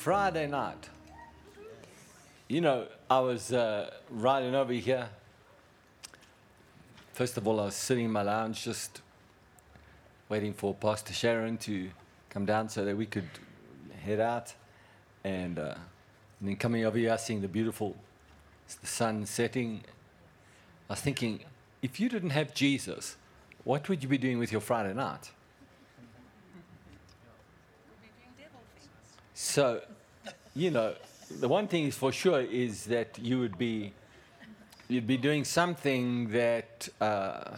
[0.00, 0.88] Friday night.
[2.48, 5.10] You know, I was uh, riding over here.
[7.12, 9.02] First of all, I was sitting in my lounge just
[10.30, 11.90] waiting for Pastor Sharon to
[12.30, 13.28] come down so that we could
[14.02, 14.54] head out.
[15.22, 15.74] And, uh,
[16.40, 17.94] and then coming over here, seeing the beautiful
[18.80, 19.82] the sun setting.
[20.88, 21.40] I was thinking,
[21.82, 23.16] if you didn't have Jesus,
[23.64, 25.30] what would you be doing with your Friday night?
[29.42, 29.80] So,
[30.54, 30.94] you know,
[31.40, 33.94] the one thing is for sure is that you would be
[34.86, 37.56] you'd be doing something that uh,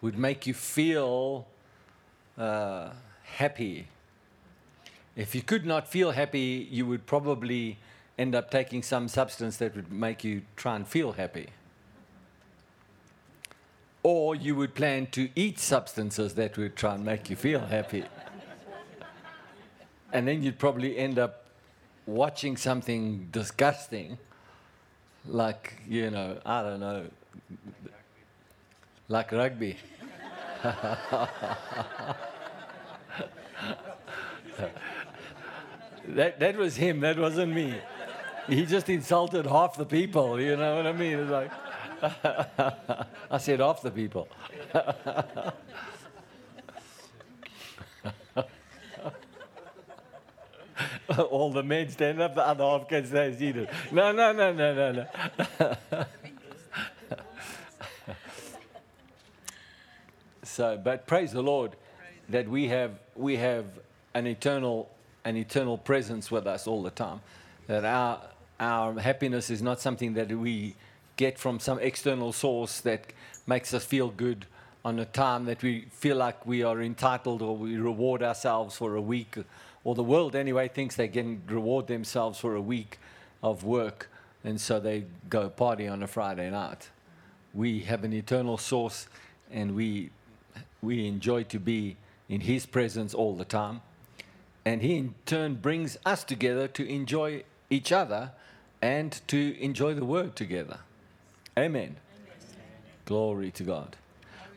[0.00, 1.46] would make you feel
[2.38, 2.88] uh,
[3.24, 3.88] happy.
[5.14, 7.76] If you could not feel happy, you would probably
[8.18, 11.48] end up taking some substance that would make you try and feel happy.
[14.02, 18.04] Or you would plan to eat substances that would try and make you feel happy.
[20.12, 21.46] And then you'd probably end up
[22.06, 24.18] watching something disgusting,
[25.26, 27.06] like, you know, I don't know,
[29.08, 29.76] like rugby.
[36.08, 37.74] that, that was him, that wasn't me.
[38.48, 41.18] He just insulted half the people, you know what I mean?
[41.18, 41.50] It's like,
[43.30, 44.28] I said half the people.
[51.30, 53.68] All the men stand up, the other half can stay seated.
[53.90, 55.06] No, no, no, no, no,
[55.60, 55.76] no.
[60.42, 61.72] so, but praise the Lord
[62.28, 63.66] that we have we have
[64.14, 64.90] an eternal
[65.24, 67.20] an eternal presence with us all the time.
[67.66, 68.20] That our
[68.60, 70.76] our happiness is not something that we
[71.16, 73.12] get from some external source that
[73.46, 74.46] makes us feel good
[74.84, 78.96] on a time that we feel like we are entitled or we reward ourselves for
[78.96, 79.36] a week,
[79.84, 82.98] or the world anyway thinks they can reward themselves for a week
[83.42, 84.08] of work,
[84.44, 86.90] and so they go party on a Friday night.
[87.54, 89.08] We have an eternal source,
[89.50, 90.10] and we
[90.80, 91.96] we enjoy to be
[92.28, 93.80] in His presence all the time,
[94.64, 98.32] and He in turn brings us together to enjoy each other
[98.80, 100.78] and to enjoy the word together.
[101.56, 101.82] Amen.
[101.82, 101.96] Amen.
[103.04, 103.96] Glory to God.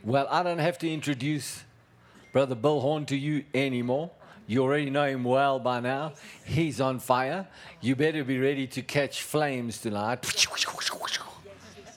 [0.04, 1.64] Well, I don't have to introduce
[2.32, 4.12] Brother Bill Horn to you anymore.
[4.48, 6.14] You already know him well by now.
[6.46, 7.48] He's on fire.
[7.82, 10.22] You better be ready to catch flames tonight.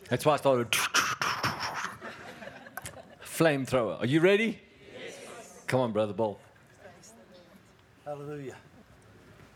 [0.08, 0.70] That's why I started.
[3.22, 4.00] Flamethrower.
[4.00, 4.58] Are you ready?
[4.98, 5.62] Yes.
[5.66, 6.38] Come on, Brother Bill.
[8.04, 8.56] Hallelujah.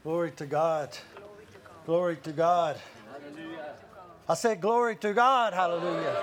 [0.05, 0.91] Glory to God.
[1.87, 2.77] Glory to God.
[4.29, 5.55] I said, Glory to God.
[5.55, 6.17] Hallelujah.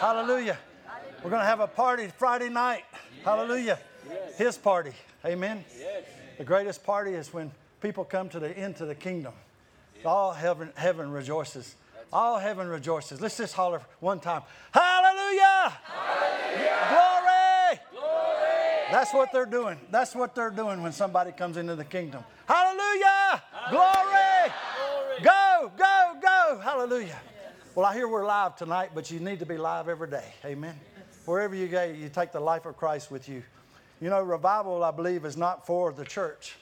[0.00, 0.58] Hallelujah.
[1.22, 2.84] We're going to have a party Friday night.
[3.24, 3.78] Hallelujah.
[4.36, 4.92] His party.
[5.24, 5.64] Amen.
[6.38, 7.50] The greatest party is when
[7.82, 9.34] people come to the into the kingdom.
[10.04, 11.74] All heaven, heaven rejoices.
[12.12, 13.20] All heaven rejoices.
[13.20, 14.42] Let's just holler one time.
[14.72, 15.76] Hallelujah.
[16.88, 17.80] Glory.
[17.90, 18.48] Glory.
[18.90, 19.78] That's what they're doing.
[19.90, 22.22] That's what they're doing when somebody comes into the kingdom.
[22.46, 23.42] Hallelujah.
[23.70, 24.52] Glory.
[25.22, 26.60] Go, go, go.
[26.62, 27.20] Hallelujah.
[27.74, 30.32] Well, I hear we're live tonight, but you need to be live every day.
[30.44, 30.78] Amen.
[31.26, 33.42] Wherever you go, you take the life of Christ with you.
[34.00, 36.56] You know, revival, I believe, is not for the church.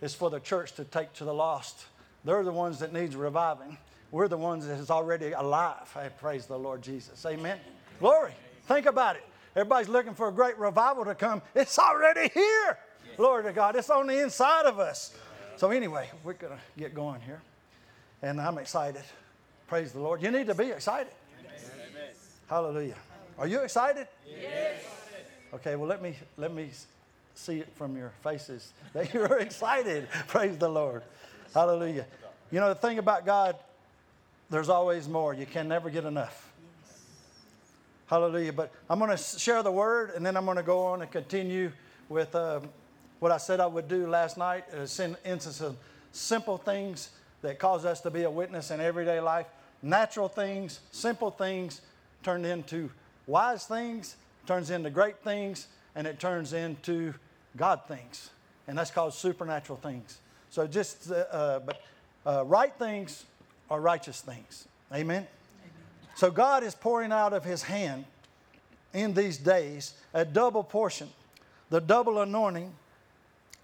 [0.00, 1.86] It's for the church to take to the lost.
[2.24, 3.78] They're the ones that needs reviving.
[4.10, 5.90] We're the ones that is already alive.
[5.96, 7.24] I praise the Lord Jesus.
[7.24, 7.58] Amen.
[7.98, 8.32] Glory.
[8.64, 9.24] Think about it.
[9.56, 11.40] Everybody's looking for a great revival to come.
[11.54, 12.78] It's already here.
[13.16, 13.76] Glory to God.
[13.76, 15.14] It's on the inside of us.
[15.56, 17.40] So anyway, we're going to get going here
[18.22, 19.02] and I'm excited.
[19.66, 20.22] Praise the Lord.
[20.22, 21.12] You need to be excited.
[22.48, 22.96] Hallelujah.
[23.38, 24.06] Are you excited?
[24.26, 25.01] Yes.
[25.54, 26.70] Okay, well let me let me
[27.34, 30.08] see it from your faces that you're excited.
[30.28, 31.02] Praise the Lord.
[31.54, 32.06] Hallelujah.
[32.50, 33.56] You know the thing about God,
[34.50, 35.34] there's always more.
[35.34, 36.52] You can never get enough.
[38.06, 38.52] Hallelujah.
[38.52, 41.10] But I'm going to share the word and then I'm going to go on and
[41.10, 41.72] continue
[42.10, 42.68] with um,
[43.20, 44.64] what I said I would do last night.
[44.74, 45.76] Uh, instances of
[46.12, 47.10] simple things
[47.40, 49.46] that cause us to be a witness in everyday life.
[49.82, 51.80] Natural things, simple things
[52.22, 52.90] turned into
[53.26, 54.16] wise things,
[54.46, 57.14] turns into great things, and it turns into
[57.56, 58.30] God things.
[58.66, 60.18] And that's called supernatural things.
[60.50, 61.82] So just, uh, uh, but
[62.24, 63.24] uh, right things
[63.70, 64.68] are righteous things.
[64.92, 65.00] Amen?
[65.16, 65.26] Amen?
[66.14, 68.04] So God is pouring out of His hand
[68.92, 71.08] in these days a double portion,
[71.70, 72.72] the double anointing.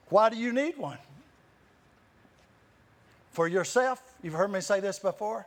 [0.08, 0.98] Why do you need one?
[3.38, 4.02] for yourself.
[4.20, 5.46] You've heard me say this before.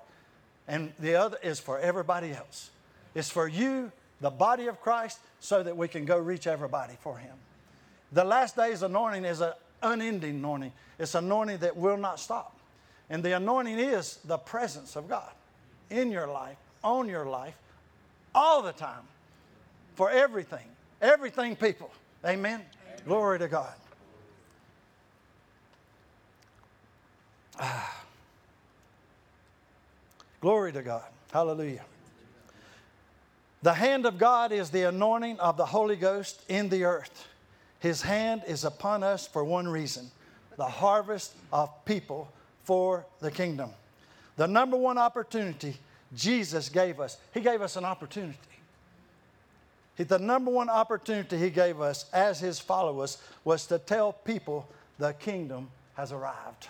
[0.66, 2.70] And the other is for everybody else.
[3.14, 3.92] It's for you,
[4.22, 7.36] the body of Christ, so that we can go reach everybody for Him.
[8.12, 10.72] The last day's anointing is an unending anointing.
[11.00, 12.56] It's an anointing that will not stop.
[13.10, 15.32] And the anointing is the presence of God
[15.90, 17.56] in your life, on your life,
[18.34, 19.04] all the time,
[19.96, 20.66] for everything.
[21.02, 21.92] Everything, people.
[22.24, 22.54] Amen.
[22.54, 23.02] Amen.
[23.06, 23.74] Glory to God.
[27.60, 27.98] Ah.
[30.42, 31.04] Glory to God.
[31.32, 31.84] Hallelujah.
[33.64, 37.28] The hand of God is the anointing of the Holy Ghost in the earth.
[37.80, 40.10] His hand is upon us for one reason
[40.58, 42.32] the harvest of people
[42.64, 43.72] for the kingdom.
[44.36, 45.76] The number one opportunity
[46.14, 48.38] Jesus gave us, He gave us an opportunity.
[49.98, 54.68] The number one opportunity He gave us as His followers was to tell people
[54.98, 56.68] the kingdom has arrived.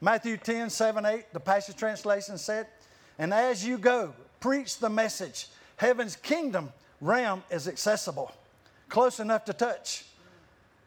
[0.00, 2.66] Matthew 10, 7, 8, the Passion Translation said,
[3.18, 5.46] And as you go, preach the message.
[5.82, 8.30] Heaven's kingdom realm is accessible,
[8.88, 10.04] close enough to touch.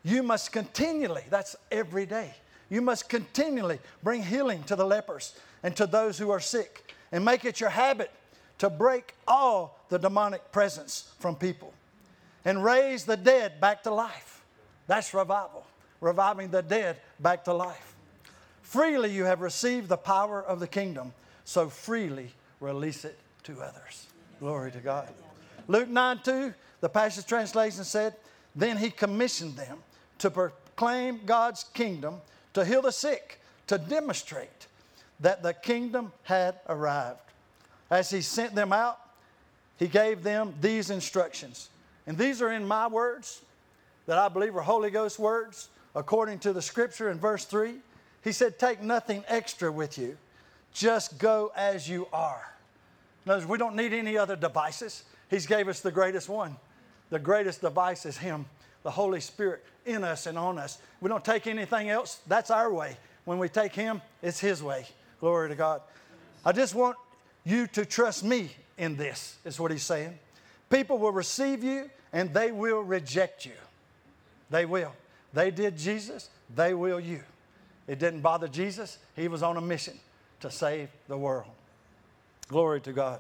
[0.06, 2.34] You must continually, that's every day,
[2.70, 7.26] you must continually bring healing to the lepers and to those who are sick, and
[7.26, 8.10] make it your habit
[8.60, 11.74] to break all the demonic presence from people
[12.46, 14.46] and raise the dead back to life.
[14.88, 15.68] That's revival,
[16.00, 17.98] reviving the dead back to life.
[18.62, 21.12] Freely you have received the power of the kingdom,
[21.44, 22.32] so freely
[22.62, 24.08] release it to others.
[24.40, 25.10] Glory to God.
[25.68, 28.16] Luke 9 2, the Passion Translation said,
[28.56, 29.80] Then he commissioned them
[30.20, 32.22] to proclaim God's kingdom,
[32.54, 34.68] to heal the sick, to demonstrate
[35.20, 37.20] that the kingdom had arrived.
[37.90, 39.00] As he sent them out,
[39.78, 41.70] he gave them these instructions.
[42.08, 43.42] And these are in my words
[44.06, 47.76] that I believe are Holy Ghost words according to the scripture in verse 3.
[48.24, 50.18] He said, Take nothing extra with you,
[50.74, 52.55] just go as you are.
[53.26, 55.04] Notice we don't need any other devices.
[55.30, 56.56] He's gave us the greatest one.
[57.10, 58.46] The greatest device is Him,
[58.84, 60.80] the Holy Spirit in us and on us.
[61.02, 62.20] We don't take anything else.
[62.28, 62.98] That's our way.
[63.26, 64.86] When we take Him, it's His way.
[65.20, 65.82] Glory to God.
[66.46, 66.98] I just want
[67.44, 70.18] you to trust me in this, is what He's saying.
[70.70, 73.54] People will receive you and they will reject you.
[74.50, 74.94] They will.
[75.34, 77.22] They did Jesus, they will you.
[77.88, 78.98] It didn't bother Jesus.
[79.16, 80.00] He was on a mission
[80.40, 81.48] to save the world.
[82.48, 83.20] Glory to God.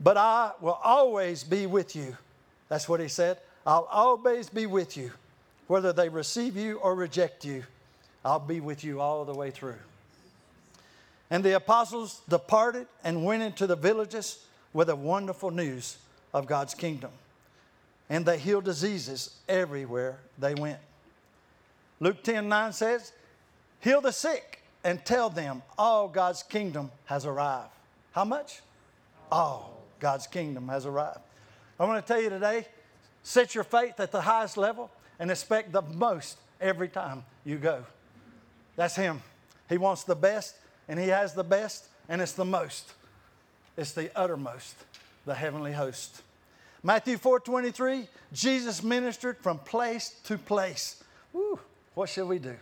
[0.00, 2.16] But I will always be with you.
[2.68, 3.38] That's what he said.
[3.66, 5.12] I'll always be with you.
[5.66, 7.64] Whether they receive you or reject you,
[8.24, 9.76] I'll be with you all the way through.
[11.30, 15.96] And the apostles departed and went into the villages with the wonderful news
[16.32, 17.10] of God's kingdom.
[18.10, 20.78] And they healed diseases everywhere they went.
[22.00, 23.12] Luke 10 9 says,
[23.80, 27.73] Heal the sick and tell them all God's kingdom has arrived.
[28.14, 28.60] How much?
[29.30, 31.18] All God's kingdom has arrived.
[31.80, 32.66] I want to tell you today
[33.24, 37.84] set your faith at the highest level and expect the most every time you go.
[38.76, 39.20] That's Him.
[39.68, 40.54] He wants the best,
[40.88, 42.92] and He has the best, and it's the most.
[43.76, 44.76] It's the uttermost,
[45.26, 46.22] the heavenly host.
[46.84, 51.02] Matthew 4 23, Jesus ministered from place to place.
[51.32, 51.58] Woo,
[51.94, 52.54] what should we do?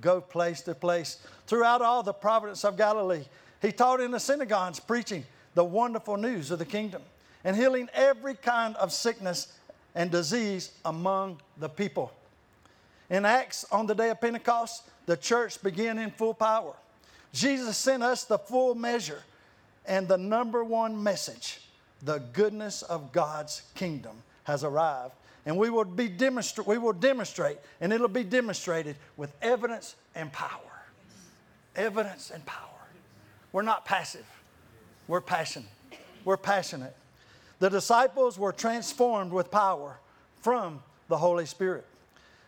[0.00, 1.18] go place to place.
[1.46, 3.24] Throughout all the province of Galilee,
[3.60, 5.24] he taught in the synagogues, preaching
[5.54, 7.02] the wonderful news of the kingdom
[7.44, 9.52] and healing every kind of sickness
[9.94, 12.12] and disease among the people.
[13.10, 16.74] In Acts, on the day of Pentecost, the church began in full power.
[17.32, 19.22] Jesus sent us the full measure
[19.86, 21.60] and the number one message
[22.02, 25.14] the goodness of God's kingdom has arrived
[25.48, 30.30] and we will be demonstra- we will demonstrate, and it'll be demonstrated with evidence and
[30.30, 30.60] power.
[31.74, 32.77] Evidence and power.
[33.52, 34.26] We're not passive.
[35.06, 35.68] We're passionate.
[36.24, 36.94] We're passionate.
[37.58, 39.98] The disciples were transformed with power
[40.42, 41.84] from the Holy Spirit.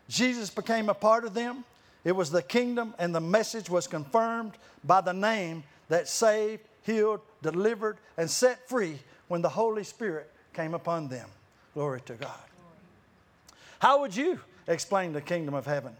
[0.09, 1.64] Jesus became a part of them.
[2.04, 4.52] It was the kingdom, and the message was confirmed
[4.85, 10.75] by the name that saved, healed, delivered, and set free when the Holy Spirit came
[10.75, 11.28] upon them.
[11.75, 12.38] Glory to God.
[13.78, 15.97] How would you explain the kingdom of heaven?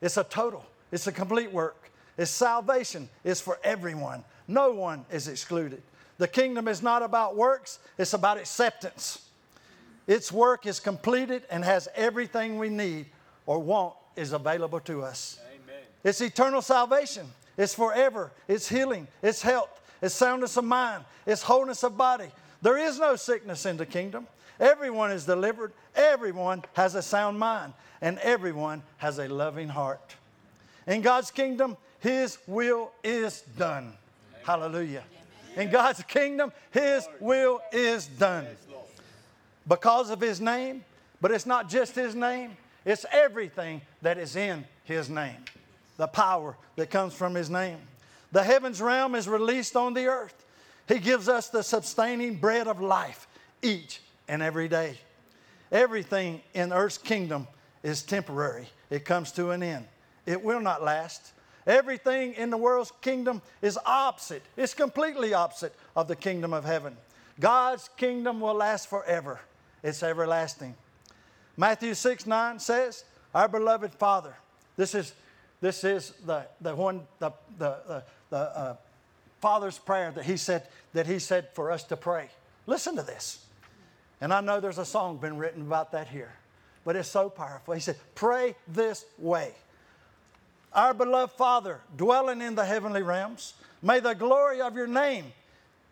[0.00, 1.90] It's a total, it's a complete work.
[2.18, 4.24] It's salvation is for everyone.
[4.48, 5.82] No one is excluded.
[6.18, 9.28] The kingdom is not about works, it's about acceptance.
[10.06, 13.06] Its work is completed and has everything we need
[13.46, 15.38] or want is available to us.
[15.46, 15.82] Amen.
[16.04, 17.26] It's eternal salvation.
[17.56, 18.32] It's forever.
[18.48, 19.06] It's healing.
[19.22, 19.80] It's health.
[20.00, 21.04] It's soundness of mind.
[21.26, 22.30] It's wholeness of body.
[22.60, 24.26] There is no sickness in the kingdom.
[24.60, 30.14] Everyone is delivered, everyone has a sound mind, and everyone has a loving heart.
[30.86, 33.92] In God's kingdom, His will is done.
[34.42, 35.04] Hallelujah.
[35.56, 38.46] In God's kingdom, His will is done.
[39.68, 40.84] Because of His name,
[41.20, 45.36] but it's not just His name, It's everything that is in His name,
[45.96, 47.78] the power that comes from His name.
[48.32, 50.34] The heavens realm is released on the earth.
[50.88, 53.28] He gives us the sustaining bread of life
[53.62, 54.98] each and every day.
[55.70, 57.46] Everything in earth's kingdom
[57.84, 59.86] is temporary, it comes to an end.
[60.26, 61.32] It will not last.
[61.66, 66.96] Everything in the world's kingdom is opposite, it's completely opposite of the kingdom of heaven.
[67.38, 69.40] God's kingdom will last forever,
[69.82, 70.74] it's everlasting.
[71.56, 73.04] Matthew 6 9 says,
[73.34, 74.34] Our beloved Father,
[74.76, 75.12] this is,
[75.60, 78.76] this is the, the one, the, the, the, the uh,
[79.40, 82.28] Father's prayer that he, said, that he said for us to pray.
[82.66, 83.44] Listen to this.
[84.20, 86.32] And I know there's a song been written about that here,
[86.84, 87.74] but it's so powerful.
[87.74, 89.52] He said, Pray this way.
[90.74, 95.32] Our beloved Father, dwelling in the heavenly realms, may the glory of your name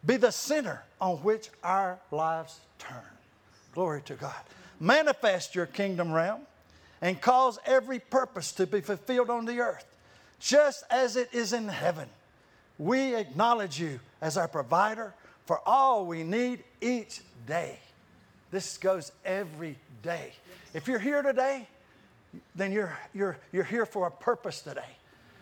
[0.06, 2.96] be the center on which our lives turn.
[3.74, 4.34] Glory to God.
[4.80, 6.40] Manifest your kingdom realm
[7.02, 9.84] and cause every purpose to be fulfilled on the earth,
[10.38, 12.08] just as it is in heaven.
[12.78, 17.78] We acknowledge you as our provider for all we need each day.
[18.50, 20.32] This goes every day.
[20.72, 21.68] If you're here today,
[22.54, 24.96] then you're, you're, you're here for a purpose today.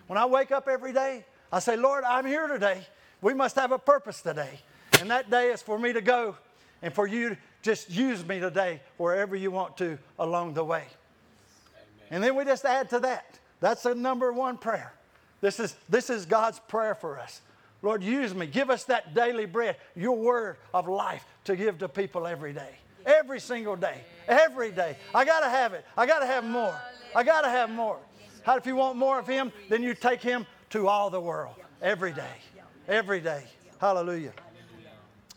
[0.06, 2.86] When I wake up every day, I say, Lord, I'm here today.
[3.20, 4.60] We must have a purpose today.
[5.00, 6.36] And that day is for me to go
[6.82, 10.84] and for you to just use me today wherever you want to along the way.
[10.84, 12.06] Amen.
[12.10, 13.38] And then we just add to that.
[13.60, 14.92] That's the number one prayer.
[15.40, 17.40] This is, this is God's prayer for us.
[17.82, 18.46] Lord, use me.
[18.46, 22.76] Give us that daily bread, your word of life to give to people every day.
[23.06, 24.00] Every single day.
[24.26, 24.96] Every day.
[25.14, 25.84] I got to have it.
[25.96, 26.78] I got to have more.
[27.14, 27.98] I got to have more.
[28.42, 31.54] How, if you want more of Him, then you take Him to all the world
[31.82, 32.34] every day.
[32.86, 33.44] Every day.
[33.80, 34.32] Hallelujah.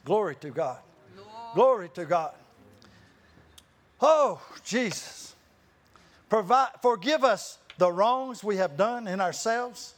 [0.06, 0.80] Glory to God.
[1.53, 2.34] Glory to God.
[4.01, 5.36] Oh, Jesus.
[6.30, 9.94] Provide, forgive us the wrongs we have done in ourselves.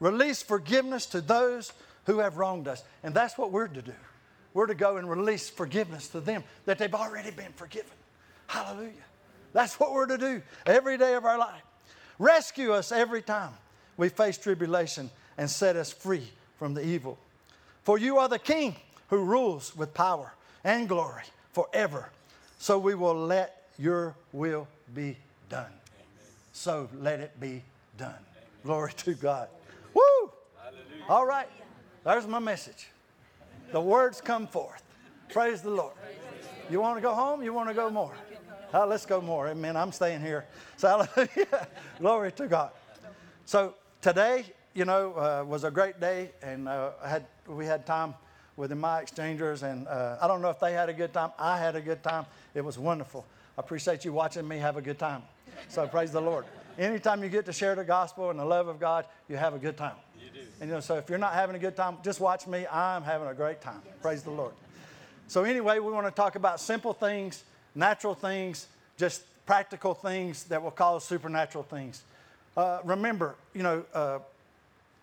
[0.00, 1.72] Release forgiveness to those
[2.04, 2.82] who have wronged us.
[3.02, 3.92] And that's what we're to do.
[4.56, 7.92] We're to go and release forgiveness to them that they've already been forgiven.
[8.46, 8.92] Hallelujah.
[9.52, 11.60] That's what we're to do every day of our life.
[12.18, 13.52] Rescue us every time
[13.98, 16.26] we face tribulation and set us free
[16.58, 17.18] from the evil.
[17.82, 18.76] For you are the King
[19.08, 20.32] who rules with power
[20.64, 22.08] and glory forever.
[22.58, 25.18] So we will let your will be
[25.50, 25.66] done.
[25.66, 26.32] Amen.
[26.54, 27.62] So let it be
[27.98, 28.08] done.
[28.08, 28.48] Amen.
[28.64, 29.48] Glory to God.
[29.92, 30.32] Woo!
[30.58, 31.04] Hallelujah.
[31.10, 31.48] All right.
[32.04, 32.88] There's my message.
[33.72, 34.82] The words come forth.
[35.28, 35.94] Praise the Lord.
[36.70, 37.42] You want to go home?
[37.42, 38.14] You want to go more?
[38.72, 39.48] Uh, let's go more.
[39.48, 39.76] Amen.
[39.76, 40.44] I'm staying here.
[40.78, 41.68] So, hallelujah.
[41.98, 42.70] Glory to God.
[43.46, 44.44] So, today,
[44.74, 48.14] you know, uh, was a great day, and uh, had, we had time
[48.56, 51.30] with My Exchangers, and uh, I don't know if they had a good time.
[51.38, 52.26] I had a good time.
[52.54, 53.24] It was wonderful.
[53.56, 55.22] I appreciate you watching me have a good time.
[55.68, 56.44] So, praise the Lord.
[56.78, 59.58] Anytime you get to share the gospel and the love of God, you have a
[59.58, 59.96] good time.
[60.60, 62.66] And you know, so if you're not having a good time, just watch me.
[62.70, 63.82] I'm having a great time.
[64.00, 64.52] Praise the Lord.
[65.28, 67.42] So, anyway, we want to talk about simple things,
[67.74, 72.02] natural things, just practical things that will cause supernatural things.
[72.56, 74.18] Uh, remember, you know, uh,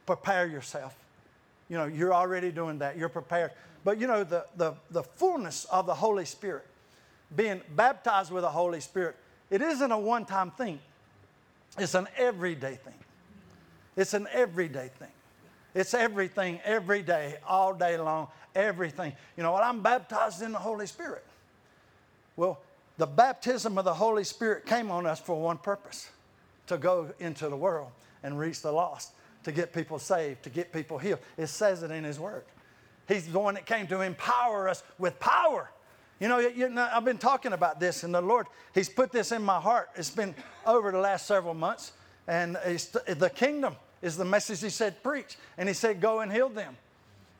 [0.06, 0.96] prepare yourself.
[1.70, 3.52] You know, you're already doing that, you're prepared.
[3.84, 6.66] But, you know, the, the, the fullness of the Holy Spirit,
[7.36, 9.16] being baptized with the Holy Spirit,
[9.50, 10.80] it isn't a one time thing,
[11.78, 12.94] it's an everyday thing.
[13.96, 15.12] It's an everyday thing.
[15.76, 19.14] It's everything, every day, all day long, everything.
[19.36, 19.64] You know what?
[19.64, 21.26] I'm baptized in the Holy Spirit.
[22.36, 22.60] Well,
[22.98, 26.10] the baptism of the Holy Spirit came on us for one purpose
[26.68, 29.14] to go into the world and reach the lost,
[29.44, 31.20] to get people saved, to get people healed.
[31.38, 32.44] It says it in His Word.
[33.08, 35.70] He's the one that came to empower us with power.
[36.20, 39.32] You know, you know, I've been talking about this, and the Lord, He's put this
[39.32, 39.90] in my heart.
[39.96, 41.94] It's been over the last several months,
[42.28, 45.38] and the kingdom is the message He said, preach.
[45.58, 46.78] And He said, go and heal them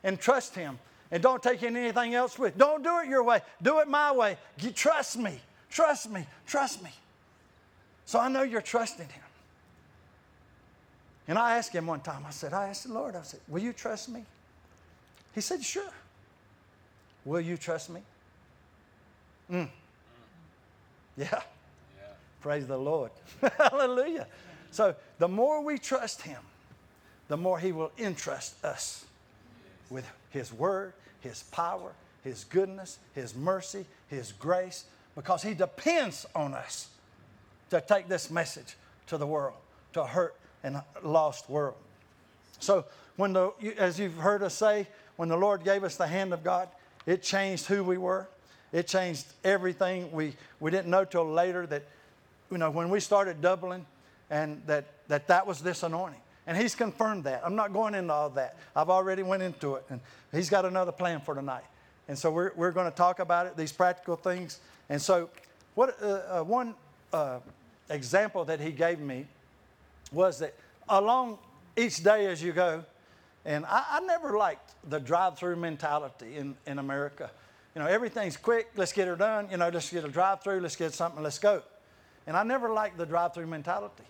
[0.02, 0.80] and trust Him
[1.14, 2.58] and don't take in anything else with.
[2.58, 3.40] Don't do it your way.
[3.62, 4.36] Do it my way.
[4.60, 5.40] You trust me.
[5.70, 6.26] Trust me.
[6.44, 6.90] Trust me.
[8.04, 9.22] So I know you're trusting him.
[11.28, 13.62] And I asked him one time, I said, I asked the Lord, I said, Will
[13.62, 14.24] you trust me?
[15.34, 15.92] He said, Sure.
[17.24, 18.00] Will you trust me?
[19.50, 19.68] Mm.
[21.16, 21.26] Yeah.
[21.30, 21.40] yeah.
[22.40, 23.12] Praise the Lord.
[23.58, 24.26] Hallelujah.
[24.70, 26.40] So the more we trust him,
[27.28, 29.04] the more he will entrust us
[29.90, 31.92] with his word, His power,
[32.24, 36.88] His goodness, His mercy, His grace, because He depends on us
[37.70, 38.74] to take this message
[39.06, 39.54] to the world,
[39.92, 41.76] to a hurt and lost world.
[42.58, 42.84] So,
[43.16, 46.42] when the, as you've heard us say, when the Lord gave us the hand of
[46.42, 46.68] God,
[47.06, 48.26] it changed who we were.
[48.72, 50.10] It changed everything.
[50.10, 51.84] We, we didn't know till later that
[52.50, 53.86] you know, when we started doubling,
[54.30, 56.20] and that, that that was this anointing.
[56.46, 57.42] And he's confirmed that.
[57.44, 58.56] I'm not going into all that.
[58.76, 59.84] I've already went into it.
[59.88, 60.00] And
[60.32, 61.64] he's got another plan for tonight.
[62.06, 64.60] And so we're, we're going to talk about it, these practical things.
[64.90, 65.30] And so
[65.74, 66.74] what, uh, uh, one
[67.12, 67.38] uh,
[67.88, 69.26] example that he gave me
[70.12, 70.54] was that
[70.88, 71.38] along
[71.76, 72.84] each day as you go,
[73.46, 77.30] and I, I never liked the drive-through mentality in, in America.
[77.74, 79.48] You know, everything's quick, let's get it done.
[79.50, 81.62] You know, let's get a drive-through, let's get something, let's go.
[82.26, 84.04] And I never liked the drive-through mentality.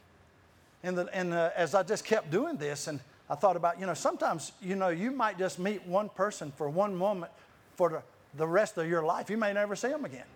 [0.85, 3.01] And, the, and uh, as I just kept doing this, and
[3.31, 6.69] I thought about, you know, sometimes, you know, you might just meet one person for
[6.69, 7.33] one moment
[7.75, 8.03] for the,
[8.37, 9.31] the rest of your life.
[9.31, 10.27] You may never see them again.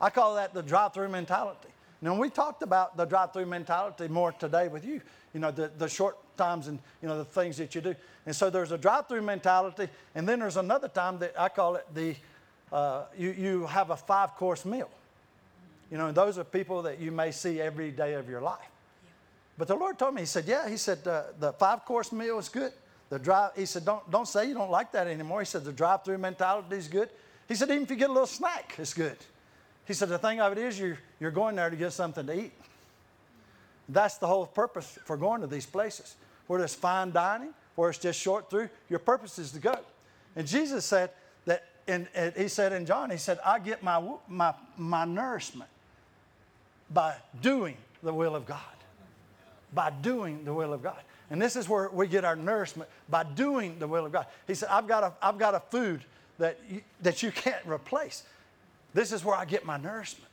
[0.00, 1.68] I call that the drive-through mentality.
[2.02, 5.00] Now, we talked about the drive-through mentality more today with you,
[5.32, 7.94] you know, the, the short times and, you know, the things that you do.
[8.26, 11.86] And so there's a drive-through mentality, and then there's another time that I call it
[11.94, 12.16] the,
[12.72, 14.90] uh, you, you have a five-course meal.
[15.92, 18.58] You know, those are people that you may see every day of your life.
[19.56, 22.38] But the Lord told me, He said, Yeah, He said, uh, the five course meal
[22.38, 22.72] is good.
[23.10, 25.40] The drive, He said, don't, don't say you don't like that anymore.
[25.40, 27.08] He said, The drive through mentality is good.
[27.48, 29.16] He said, Even if you get a little snack, it's good.
[29.86, 32.44] He said, The thing of it is, you're, you're going there to get something to
[32.44, 32.52] eat.
[33.88, 36.16] That's the whole purpose for going to these places.
[36.46, 39.78] Where there's fine dining, where it's just short through, your purpose is to go.
[40.36, 41.10] And Jesus said
[41.46, 45.70] that, and, and he said in John, He said, I get my, my, my nourishment
[46.90, 48.60] by doing the will of God.
[49.74, 51.00] By doing the will of God.
[51.30, 54.26] And this is where we get our nourishment by doing the will of God.
[54.46, 56.04] He said, I've got a, I've got a food
[56.38, 58.24] that you, that you can't replace.
[58.92, 60.30] This is where I get my nourishment.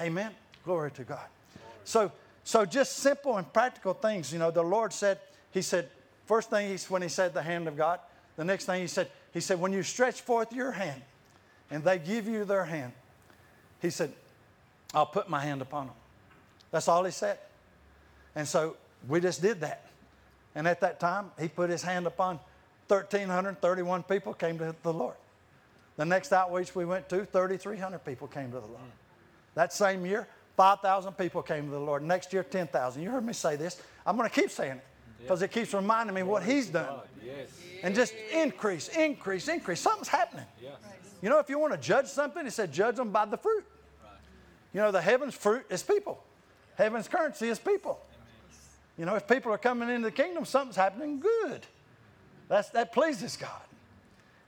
[0.00, 0.32] Amen.
[0.64, 1.26] Glory to God.
[1.84, 2.10] So,
[2.44, 4.32] so just simple and practical things.
[4.32, 5.18] You know, the Lord said,
[5.52, 5.88] He said,
[6.26, 8.00] first thing he's when He said the hand of God.
[8.36, 11.00] The next thing He said, He said, when you stretch forth your hand
[11.70, 12.92] and they give you their hand,
[13.80, 14.12] He said,
[14.92, 15.96] I'll put my hand upon them.
[16.72, 17.38] That's all He said.
[18.36, 18.76] And so
[19.08, 19.86] we just did that.
[20.54, 22.38] And at that time, He put His hand upon
[22.88, 25.16] 1,331 people came to the Lord.
[25.96, 28.92] The next outreach we went to, 3,300 people came to the Lord.
[29.54, 32.02] That same year, 5,000 people came to the Lord.
[32.02, 33.02] Next year, 10,000.
[33.02, 33.80] You heard me say this.
[34.06, 34.84] I'm going to keep saying it
[35.20, 37.00] because it keeps reminding me what He's done.
[37.24, 37.48] Yes.
[37.82, 39.80] And just increase, increase, increase.
[39.80, 40.46] Something's happening.
[41.22, 43.64] You know, if you want to judge something, He said, judge them by the fruit.
[44.02, 44.12] Right.
[44.72, 46.22] You know, the heaven's fruit is people,
[46.76, 48.00] heaven's currency is people.
[48.98, 51.66] You know, if people are coming into the kingdom, something's happening good.
[52.48, 53.50] That's, that pleases God.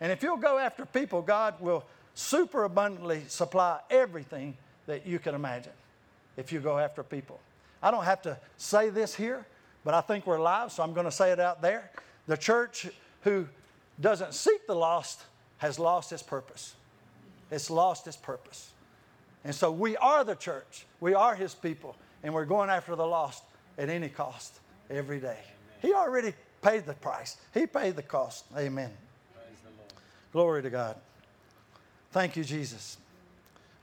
[0.00, 1.84] And if you'll go after people, God will
[2.14, 4.56] super abundantly supply everything
[4.87, 5.72] that you can imagine
[6.37, 7.40] if you go after people.
[7.82, 9.46] I don't have to say this here,
[9.84, 11.90] but I think we're live, so I'm going to say it out there.
[12.26, 12.88] The church
[13.22, 13.46] who
[14.00, 15.22] doesn't seek the lost
[15.58, 16.74] has lost its purpose.
[17.50, 18.70] It's lost its purpose.
[19.44, 20.87] And so we are the church.
[21.00, 21.96] We are his people.
[22.22, 23.42] And we're going after the lost
[23.79, 24.61] at any cost
[24.91, 25.38] every day.
[25.81, 28.45] He already paid the price, He paid the cost.
[28.57, 28.91] Amen.
[30.33, 30.97] Glory to God.
[32.12, 32.99] Thank you, Jesus.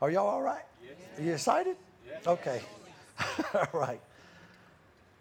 [0.00, 0.62] Are y'all all right?
[0.84, 0.94] Yes.
[1.18, 1.76] Are you excited?
[2.06, 2.26] Yes.
[2.26, 2.60] Okay.
[3.54, 4.00] all right.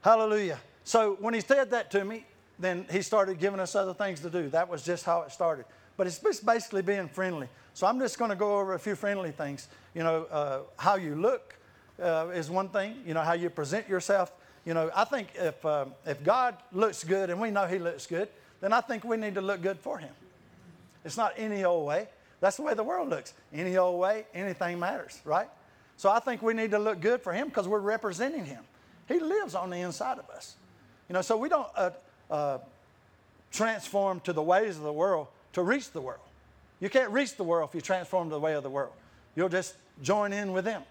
[0.01, 0.59] Hallelujah.
[0.83, 2.25] So when he said that to me,
[2.59, 4.49] then he started giving us other things to do.
[4.49, 5.65] That was just how it started.
[5.97, 7.47] But it's basically being friendly.
[7.73, 9.67] So I'm just going to go over a few friendly things.
[9.93, 11.55] You know, uh, how you look
[12.01, 12.97] uh, is one thing.
[13.05, 14.31] You know, how you present yourself.
[14.65, 18.07] You know, I think if, uh, if God looks good and we know He looks
[18.07, 18.27] good,
[18.61, 20.09] then I think we need to look good for Him.
[21.03, 22.07] It's not any old way.
[22.41, 23.33] That's the way the world looks.
[23.53, 25.47] Any old way, anything matters, right?
[25.97, 28.63] So I think we need to look good for Him because we're representing Him.
[29.07, 30.55] He lives on the inside of us.
[31.07, 31.91] You know, so we don't uh,
[32.31, 32.57] uh,
[33.51, 36.21] transform to the ways of the world to reach the world.
[36.79, 38.93] You can't reach the world if you transform to the way of the world.
[39.35, 40.81] You'll just join in with them.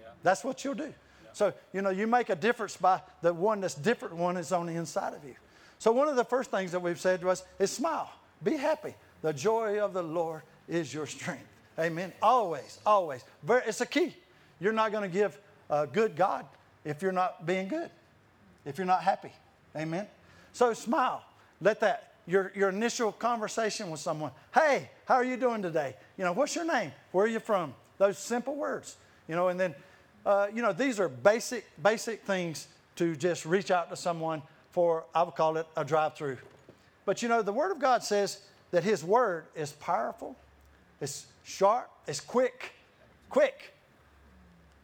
[0.00, 0.08] Yeah.
[0.22, 0.92] That's what you'll do.
[1.38, 4.66] So, you know, you make a difference by the one that's different one is on
[4.66, 5.36] the inside of you.
[5.78, 8.10] So, one of the first things that we've said to us is smile,
[8.42, 8.92] be happy.
[9.22, 11.46] The joy of the Lord is your strength.
[11.78, 12.12] Amen.
[12.20, 13.22] Always, always.
[13.48, 14.16] It's a key.
[14.58, 15.38] You're not going to give
[15.70, 16.44] a good God
[16.84, 17.90] if you're not being good,
[18.64, 19.30] if you're not happy.
[19.76, 20.08] Amen.
[20.52, 21.22] So, smile.
[21.60, 24.32] Let that your, your initial conversation with someone.
[24.52, 25.94] Hey, how are you doing today?
[26.16, 26.90] You know, what's your name?
[27.12, 27.74] Where are you from?
[27.96, 28.96] Those simple words.
[29.28, 29.76] You know, and then
[30.26, 35.04] uh, you know, these are basic, basic things to just reach out to someone for,
[35.14, 36.38] I would call it a drive through.
[37.04, 40.36] But you know, the Word of God says that His Word is powerful,
[41.00, 42.72] it's sharp, it's quick,
[43.30, 43.72] quick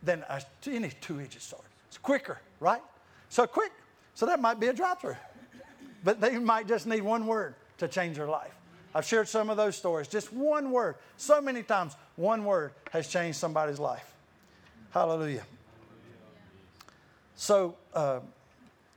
[0.02, 1.64] than a, any two edged sword.
[1.88, 2.82] It's quicker, right?
[3.28, 3.72] So quick.
[4.14, 5.16] So that might be a drive through.
[6.04, 8.54] But they might just need one word to change their life.
[8.94, 10.06] I've shared some of those stories.
[10.06, 10.96] Just one word.
[11.16, 14.13] So many times, one word has changed somebody's life.
[14.94, 15.42] Hallelujah.
[17.34, 18.20] so uh,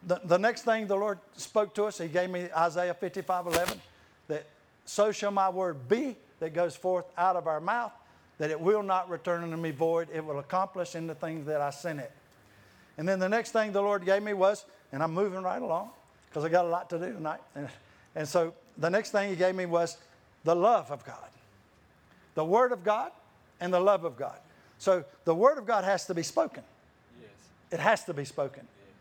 [0.05, 3.81] the, the next thing the Lord spoke to us, He gave me Isaiah 55 11,
[4.27, 4.45] that
[4.85, 7.93] so shall my word be that goes forth out of our mouth,
[8.37, 10.09] that it will not return unto me void.
[10.13, 12.11] It will accomplish in the things that I sent it.
[12.99, 15.89] And then the next thing the Lord gave me was, and I'm moving right along
[16.29, 17.41] because I got a lot to do tonight.
[17.55, 17.69] And,
[18.15, 19.97] and so the next thing He gave me was
[20.43, 21.29] the love of God,
[22.35, 23.11] the Word of God,
[23.59, 24.37] and the love of God.
[24.79, 26.63] So the Word of God has to be spoken.
[27.19, 27.29] Yes.
[27.71, 28.63] It has to be spoken.
[28.63, 28.95] Yes.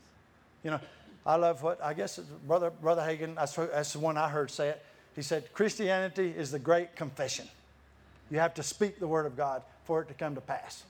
[0.64, 0.80] You know,
[1.24, 3.16] I love what I guess brother brother.
[3.34, 4.82] That's, that's the one I heard say it.
[5.14, 7.48] He said Christianity is the great confession.
[8.30, 10.84] You have to speak the word of God for it to come to pass.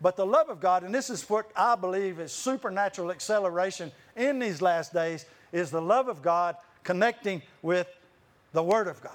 [0.00, 4.38] But the love of God, and this is what I believe is supernatural acceleration in
[4.38, 7.88] these last days, is the love of God connecting with
[8.52, 9.12] the Word of God.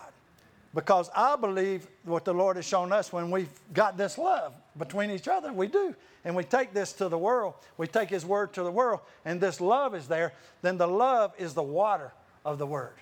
[0.74, 5.12] Because I believe what the Lord has shown us when we've got this love between
[5.12, 5.96] each other, we do.
[6.26, 9.42] And we take this to the world, we take His Word to the world, and
[9.42, 12.14] this love is there, then the love is the water
[12.46, 12.96] of the Word.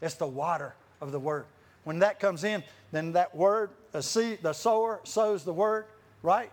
[0.00, 1.46] It's the water of the Word.
[1.84, 5.86] When that comes in, then that Word, the seed, the sower sows the Word,
[6.22, 6.50] right?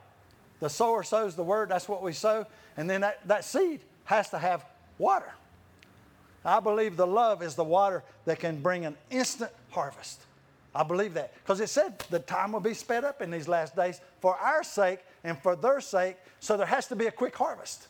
[0.60, 2.46] The sower sows the word, that's what we sow.
[2.78, 4.66] And then that, that seed has to have
[4.98, 5.32] water.
[6.44, 10.25] I believe the love is the water that can bring an instant harvest.
[10.76, 11.34] I believe that.
[11.42, 14.62] Because it said the time will be sped up in these last days for our
[14.64, 16.18] sake and for their sake.
[16.42, 17.88] So there has to be a quick harvest.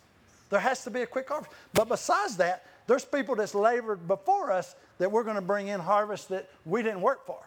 [0.51, 1.51] There has to be a quick harvest.
[1.73, 5.79] But besides that, there's people that's labored before us that we're going to bring in
[5.79, 7.39] harvest that we didn't work for.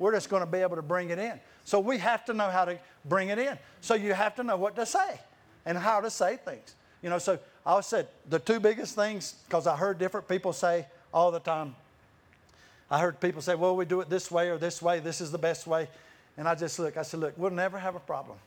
[0.00, 1.38] We're just going to be able to bring it in.
[1.64, 3.56] So we have to know how to bring it in.
[3.80, 5.20] So you have to know what to say
[5.64, 6.74] and how to say things.
[7.02, 10.86] You know, so I said the two biggest things, because I heard different people say
[11.14, 11.76] all the time.
[12.90, 15.30] I heard people say, well, we do it this way or this way, this is
[15.30, 15.88] the best way.
[16.36, 18.38] And I just look, I said, look, we'll never have a problem.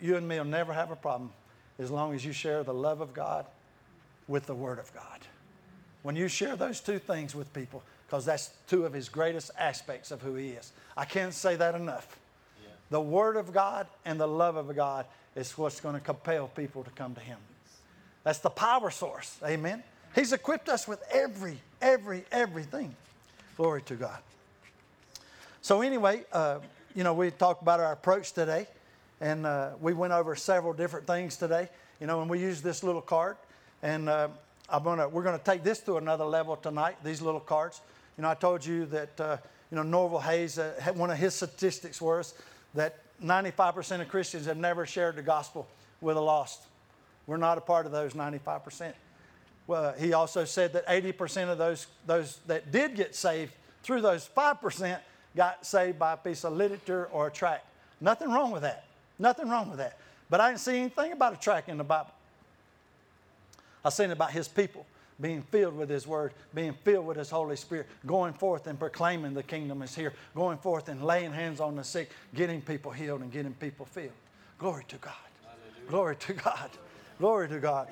[0.00, 1.30] You and me will never have a problem
[1.78, 3.46] as long as you share the love of God
[4.26, 5.20] with the Word of God.
[6.02, 10.10] When you share those two things with people, because that's two of his greatest aspects
[10.10, 10.72] of who he is.
[10.96, 12.18] I can't say that enough.
[12.90, 16.84] The Word of God and the love of God is what's going to compel people
[16.84, 17.38] to come to him.
[18.22, 19.38] That's the power source.
[19.42, 19.82] Amen.
[20.14, 22.94] He's equipped us with every, every, everything.
[23.56, 24.18] Glory to God.
[25.60, 26.60] So, anyway, uh,
[26.94, 28.66] you know, we talked about our approach today,
[29.20, 31.68] and uh, we went over several different things today.
[32.00, 33.36] You know, and we used this little card,
[33.82, 34.28] and uh,
[34.68, 37.80] I'm gonna, we're going to take this to another level tonight, these little cards.
[38.16, 39.36] You know, I told you that, uh,
[39.70, 42.34] you know, Norval Hayes, uh, one of his statistics was
[42.74, 45.68] that 95% of Christians have never shared the gospel
[46.00, 46.62] with a lost.
[47.26, 48.92] We're not a part of those 95%.
[49.66, 54.28] Well, he also said that 80% of those, those that did get saved through those
[54.36, 54.98] 5%
[55.36, 57.66] got saved by a piece of literature or a tract.
[58.00, 58.84] Nothing wrong with that.
[59.18, 59.98] Nothing wrong with that.
[60.28, 62.10] But I didn't see anything about a tract in the Bible.
[63.84, 64.86] I seen about his people
[65.22, 69.34] being filled with His Word, being filled with His Holy Spirit, going forth and proclaiming
[69.34, 73.20] the kingdom is here, going forth and laying hands on the sick, getting people healed
[73.20, 74.10] and getting people filled.
[74.58, 75.12] Glory to God.
[75.44, 75.90] Hallelujah.
[75.90, 76.70] Glory to God.
[77.18, 77.88] Glory to God.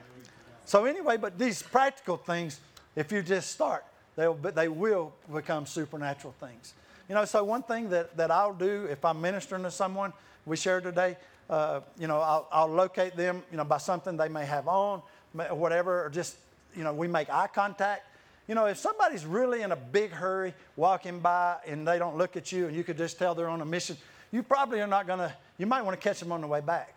[0.70, 2.60] So, anyway, but these practical things,
[2.94, 6.74] if you just start, they'll, they will become supernatural things.
[7.08, 10.12] You know, so one thing that, that I'll do if I'm ministering to someone,
[10.46, 11.16] we shared today,
[11.50, 15.02] uh, you know, I'll, I'll locate them, you know, by something they may have on,
[15.32, 16.36] whatever, or just
[16.76, 18.06] you know, we make eye contact.
[18.46, 22.36] You know, if somebody's really in a big hurry walking by and they don't look
[22.36, 23.96] at you and you could just tell they're on a mission,
[24.30, 26.60] you probably are not going to, you might want to catch them on the way
[26.60, 26.96] back.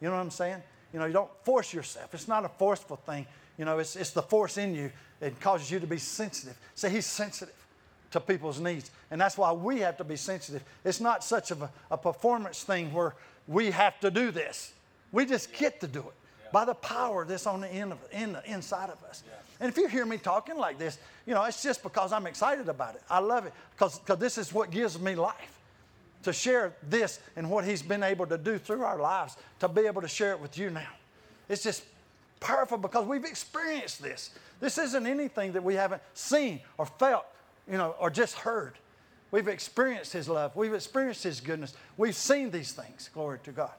[0.00, 0.60] You know what I'm saying?
[0.92, 2.14] You know, you don't force yourself.
[2.14, 3.26] It's not a forceful thing.
[3.58, 6.56] You know, it's, it's the force in you that causes you to be sensitive.
[6.74, 7.54] See, he's sensitive
[8.10, 8.90] to people's needs.
[9.10, 10.62] And that's why we have to be sensitive.
[10.84, 13.14] It's not such of a, a performance thing where
[13.46, 14.72] we have to do this.
[15.12, 18.32] We just get to do it by the power that's on the, end of, in
[18.32, 19.22] the inside of us.
[19.26, 19.34] Yeah.
[19.60, 22.68] And if you hear me talking like this, you know, it's just because I'm excited
[22.68, 23.02] about it.
[23.08, 25.59] I love it because this is what gives me life.
[26.24, 29.82] To share this and what He's been able to do through our lives, to be
[29.82, 30.88] able to share it with you now.
[31.48, 31.84] It's just
[32.40, 34.30] powerful because we've experienced this.
[34.60, 37.24] This isn't anything that we haven't seen or felt,
[37.70, 38.74] you know, or just heard.
[39.30, 40.54] We've experienced His love.
[40.56, 41.74] We've experienced His goodness.
[41.96, 43.08] We've seen these things.
[43.12, 43.72] Glory to God.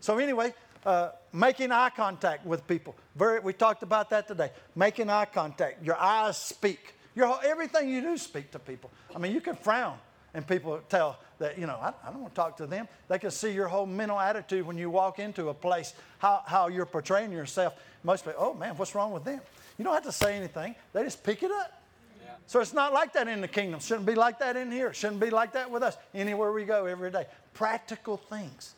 [0.00, 0.54] So, anyway,
[0.86, 2.94] uh, making eye contact with people.
[3.16, 4.52] Very, we talked about that today.
[4.76, 5.84] Making eye contact.
[5.84, 6.94] Your eyes speak.
[7.14, 8.90] Your, everything you do speak to people.
[9.14, 9.98] I mean, you can frown
[10.34, 12.88] and people tell that, you know, I, I don't want to talk to them.
[13.08, 16.68] They can see your whole mental attitude when you walk into a place, how, how
[16.68, 17.74] you're portraying yourself.
[18.04, 19.40] Most people, oh man, what's wrong with them?
[19.78, 20.74] You don't have to say anything.
[20.92, 21.80] They just pick it up.
[22.22, 22.32] Yeah.
[22.46, 23.80] So it's not like that in the kingdom.
[23.80, 24.92] Shouldn't be like that in here.
[24.92, 25.96] Shouldn't be like that with us.
[26.14, 27.26] Anywhere we go every day.
[27.54, 28.74] Practical things.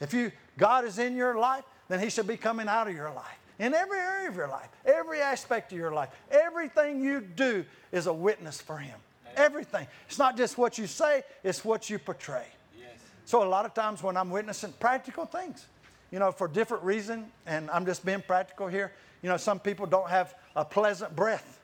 [0.00, 3.10] If you God is in your life, then He should be coming out of your
[3.10, 3.38] life.
[3.58, 8.06] In every area of your life, every aspect of your life, everything you do is
[8.06, 8.98] a witness for Him.
[9.38, 9.86] Everything.
[10.06, 12.46] It's not just what you say, it's what you portray.
[12.78, 12.88] Yes.
[13.24, 15.64] So a lot of times when I'm witnessing practical things,
[16.10, 19.86] you know, for different reason, and I'm just being practical here, you know, some people
[19.86, 21.60] don't have a pleasant breath.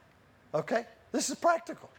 [0.55, 0.87] Okay?
[1.13, 1.91] This is practical.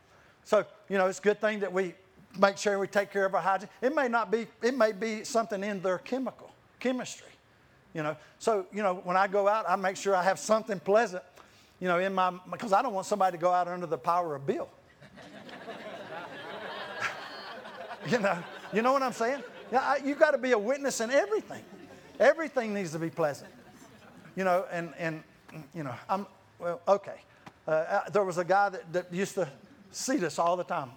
[0.45, 1.93] So, you know, it's a good thing that we
[2.39, 3.69] make sure we take care of our hygiene.
[3.81, 7.27] It may not be, it may be something in their chemical, chemistry.
[7.93, 10.79] You know, so, you know, when I go out, I make sure I have something
[10.79, 11.23] pleasant,
[11.79, 14.35] you know, in my, because I don't want somebody to go out under the power
[14.35, 14.69] of Bill.
[18.07, 18.37] You know,
[18.73, 19.43] you know what I'm saying?
[20.03, 21.63] You've got to be a witness in everything.
[22.19, 23.49] Everything needs to be pleasant.
[24.35, 25.23] You know, and, and
[25.73, 26.27] you know, I'm,
[26.59, 27.21] well, okay.
[27.67, 29.47] Uh, uh, there was a guy that, that used to
[29.91, 30.91] see us all the time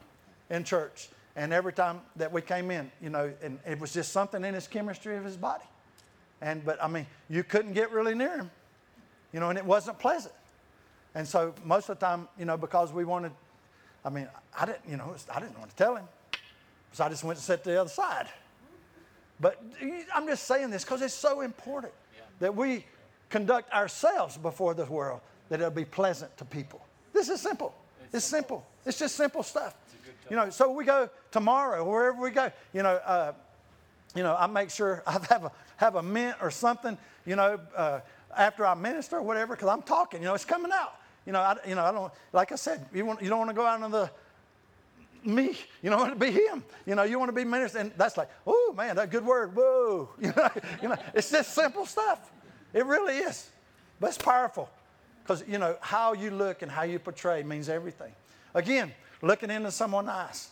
[0.50, 1.08] in church.
[1.36, 4.54] And every time that we came in, you know, and it was just something in
[4.54, 5.64] his chemistry of his body.
[6.40, 8.50] And, but I mean, you couldn't get really near him,
[9.32, 10.34] you know, and it wasn't pleasant.
[11.14, 13.32] And so most of the time, you know, because we wanted,
[14.04, 16.04] I mean, I didn't, you know, I didn't want to tell him.
[16.92, 18.28] So I just went and sit to the other side.
[19.40, 19.62] But
[20.14, 22.22] I'm just saying this because it's so important yeah.
[22.40, 22.84] that we
[23.30, 26.80] conduct ourselves before the world, that it'll be pleasant to people.
[27.12, 27.74] This is simple.
[28.06, 28.58] It's, it's simple.
[28.58, 28.66] simple.
[28.86, 29.74] It's just simple stuff.
[30.30, 33.32] You know, so we go tomorrow, wherever we go, you know, uh,
[34.14, 37.60] you know, I make sure I have a, have a mint or something, you know,
[37.76, 38.00] uh,
[38.36, 40.94] after I minister or whatever, because I'm talking, you know, it's coming out.
[41.26, 43.50] You know, I, you know, I don't, like I said, you, want, you don't want
[43.50, 44.10] to go out on the,
[45.24, 45.56] me.
[45.82, 46.64] You don't want to be him.
[46.86, 47.78] You know, you want to be minister.
[47.78, 49.54] And that's like, oh, man, that good word.
[49.54, 50.08] Whoa.
[50.20, 50.50] You know,
[50.82, 52.30] you know, it's just simple stuff.
[52.72, 53.48] It really is.
[54.00, 54.68] But it's powerful.
[55.22, 58.12] Because, you know, how you look and how you portray means everything.
[58.54, 60.48] Again, looking into someone's eyes.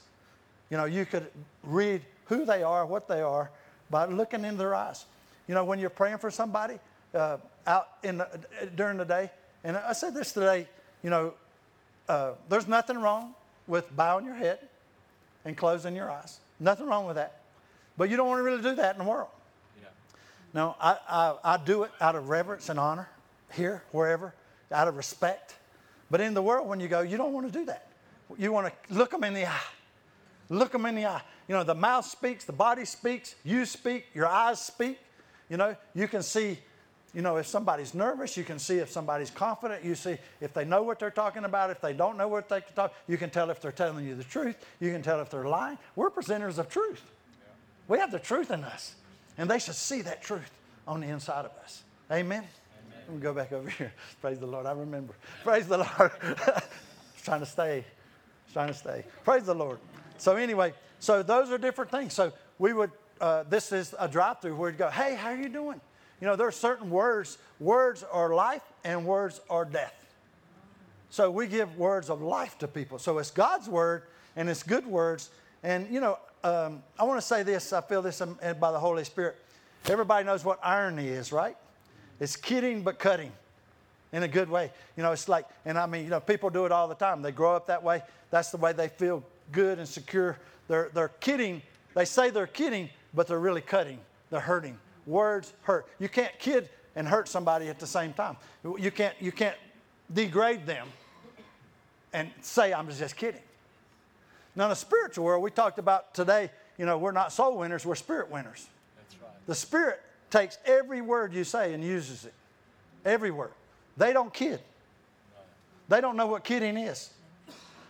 [0.70, 1.26] You know, you could
[1.62, 3.50] read who they are, what they are,
[3.90, 5.06] by looking into their eyes.
[5.46, 6.78] You know, when you're praying for somebody
[7.14, 8.28] uh, out in the,
[8.74, 9.30] during the day,
[9.64, 10.66] and I said this today,
[11.02, 11.34] you know,
[12.08, 13.34] uh, there's nothing wrong
[13.66, 14.58] with bowing your head
[15.44, 16.40] and closing your eyes.
[16.60, 17.40] Nothing wrong with that.
[17.96, 19.28] But you don't want to really do that in the world.
[19.80, 19.88] Yeah.
[20.54, 23.08] No, I, I, I do it out of reverence and honor
[23.52, 24.34] here, wherever,
[24.70, 25.54] out of respect.
[26.10, 27.88] But in the world, when you go, you don't want to do that.
[28.38, 29.60] You want to look them in the eye.
[30.48, 31.22] Look them in the eye.
[31.48, 34.98] You know, the mouth speaks, the body speaks, you speak, your eyes speak.
[35.48, 36.58] You know, you can see,
[37.14, 39.84] you know, if somebody's nervous, you can see if somebody's confident.
[39.84, 42.62] You see if they know what they're talking about, if they don't know what they
[42.74, 42.92] talk.
[43.08, 44.56] You can tell if they're telling you the truth.
[44.80, 45.78] You can tell if they're lying.
[45.94, 47.02] We're presenters of truth.
[47.40, 47.46] Yeah.
[47.88, 48.94] We have the truth in us,
[49.38, 50.50] and they should see that truth
[50.86, 51.82] on the inside of us.
[52.10, 52.38] Amen.
[52.38, 52.48] Amen.
[53.06, 53.92] Let me go back over here.
[54.20, 54.66] Praise the Lord.
[54.66, 55.14] I remember.
[55.42, 56.12] Praise the Lord.
[57.22, 57.84] trying to stay
[58.56, 59.04] trying to stay.
[59.22, 59.78] Praise the Lord.
[60.16, 62.14] So anyway, so those are different things.
[62.14, 62.90] So we would,
[63.20, 65.78] uh, this is a drive-through where you go, hey, how are you doing?
[66.20, 67.38] You know, there are certain words.
[67.60, 69.94] Words are life and words are death.
[71.10, 72.98] So we give words of life to people.
[72.98, 74.02] So it's God's word
[74.34, 75.30] and it's good words.
[75.62, 77.72] And, you know, um, I want to say this.
[77.72, 79.36] I feel this by the Holy Spirit.
[79.86, 81.56] Everybody knows what irony is, right?
[82.20, 83.32] It's kidding but cutting
[84.12, 84.70] in a good way.
[84.96, 87.22] You know, it's like, and I mean, you know, people do it all the time.
[87.22, 88.02] They grow up that way.
[88.30, 90.38] That's the way they feel good and secure.
[90.68, 91.62] They're, they're kidding.
[91.94, 93.98] They say they're kidding, but they're really cutting.
[94.30, 94.78] They're hurting.
[95.06, 95.86] Words hurt.
[95.98, 98.36] You can't kid and hurt somebody at the same time.
[98.64, 99.56] You can't, you can't
[100.12, 100.88] degrade them
[102.12, 103.40] and say, I'm just kidding.
[104.54, 107.84] Now, in the spiritual world, we talked about today, you know, we're not soul winners,
[107.84, 108.66] we're spirit winners.
[108.96, 109.46] That's right.
[109.46, 112.32] The spirit takes every word you say and uses it.
[113.04, 113.52] Every word.
[113.96, 114.60] They don't kid.
[115.88, 117.10] They don't know what kidding is.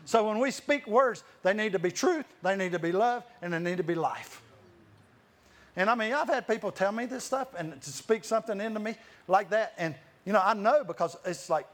[0.04, 3.24] So when we speak words, they need to be truth, they need to be love,
[3.42, 4.42] and they need to be life.
[5.76, 8.80] And I mean, I've had people tell me this stuff and to speak something into
[8.80, 8.94] me
[9.28, 9.74] like that.
[9.76, 11.66] And, you know, I know because it's like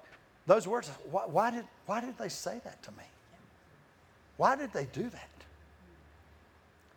[0.47, 3.05] those words, why, why did, why did they say that to me?
[4.37, 5.29] Why did they do that?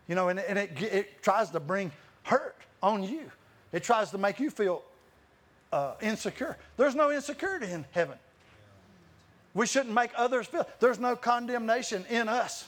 [0.08, 1.92] You know, and, and it, it tries to bring
[2.24, 3.30] hurt on you.
[3.72, 4.82] It tries to make you feel
[5.72, 6.56] uh, insecure.
[6.76, 8.18] There's no insecurity in heaven.
[9.54, 10.66] We shouldn't make others feel.
[10.80, 12.66] There's no condemnation in us.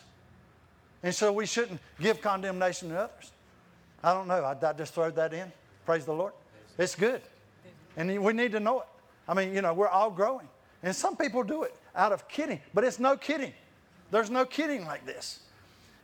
[1.03, 3.33] And so we shouldn't give condemnation to others.
[4.03, 4.45] I don't know.
[4.45, 5.51] I, I just throw that in.
[5.85, 6.33] Praise the Lord.
[6.79, 7.23] It's good.
[7.97, 8.87] And we need to know it.
[9.29, 10.49] I mean, you know, we're all growing.
[10.83, 13.53] And some people do it out of kidding, but it's no kidding.
[14.11, 15.41] There's no kidding like this.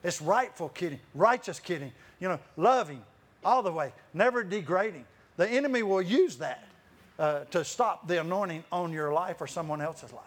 [0.03, 3.03] It's rightful kidding, righteous kidding, you know, loving
[3.45, 5.05] all the way, never degrading.
[5.37, 6.65] The enemy will use that
[7.19, 10.25] uh, to stop the anointing on your life or someone else's life.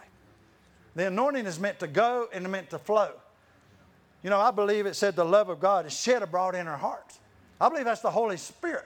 [0.95, 3.11] The anointing is meant to go and meant to flow.
[4.23, 6.77] You know, I believe it said the love of God is shed abroad in our
[6.77, 7.19] hearts.
[7.59, 8.85] I believe that's the Holy Spirit.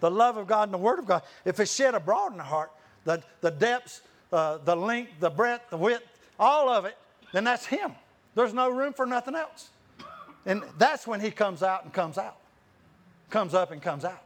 [0.00, 2.44] the love of God and the Word of God, if it's shed abroad in the
[2.44, 2.70] heart,
[3.04, 6.02] the, the depths, uh, the length, the breadth, the width,
[6.38, 6.96] all of it,
[7.32, 7.92] then that's Him.
[8.34, 9.70] There's no room for nothing else.
[10.46, 12.36] And that's when He comes out and comes out,
[13.30, 14.22] comes up and comes out.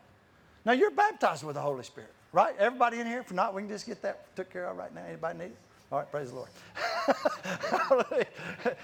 [0.65, 2.55] Now you're baptized with the Holy Spirit, right?
[2.59, 3.21] Everybody in here?
[3.21, 5.03] If not, we can just get that took care of right now.
[5.07, 5.59] Anybody need it?
[5.91, 8.27] All right, praise the Lord.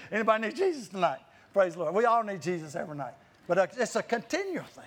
[0.11, 1.19] Anybody need Jesus tonight?
[1.53, 1.93] Praise the Lord.
[1.93, 3.13] We all need Jesus every night.
[3.47, 4.83] But it's a continual thing.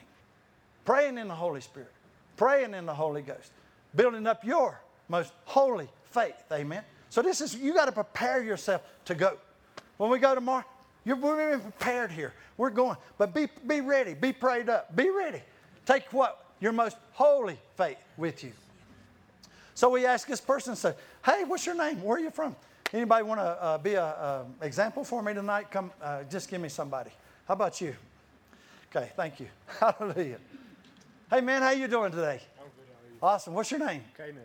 [0.84, 1.92] Praying in the Holy Spirit,
[2.36, 3.52] praying in the Holy Ghost,
[3.94, 6.44] building up your most holy faith.
[6.52, 6.82] Amen.
[7.10, 9.36] So this is you got to prepare yourself to go.
[9.96, 10.64] When we go tomorrow,
[11.04, 12.32] you're we're prepared here.
[12.56, 12.96] We're going.
[13.16, 15.42] But be be ready, be prayed up, be ready.
[15.86, 16.44] Take what?
[16.60, 18.52] Your most holy faith with you.
[19.74, 20.92] So we ask this person, say,
[21.24, 22.02] hey, what's your name?
[22.02, 22.56] Where are you from?
[22.92, 25.70] Anybody want to uh, be an example for me tonight?
[25.70, 27.10] Come, uh, just give me somebody.
[27.46, 27.94] How about you?
[28.94, 29.48] Okay, thank you.
[29.80, 30.38] Hallelujah.
[31.30, 32.40] Hey, man, how you doing today?
[32.58, 32.86] I'm good.
[33.20, 33.34] How are you?
[33.34, 33.54] Awesome.
[33.54, 34.02] What's your name?
[34.16, 34.36] Canaan.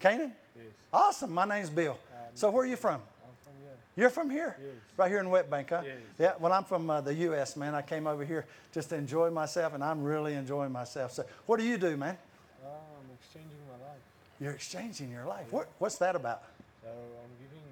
[0.00, 0.32] Canaan?
[0.56, 0.66] Yes.
[0.92, 1.32] Awesome.
[1.32, 1.96] My name's Bill.
[2.34, 2.94] So where are you from?
[2.94, 3.00] I'm
[3.44, 3.76] from here.
[3.96, 4.56] You're from here?
[4.58, 4.74] Yes.
[4.96, 5.82] Right here in Wet Bank, huh?
[5.84, 5.94] Yes.
[6.18, 7.74] Yeah, well, I'm from uh, the U.S., man.
[7.74, 11.12] I came over here just to enjoy myself, and I'm really enjoying myself.
[11.12, 12.16] So what do you do, man?
[12.64, 14.00] Ah, I'm exchanging my life.
[14.40, 15.52] You're exchanging your life.
[15.52, 16.42] What, what's that about?
[16.82, 17.62] So I'm giving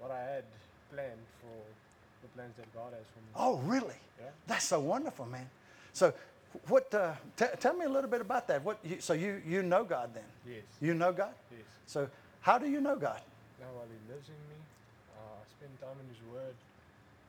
[0.00, 0.44] what I had
[0.92, 1.56] planned for
[2.22, 3.28] the plans that God has for me.
[3.36, 3.96] Oh, really?
[4.20, 4.26] Yeah.
[4.46, 5.48] That's so wonderful, man.
[5.98, 6.14] So,
[6.68, 6.94] what?
[6.94, 8.64] Uh, t- tell me a little bit about that.
[8.64, 8.78] What?
[8.84, 10.22] You, so you you know God then?
[10.46, 10.62] Yes.
[10.80, 11.34] You know God?
[11.50, 11.60] Yes.
[11.86, 12.08] So
[12.40, 13.20] how do you know God?
[13.60, 14.58] Now while He lives in me,
[15.16, 16.54] uh, I spend time in His Word.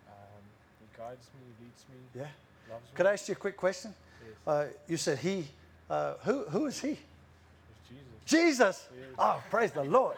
[0.08, 0.43] Um,
[0.79, 2.27] he guides me, He leads me, Yeah.
[2.71, 2.89] loves me.
[2.95, 3.93] Could I ask you a quick question?
[4.23, 4.36] Yes.
[4.45, 5.47] Uh, you said He.
[5.89, 6.89] Uh, who who is He?
[6.91, 8.13] It's Jesus.
[8.25, 8.88] Jesus.
[8.95, 9.10] Yes.
[9.17, 10.17] Oh, praise the Lord.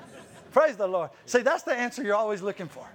[0.52, 1.10] praise the Lord.
[1.24, 2.86] See, that's the answer you're always looking for.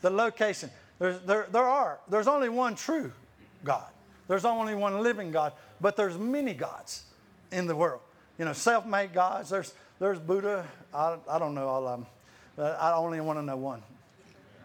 [0.00, 0.70] The location.
[0.98, 1.98] There's, there, there are.
[2.08, 3.12] There's only one true
[3.62, 3.90] God.
[4.28, 7.04] There's only one living God, but there's many gods
[7.52, 8.00] in the world.
[8.38, 9.50] You know, self-made gods.
[9.50, 10.66] There's there's Buddha.
[10.92, 12.06] I, I don't know all of them.
[12.56, 13.82] But I only want to know one.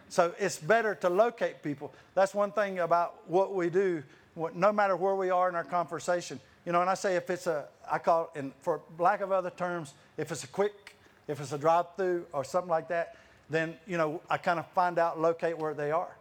[0.08, 1.92] So it's better to locate people.
[2.14, 4.02] That's one thing about what we do,
[4.34, 6.38] what, no matter where we are in our conversation.
[6.66, 9.50] You know, and I say if it's a, I call it, for lack of other
[9.50, 10.96] terms, if it's a quick,
[11.28, 13.16] if it's a drive through or something like that,
[13.48, 16.14] then, you know, I kind of find out, locate where they are.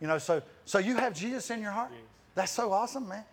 [0.00, 1.90] You know, so, so you have Jesus in your heart?
[2.34, 3.24] That's so awesome, man.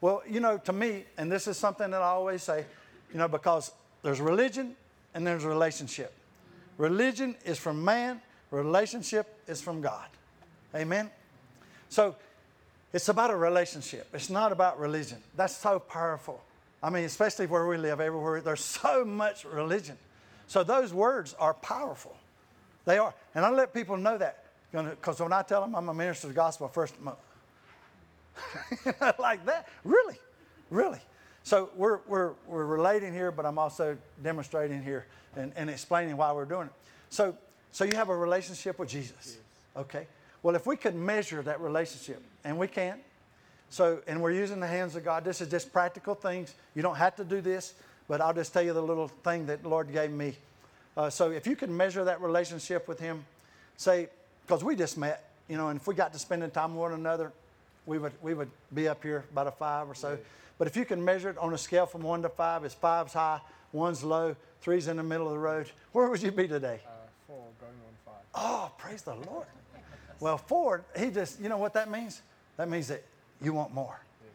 [0.00, 2.64] Well, you know, to me, and this is something that I always say,
[3.12, 4.74] you know, because there's religion
[5.14, 6.12] and there's relationship.
[6.76, 10.06] Religion is from man, relationship is from God.
[10.74, 11.10] Amen?
[11.88, 12.16] So
[12.92, 14.08] it's about a relationship.
[14.12, 15.18] It's not about religion.
[15.36, 16.42] That's so powerful.
[16.82, 19.96] I mean, especially where we live, everywhere, there's so much religion.
[20.46, 22.16] So those words are powerful.
[22.84, 23.14] They are.
[23.34, 24.44] And I let people know that.
[24.72, 26.94] Because when I tell them I'm a minister of the gospel, first,
[29.18, 30.16] like that, really,
[30.70, 31.00] really.
[31.44, 36.32] So we're, we're, we're relating here, but I'm also demonstrating here and, and explaining why
[36.32, 36.72] we're doing it.
[37.10, 37.36] So,
[37.72, 39.38] so you have a relationship with Jesus.
[39.76, 40.06] Okay.
[40.42, 43.00] Well, if we could measure that relationship, and we can't.
[43.70, 45.24] so, and we're using the hands of God.
[45.24, 46.54] This is just practical things.
[46.74, 47.74] You don't have to do this,
[48.08, 50.36] but I'll just tell you the little thing that the Lord gave me.
[50.96, 53.24] Uh, so if you could measure that relationship with Him,
[53.76, 54.08] say,
[54.46, 56.92] because we just met, you know, and if we got to spending time with one
[56.92, 57.32] another,
[57.86, 60.18] we would, we would be up here about a five or so.
[60.58, 63.12] But if you can measure it on a scale from one to five, it's five's
[63.12, 63.40] high,
[63.72, 65.66] one's low, three's in the middle of the road.
[65.92, 66.80] Where would you be today?
[66.86, 66.90] Uh,
[67.26, 68.22] four going on five.
[68.34, 69.46] Oh, praise the Lord.
[70.20, 72.22] Well, four, he just, you know what that means?
[72.56, 73.02] That means that
[73.40, 73.98] you want more.
[74.22, 74.32] Yes.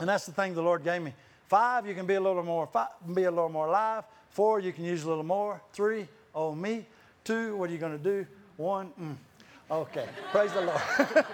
[0.00, 1.12] And that's the thing the Lord gave me.
[1.48, 4.04] Five, you can be a little more, five, be a little more alive.
[4.30, 5.60] Four, you can use a little more.
[5.72, 6.86] Three, oh me.
[7.24, 8.26] Two, what are you going to do?
[8.56, 9.16] One, mm.
[9.70, 10.06] Okay.
[10.32, 10.80] Praise the Lord.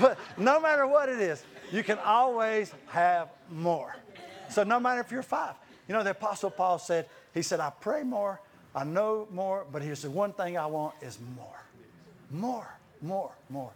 [0.00, 3.96] but no matter what it is, you can always have more.
[4.48, 5.54] So no matter if you're five.
[5.88, 8.40] You know, the Apostle Paul said, he said, I pray more,
[8.74, 11.62] I know more, but here's the one thing I want is more.
[12.30, 12.68] More,
[13.00, 13.70] more, more.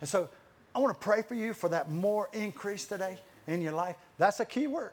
[0.00, 0.28] And so
[0.74, 3.96] I want to pray for you for that more increase today in your life.
[4.18, 4.92] That's a key word.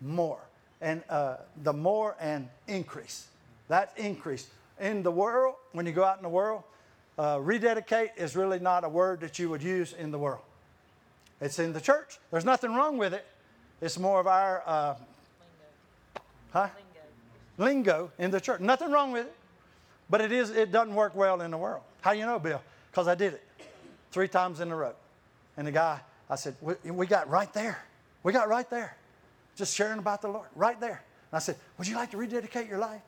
[0.00, 0.40] More.
[0.80, 3.26] And uh, the more and increase.
[3.68, 4.48] That increase.
[4.80, 6.62] In the world, when you go out in the world,
[7.20, 10.40] uh, rededicate is really not a word that you would use in the world.
[11.38, 12.18] It's in the church.
[12.30, 13.26] There's nothing wrong with it.
[13.82, 14.94] It's more of our, uh,
[16.52, 16.68] huh?
[17.58, 18.60] lingo in the church.
[18.60, 19.34] Nothing wrong with it,
[20.08, 20.48] but it is.
[20.48, 21.82] It doesn't work well in the world.
[22.00, 22.62] How you know, Bill?
[22.90, 23.42] Because I did it
[24.12, 24.94] three times in a row.
[25.58, 26.00] And the guy,
[26.30, 27.84] I said, we, we got right there.
[28.22, 28.96] We got right there,
[29.56, 31.02] just sharing about the Lord, right there.
[31.30, 33.02] And I said, Would you like to rededicate your life?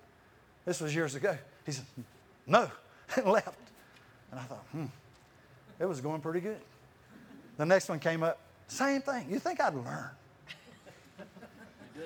[0.66, 1.36] This was years ago.
[1.64, 1.86] He said,
[2.46, 2.70] No,
[3.16, 3.61] and left.
[4.32, 4.86] And I thought, hmm,
[5.78, 6.60] it was going pretty good.
[7.58, 9.26] The next one came up, same thing.
[9.30, 10.10] You think I'd learn?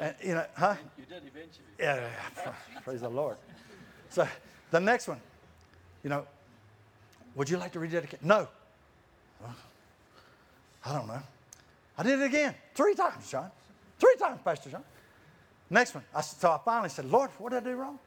[0.01, 0.75] And, you know, huh?
[0.99, 1.65] You did eventually.
[1.79, 2.53] Yeah, yeah,
[2.85, 3.37] praise the Lord.
[4.11, 4.29] So
[4.71, 5.21] the next one,
[6.03, 6.27] you know,
[7.35, 8.23] would you like to rededicate?
[8.23, 8.49] No.
[9.41, 9.55] Well,
[10.85, 11.23] I don't know.
[11.97, 13.51] I did it again three times, John.
[13.99, 14.85] Three times, Pastor John.
[15.71, 16.05] Next one.
[16.15, 17.99] I, so I finally said, Lord, what did I do wrong?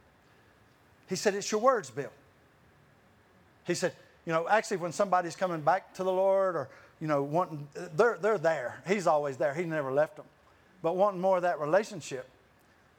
[1.07, 2.11] He said, It's your words, Bill.
[3.65, 3.93] He said,
[4.29, 6.69] You know, actually, when somebody's coming back to the Lord or,
[7.01, 8.83] you know, wanting, they're, they're there.
[8.87, 9.55] He's always there.
[9.55, 10.27] He never left them.
[10.83, 12.29] But wanting more of that relationship,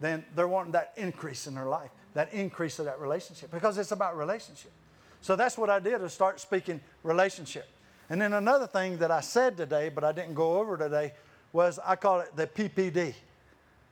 [0.00, 3.92] then they're wanting that increase in their life, that increase of that relationship, because it's
[3.92, 4.72] about relationship.
[5.20, 7.68] So that's what I did is start speaking relationship.
[8.08, 11.12] And then another thing that I said today, but I didn't go over today,
[11.52, 13.14] was I call it the PPD.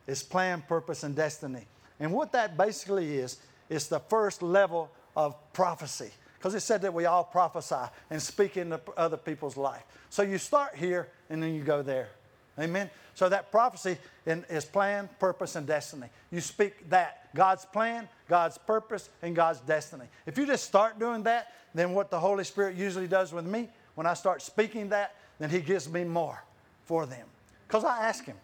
[0.09, 1.69] It's plan, purpose, and destiny.
[2.01, 3.37] And what that basically is,
[3.69, 6.11] is the first level of prophecy.
[6.39, 9.83] Because it said that we all prophesy and speak into other people's life.
[10.09, 12.11] So you start here and then you go there.
[12.59, 12.91] Amen.
[13.15, 16.07] So that prophecy is plan, purpose, and destiny.
[16.31, 20.05] You speak that God's plan, God's purpose, and God's destiny.
[20.27, 23.69] If you just start doing that, then what the Holy Spirit usually does with me,
[23.97, 26.43] when I start speaking that, then He gives me more
[26.85, 27.27] for them.
[27.67, 28.37] Because I ask Him.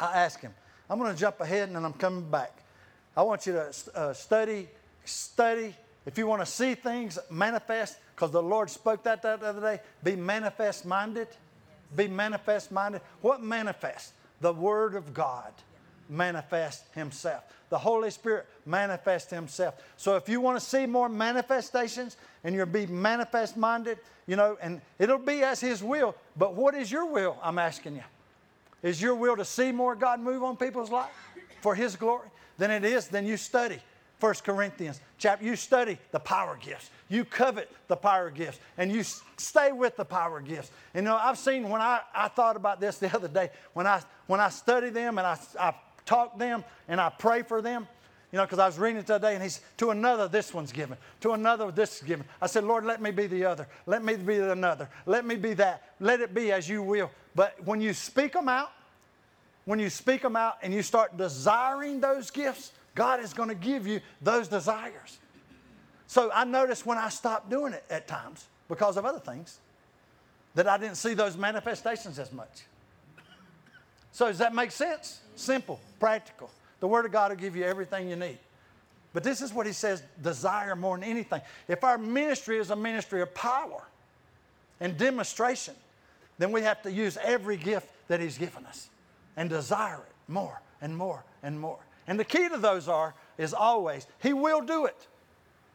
[0.00, 0.52] I ask Him.
[0.90, 2.52] I'm going to jump ahead and then I'm coming back.
[3.16, 4.68] I want you to uh, study,
[5.04, 5.74] study.
[6.06, 9.80] If you want to see things manifest, because the Lord spoke that the other day,
[10.02, 11.28] be manifest minded.
[11.94, 13.00] Be manifest minded.
[13.20, 14.12] What manifest?
[14.40, 15.52] The Word of God
[16.08, 17.42] manifest Himself.
[17.68, 19.74] The Holy Spirit manifest Himself.
[19.96, 23.98] So if you want to see more manifestations and you'll be manifest minded,
[24.28, 26.14] you know, and it'll be as His will.
[26.36, 27.36] But what is your will?
[27.42, 28.04] I'm asking you.
[28.82, 31.10] Is your will to see more God move on people's life
[31.60, 32.28] for His glory?
[32.58, 33.80] Then it is, then you study.
[34.20, 36.90] 1 Corinthians chapter, you study the power gifts.
[37.08, 39.02] You covet the power gifts and you
[39.36, 40.70] stay with the power gifts.
[40.94, 43.86] And you know, I've seen when I, I thought about this the other day, when
[43.86, 45.74] I, when I study them and I, I
[46.06, 47.86] talk them and I pray for them,
[48.32, 50.96] you know, because I was reading it today and he's, to another, this one's given.
[51.20, 52.24] To another, this is given.
[52.40, 53.68] I said, Lord, let me be the other.
[53.84, 54.88] Let me be the another.
[55.04, 55.92] Let me be that.
[56.00, 57.10] Let it be as you will.
[57.34, 58.72] But when you speak them out,
[59.66, 63.54] when you speak them out and you start desiring those gifts, God is going to
[63.54, 65.18] give you those desires.
[66.08, 69.58] So I noticed when I stopped doing it at times because of other things
[70.56, 72.64] that I didn't see those manifestations as much.
[74.10, 75.20] So does that make sense?
[75.36, 76.50] Simple, practical.
[76.80, 78.38] The Word of God will give you everything you need.
[79.12, 81.42] But this is what He says desire more than anything.
[81.68, 83.82] If our ministry is a ministry of power
[84.80, 85.74] and demonstration,
[86.38, 88.88] then we have to use every gift that He's given us
[89.36, 91.78] and desire it more and more and more.
[92.06, 95.06] And the key to those are is always He will do it.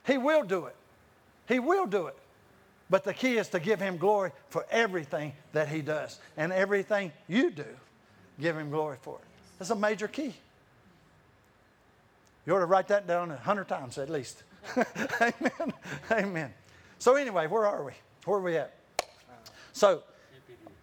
[0.05, 0.75] He will do it.
[1.47, 2.17] He will do it.
[2.89, 6.19] But the key is to give Him glory for everything that He does.
[6.38, 7.65] And everything you do,
[8.39, 9.25] give Him glory for it.
[9.59, 10.34] That's a major key.
[12.45, 14.43] You ought to write that down a hundred times at least.
[15.21, 15.73] Amen.
[16.11, 16.53] Amen.
[16.99, 17.93] So anyway, where are we?
[18.25, 18.75] Where are we at?
[19.73, 20.03] So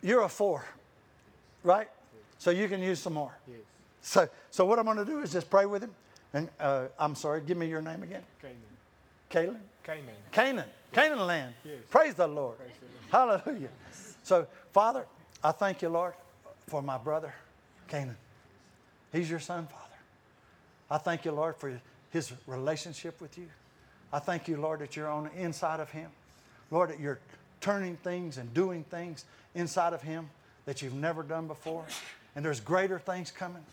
[0.02, 0.64] you're a four,
[1.62, 1.88] right?
[2.38, 3.36] So you can use some more.
[4.02, 5.94] So, so what I'm going to do is just pray with him.
[6.32, 8.22] And uh, I'm sorry, give me your name again.
[8.40, 8.56] Canaan.
[9.28, 9.58] Caleb?
[9.82, 10.14] Canaan.
[10.32, 10.68] Canaan.
[10.92, 11.54] Canaan land.
[11.64, 11.78] Yes.
[11.90, 12.56] Praise the Lord.
[13.10, 13.68] Hallelujah.
[14.22, 15.06] So, Father,
[15.42, 16.14] I thank you, Lord,
[16.66, 17.32] for my brother,
[17.88, 18.16] Canaan.
[19.12, 19.84] He's your son, Father.
[20.90, 21.80] I thank you, Lord, for
[22.10, 23.48] his relationship with you.
[24.12, 26.10] I thank you, Lord, that you're on the inside of him.
[26.70, 27.18] Lord, that you're
[27.60, 29.24] turning things and doing things
[29.54, 30.30] inside of him
[30.64, 31.84] that you've never done before.
[32.36, 33.64] And there's greater things coming.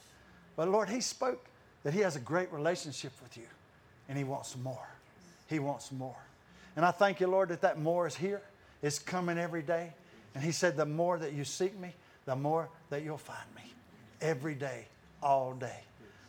[0.56, 1.46] But Lord, he spoke
[1.84, 3.48] that he has a great relationship with you
[4.10, 4.88] and he wants more.
[5.48, 6.16] He wants more.
[6.76, 8.42] And I thank you, Lord, that that more is here.
[8.82, 9.94] It's coming every day.
[10.34, 11.94] And he said, the more that you seek me,
[12.26, 13.62] the more that you'll find me.
[14.22, 14.88] Every day,
[15.22, 15.80] all day.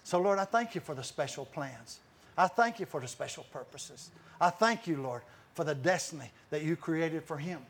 [0.05, 1.99] So, Lord, I thank you for the special plans.
[2.39, 4.11] I thank you for the special purposes.
[4.41, 5.23] I thank you, Lord,
[5.55, 7.61] for the destiny that you created for him.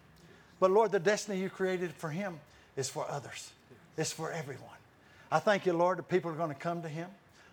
[0.60, 2.38] But, Lord, the destiny you created for him
[2.76, 3.50] is for others,
[3.96, 4.75] it's for everyone.
[5.30, 7.08] I thank you, Lord, that people are going to come to him.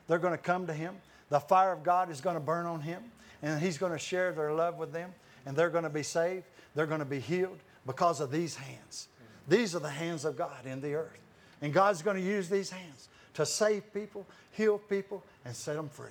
[0.07, 0.95] They're going to come to him.
[1.29, 3.03] The fire of God is going to burn on him,
[3.41, 5.11] and he's going to share their love with them,
[5.45, 6.43] and they're going to be saved.
[6.75, 9.07] They're going to be healed because of these hands.
[9.47, 11.17] These are the hands of God in the earth.
[11.61, 15.89] And God's going to use these hands to save people, heal people, and set them
[15.89, 16.09] free.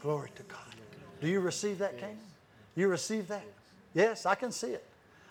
[0.00, 0.58] Glory to God.
[1.20, 2.18] Do you receive that, Canaan?
[2.74, 3.44] You receive that?
[3.94, 4.84] Yes, I can see it.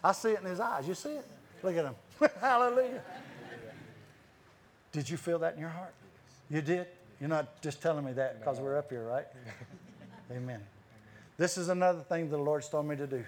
[0.04, 0.88] I see it in his eyes.
[0.88, 1.28] You see it?
[1.64, 1.96] Look at him.
[2.40, 3.02] Hallelujah.
[4.92, 5.94] Did you feel that in your heart?
[6.50, 6.88] You did?
[7.20, 9.28] You're not just telling me that because we're up here, right?
[10.32, 10.60] Amen.
[11.38, 13.24] This is another thing the Lord's told me to do.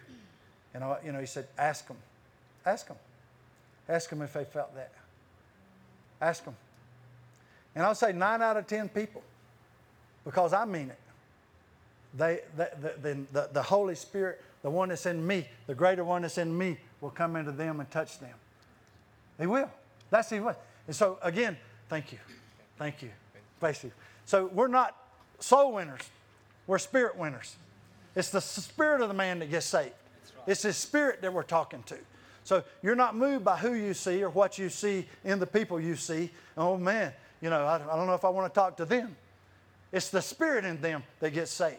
[0.74, 1.98] You know, you know, He said, ask them.
[2.66, 2.98] Ask them.
[3.88, 4.92] Ask them if they felt that.
[6.22, 6.56] Ask them.
[7.76, 9.24] And I'll say nine out of 10 people,
[10.24, 11.00] because I mean it.
[12.16, 12.70] They, the,
[13.02, 16.56] the, the, the Holy Spirit, the one that's in me, the greater one that's in
[16.56, 18.36] me, will come into them and touch them.
[19.38, 19.70] They will.
[20.12, 20.54] That's the way.
[20.88, 21.58] And so, again,
[21.90, 22.20] thank you.
[22.78, 23.10] Thank you.
[23.60, 23.92] Thank you.
[24.26, 24.96] So, we're not
[25.40, 26.02] soul winners,
[26.68, 27.56] we're spirit winners.
[28.16, 29.94] It's the spirit of the man that gets saved,
[30.48, 31.98] it's his spirit that we're talking to.
[32.44, 35.80] So, you're not moved by who you see or what you see in the people
[35.80, 36.32] you see.
[36.58, 39.16] Oh, man, you know, I, I don't know if I want to talk to them.
[39.92, 41.78] It's the spirit in them that gets saved.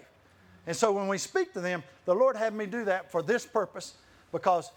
[0.67, 3.45] And so when we speak to them, the Lord had me do that for this
[3.45, 3.95] purpose
[4.33, 4.71] because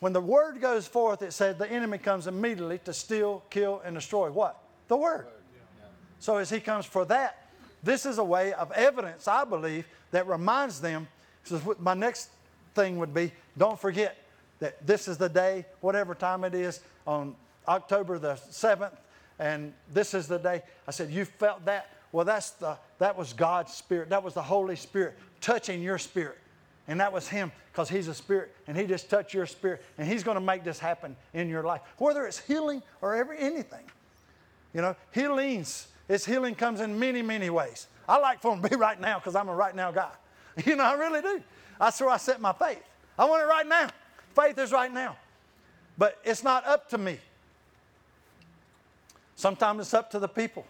[0.00, 3.94] when the word goes forth, it said the enemy comes immediately to steal, kill, and
[3.94, 4.60] destroy what?
[4.88, 5.26] The word.
[6.18, 7.48] So as he comes for that,
[7.82, 11.08] this is a way of evidence, I believe, that reminds them.
[11.44, 12.30] So my next
[12.74, 14.16] thing would be don't forget
[14.58, 17.34] that this is the day, whatever time it is, on
[17.66, 18.96] October the 7th,
[19.38, 20.62] and this is the day.
[20.86, 21.88] I said, You felt that?
[22.12, 24.10] Well, that's the, that was God's Spirit.
[24.10, 26.38] That was the Holy Spirit touching your spirit.
[26.90, 30.08] And that was Him because He's a Spirit and He just touched your spirit and
[30.08, 33.84] He's going to make this happen in your life, whether it's healing or every, anything.
[34.74, 37.86] You know, healings, its healing comes in many, many ways.
[38.08, 40.10] I like for them to be right now because I'm a right now guy.
[40.66, 41.40] You know, I really do.
[41.78, 42.82] That's where I set my faith.
[43.16, 43.88] I want it right now.
[44.34, 45.16] Faith is right now.
[45.96, 47.20] But it's not up to me.
[49.36, 50.66] Sometimes it's up to the people.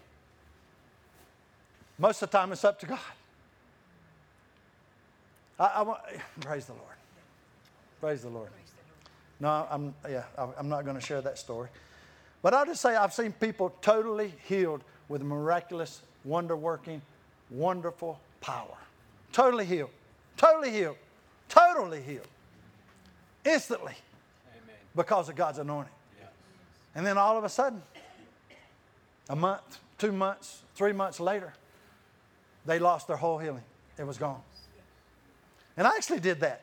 [1.97, 2.99] Most of the time, it's up to God.
[5.61, 6.01] I, I want,
[6.41, 6.85] praise the Lord.
[7.99, 8.49] Praise the Lord.
[9.39, 11.69] No, I'm, yeah, I'm not going to share that story.
[12.41, 17.01] But I'll just say I've seen people totally healed with miraculous, wonder working,
[17.49, 18.77] wonderful power.
[19.31, 19.89] Totally healed.
[20.37, 20.97] Totally healed.
[21.49, 22.27] Totally healed.
[23.45, 23.93] Instantly.
[24.47, 24.75] Amen.
[24.95, 25.93] Because of God's anointing.
[26.19, 26.27] Yeah.
[26.95, 27.81] And then all of a sudden,
[29.29, 31.53] a month, two months, three months later,
[32.65, 33.63] they lost their whole healing.
[33.97, 34.41] It was gone.
[35.81, 36.61] And I actually did that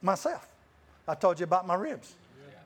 [0.00, 0.46] myself.
[1.08, 2.14] I told you about my ribs,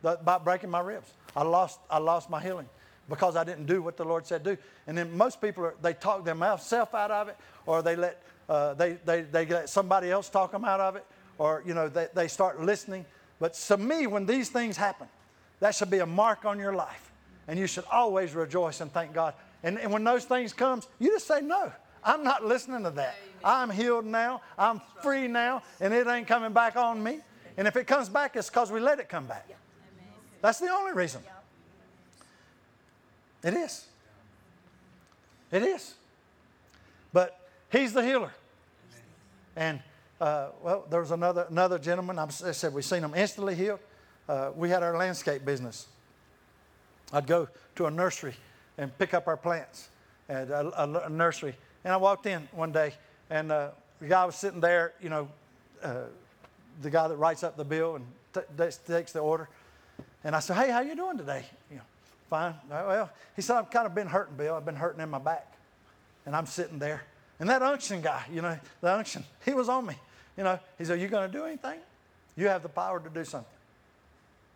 [0.02, 1.10] about breaking my ribs.
[1.34, 2.68] I lost, I lost my healing
[3.08, 4.58] because I didn't do what the Lord said do.
[4.86, 8.74] And then most people, are, they talk themselves out of it, or they let, uh,
[8.74, 11.06] they, they, they let somebody else talk them out of it,
[11.38, 13.06] or, you know, they, they start listening.
[13.40, 15.08] But to me, when these things happen,
[15.60, 17.10] that should be a mark on your life.
[17.48, 19.32] And you should always rejoice and thank God.
[19.62, 21.72] And, and when those things comes, you just say no.
[22.04, 23.16] I'm not listening to that.
[23.42, 24.42] I'm healed now.
[24.58, 27.20] I'm free now, and it ain't coming back on me.
[27.56, 29.48] And if it comes back, it's because we let it come back.
[30.40, 31.22] That's the only reason.
[33.42, 33.86] It is.
[35.50, 35.94] It is.
[37.12, 37.38] But
[37.70, 38.32] he's the healer.
[39.56, 39.80] And
[40.20, 42.18] uh, well, there was another another gentleman.
[42.18, 43.80] I said we seen him instantly healed.
[44.28, 45.86] Uh, we had our landscape business.
[47.12, 48.34] I'd go to a nursery
[48.78, 49.88] and pick up our plants
[50.28, 51.54] at a, a, a nursery,
[51.84, 52.94] and I walked in one day,
[53.30, 53.70] and uh,
[54.00, 55.28] the guy was sitting there, you know,
[55.82, 56.04] uh,
[56.82, 59.48] the guy that writes up the bill and t- takes the order.
[60.24, 61.82] And I said, "Hey, how you doing today?" You know,
[62.30, 62.54] fine.
[62.68, 64.54] Well, he said, "I've kind of been hurting, Bill.
[64.54, 65.50] I've been hurting in my back."
[66.26, 67.02] And I'm sitting there,
[67.38, 69.94] and that unction guy, you know, the unction, he was on me.
[70.36, 71.78] You know, he said, Are "You going to do anything?
[72.36, 73.50] You have the power to do something."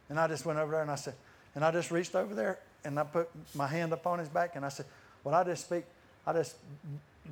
[0.09, 1.15] And I just went over there and I said,
[1.55, 4.57] and I just reached over there and I put my hand up on his back
[4.57, 4.87] and I said,
[5.23, 5.85] "Well, I just speak.
[6.27, 6.57] I just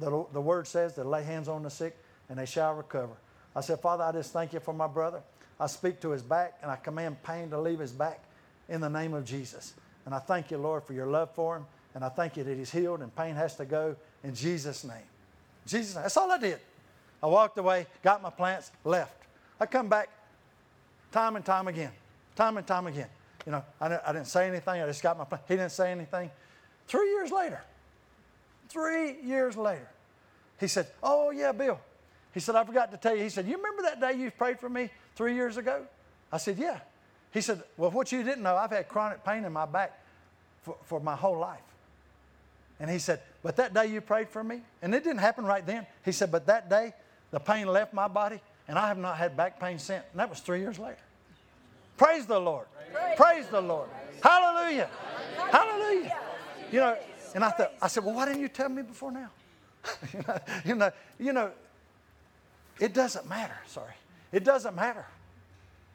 [0.01, 1.97] the, the word says to lay hands on the sick
[2.29, 3.15] and they shall recover.
[3.55, 5.23] I said, Father, I just thank you for my brother.
[5.59, 8.23] I speak to his back and I command pain to leave his back
[8.69, 9.75] in the name of Jesus.
[10.05, 11.67] And I thank you, Lord, for your love for him.
[11.95, 14.97] And I thank you that he's healed and pain has to go in Jesus' name.
[15.67, 16.61] Jesus' That's all I did.
[17.23, 19.23] I walked away, got my plants, left.
[19.59, 20.11] I come back
[21.11, 21.93] time and time again,
[22.35, 23.09] time and time again.
[23.47, 24.83] You know, I, I didn't say anything.
[24.83, 25.45] I just got my plant.
[25.49, 26.31] He didn't say anything.
[26.87, 27.63] Three years later,
[28.69, 29.89] Three years later,
[30.59, 31.81] he said, Oh, yeah, Bill.
[32.33, 33.23] He said, I forgot to tell you.
[33.23, 35.83] He said, You remember that day you prayed for me three years ago?
[36.33, 36.81] I said, Yeah.
[37.33, 39.99] He said, Well, what you didn't know, I've had chronic pain in my back
[40.63, 41.61] for, for my whole life.
[42.79, 45.65] And he said, But that day you prayed for me, and it didn't happen right
[45.65, 45.87] then.
[46.05, 46.93] He said, But that day,
[47.31, 50.05] the pain left my body, and I have not had back pain since.
[50.13, 50.99] And that was three years later.
[51.97, 52.67] Praise the Lord.
[52.93, 53.89] Praise, Praise the Lord.
[54.23, 54.91] Hallelujah.
[55.51, 56.19] Hallelujah.
[56.71, 56.97] You know,
[57.37, 59.29] and I thought, I said, well, why didn't you tell me before now?
[60.15, 61.51] you, know, you know, you know,
[62.81, 63.57] it doesn't matter.
[63.67, 63.93] Sorry,
[64.33, 65.05] it doesn't matter.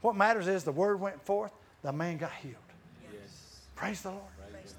[0.02, 2.56] What matters is the word went forth, the man got healed.
[3.12, 3.60] Yes.
[3.76, 4.22] Praise the Lord.
[4.52, 4.76] Praise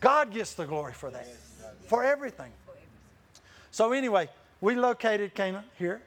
[0.00, 1.72] God gets the glory for that, yes.
[1.88, 2.52] for everything.
[3.72, 4.28] So anyway,
[4.60, 6.00] we located Canaan here.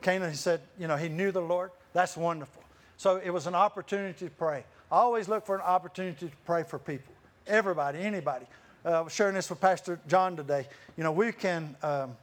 [0.00, 1.72] Canaan said, you know, he knew the Lord.
[1.92, 2.62] That's wonderful.
[2.98, 4.62] So it was an opportunity to pray.
[4.92, 7.12] I always look for an opportunity to pray for people.
[7.48, 8.46] Everybody, anybody
[8.84, 10.66] uh, I was sharing this with Pastor John today.
[10.96, 12.16] You know, we can um,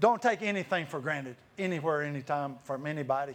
[0.00, 3.34] don't take anything for granted anywhere, anytime from anybody.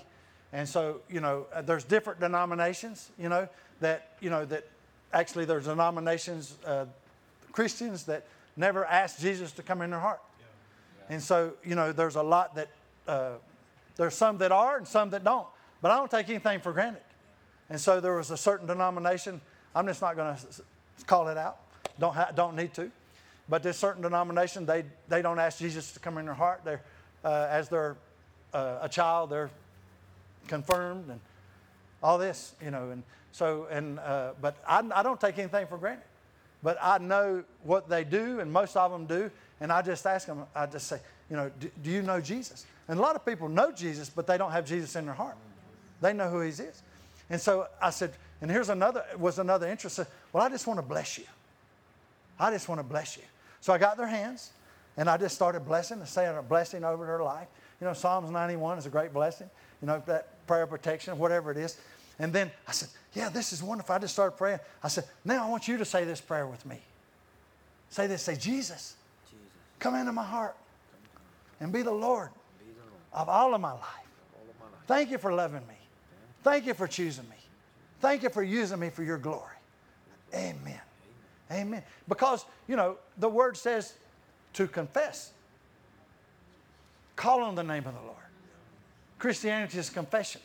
[0.54, 3.48] And so, you know, uh, there's different denominations, you know,
[3.80, 4.68] that, you know, that
[5.14, 6.86] actually there's denominations, uh,
[7.52, 8.26] Christians that
[8.58, 10.22] never ask Jesus to come in their heart.
[11.10, 12.70] And so, you know, there's a lot that,
[13.08, 13.32] uh,
[13.98, 15.48] there's some that are and some that don't.
[15.82, 17.02] But I don't take anything for granted.
[17.70, 19.42] And so there was a certain denomination,
[19.74, 20.46] I'm just not going to
[21.08, 21.58] call it out,
[22.00, 22.92] don't, ha- don't need to.
[23.50, 26.62] But this certain denomination, they, they don't ask Jesus to come in their heart.
[26.64, 26.82] They're,
[27.24, 27.98] uh, as they're
[28.54, 29.50] uh, a child, they're
[30.48, 31.20] confirmed and
[32.02, 32.92] all this, you know.
[32.92, 36.04] And so, and, uh, but I, I don't take anything for granted.
[36.64, 39.32] But I know what they do, and most of them do.
[39.60, 41.00] And I just ask them, I just say,
[41.30, 42.66] you know, do, do you know Jesus?
[42.88, 45.38] And a lot of people know Jesus, but they don't have Jesus in their heart.
[46.02, 46.84] They know who He is.
[47.30, 50.00] And so I said, and here's another, was another interest.
[50.34, 51.26] Well, I just want to bless you.
[52.40, 53.24] I just want to bless you.
[53.62, 54.52] So I got their hands
[54.98, 57.48] and I just started blessing and saying a blessing over their life.
[57.80, 59.50] You know, Psalms 91 is a great blessing.
[59.82, 61.78] You know, that prayer of protection, whatever it is.
[62.20, 63.96] And then I said, Yeah, this is wonderful.
[63.96, 64.60] I just started praying.
[64.84, 66.80] I said, Now I want you to say this prayer with me.
[67.90, 68.96] Say this, say, Jesus,
[69.30, 69.46] Jesus.
[69.80, 70.56] come into my heart
[71.60, 72.30] and be the Lord
[73.14, 73.84] of all of my life.
[74.88, 75.76] Thank you for loving me.
[76.44, 77.36] Thank you for choosing me.
[78.02, 79.56] Thank you for using me for your glory.
[80.34, 80.82] Amen.
[81.52, 81.84] Amen.
[82.08, 83.94] Because, you know, the word says
[84.54, 85.32] to confess.
[87.16, 88.16] Call on the name of the Lord.
[89.20, 90.42] Christianity is confession.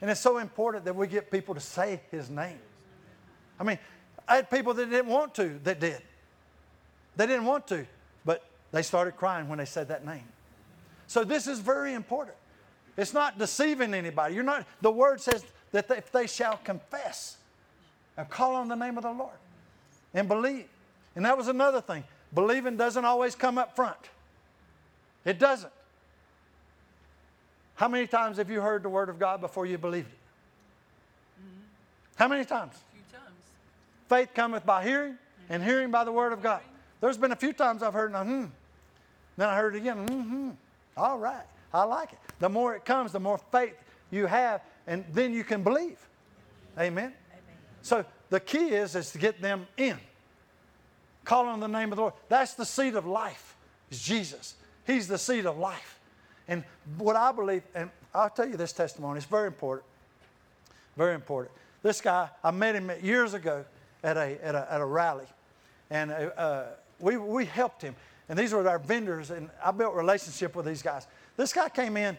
[0.00, 2.58] And it's so important that we get people to say his name.
[3.58, 3.78] I mean,
[4.28, 6.00] I had people that didn't want to that did.
[7.16, 7.86] They didn't want to,
[8.24, 10.26] but they started crying when they said that name.
[11.06, 12.36] So this is very important.
[12.96, 14.34] It's not deceiving anybody.
[14.34, 17.36] You're not, the word says that if they shall confess
[18.16, 19.34] and call on the name of the Lord
[20.14, 20.68] and believe.
[21.16, 22.04] And that was another thing.
[22.34, 23.96] Believing doesn't always come up front.
[25.24, 25.72] It doesn't.
[27.74, 30.18] How many times have you heard the word of God before you believed it?
[31.40, 31.60] Mm-hmm.
[32.16, 32.74] How many times?
[32.74, 33.34] A few times.
[34.08, 35.52] Faith cometh by hearing, mm-hmm.
[35.52, 36.60] and hearing by the word of God.
[37.00, 38.44] There's been a few times I've heard, hmm.
[39.36, 40.50] Then I heard it again, hmm.
[40.96, 41.44] All right.
[41.74, 42.18] I like it.
[42.38, 43.74] The more it comes, the more faith
[44.10, 45.98] you have, and then you can believe.
[46.78, 47.04] Amen.
[47.04, 47.14] Amen.
[47.82, 49.98] So the key is is to get them in.
[51.24, 52.14] Call on the name of the Lord.
[52.28, 53.56] That's the seed of life.
[53.90, 54.54] Is Jesus.
[54.86, 56.00] He's the seed of life.
[56.48, 56.64] And
[56.98, 59.86] what I believe, and I'll tell you this testimony, it's very important.
[60.96, 61.54] Very important.
[61.82, 63.64] This guy, I met him years ago
[64.02, 65.26] at a, at a, at a rally,
[65.90, 66.64] and uh,
[66.98, 67.94] we, we helped him.
[68.28, 71.06] And these were our vendors, and I built relationship with these guys.
[71.36, 72.16] This guy came in,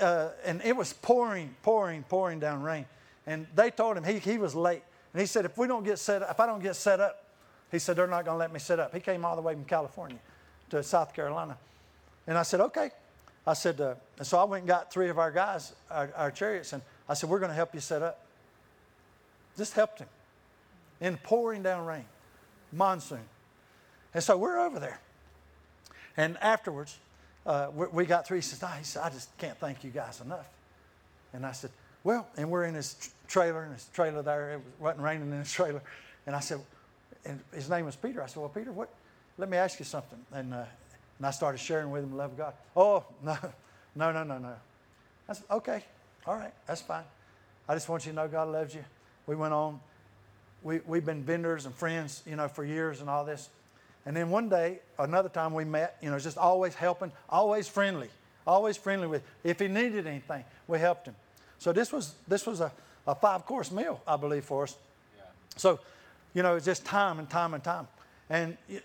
[0.00, 2.86] uh, and it was pouring, pouring, pouring down rain.
[3.26, 4.82] And they told him he, he was late.
[5.12, 7.24] And he said, if we don't get set up, if I don't get set up,
[7.70, 8.94] he said, they're not going to let me set up.
[8.94, 10.18] He came all the way from California
[10.70, 11.56] to South Carolina.
[12.26, 12.90] And I said, okay.
[13.46, 16.30] I said, uh, and so I went and got three of our guys, our, our
[16.30, 18.26] chariots, and I said, we're going to help you set up.
[19.56, 20.08] Just helped him
[21.00, 22.04] in pouring down rain,
[22.72, 23.24] monsoon.
[24.12, 25.00] And so we're over there.
[26.16, 26.98] And afterwards,
[27.48, 28.38] uh, we, we, got three.
[28.38, 30.46] He says, no, he said, I just can't thank you guys enough.
[31.32, 31.70] And I said,
[32.04, 35.38] well, and we're in his tr- trailer, and his trailer there, it wasn't raining in
[35.38, 35.80] his trailer.
[36.26, 36.60] And I said,
[37.24, 38.22] and his name was Peter.
[38.22, 38.90] I said, well, Peter, what?
[39.38, 40.18] Let me ask you something.
[40.32, 40.64] And, uh,
[41.18, 42.52] and I started sharing with him the love of God.
[42.76, 43.36] Oh, no,
[43.94, 44.54] no, no, no, no.
[45.26, 45.82] I said, okay,
[46.26, 47.04] all right, that's fine.
[47.66, 48.84] I just want you to know God loves you.
[49.26, 49.80] We went on.
[50.62, 53.48] We, we've been vendors and friends, you know, for years and all this.
[54.08, 58.08] And then one day, another time we met, you know, just always helping, always friendly,
[58.46, 59.22] always friendly with.
[59.44, 61.14] If he needed anything, we helped him.
[61.58, 62.72] So this was this was a,
[63.06, 64.78] a five course meal, I believe, for us.
[65.14, 65.24] Yeah.
[65.56, 65.78] So,
[66.32, 67.86] you know, it's just time and time and time.
[68.30, 68.82] And it,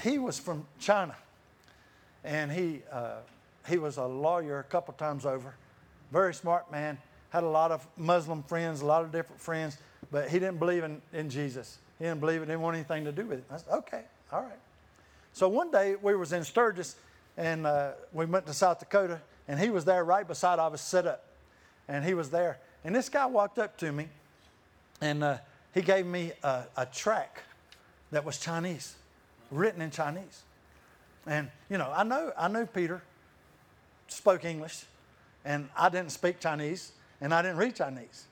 [0.00, 1.16] he was from China,
[2.22, 3.16] and he uh,
[3.68, 5.52] he was a lawyer a couple times over.
[6.12, 6.96] Very smart man.
[7.30, 9.78] Had a lot of Muslim friends, a lot of different friends,
[10.12, 11.78] but he didn't believe in, in Jesus.
[11.98, 13.44] He didn't believe it, didn't want anything to do with it.
[13.50, 14.02] I said, okay,
[14.32, 14.58] all right.
[15.32, 16.96] So one day we was in Sturgis
[17.36, 20.80] and uh, we went to South Dakota and he was there right beside I was
[20.80, 21.24] set up.
[21.88, 22.58] And he was there.
[22.84, 24.08] And this guy walked up to me
[25.00, 25.38] and uh,
[25.74, 27.42] he gave me a, a track
[28.10, 28.94] that was Chinese,
[29.50, 30.42] written in Chinese.
[31.26, 33.02] And, you know, I know, I knew Peter
[34.08, 34.84] spoke English
[35.44, 38.26] and I didn't speak Chinese and I didn't read Chinese.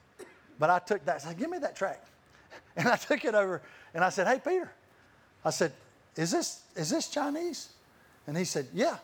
[0.58, 2.04] But I took that, I said, give me that track.
[2.76, 3.60] And I took it over
[3.94, 4.70] and I said, Hey, Peter,
[5.44, 5.72] I said,
[6.20, 7.70] Is this, is this Chinese?
[8.26, 8.98] And he said, Yeah,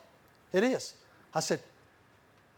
[0.53, 0.93] it is.
[1.33, 1.59] I said,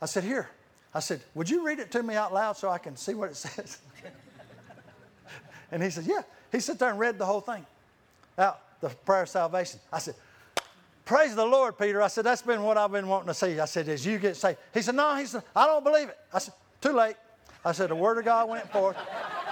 [0.02, 0.50] I said, Here.
[0.94, 3.30] I said, Would you read it to me out loud so I can see what
[3.30, 3.80] it says?
[5.72, 6.24] And he said, Yeah.
[6.52, 7.66] He sat there and read the whole thing
[8.38, 9.80] out, the prayer of salvation.
[9.94, 10.16] I said,
[11.06, 12.02] Praise the Lord, Peter.
[12.02, 13.62] I said, That's been what I've been wanting to see.
[13.62, 14.58] I said, As you get saved.
[14.74, 16.18] He said, No, he said, I don't believe it.
[16.34, 17.16] I said, Too late.
[17.64, 18.98] I said, The word of God went forth.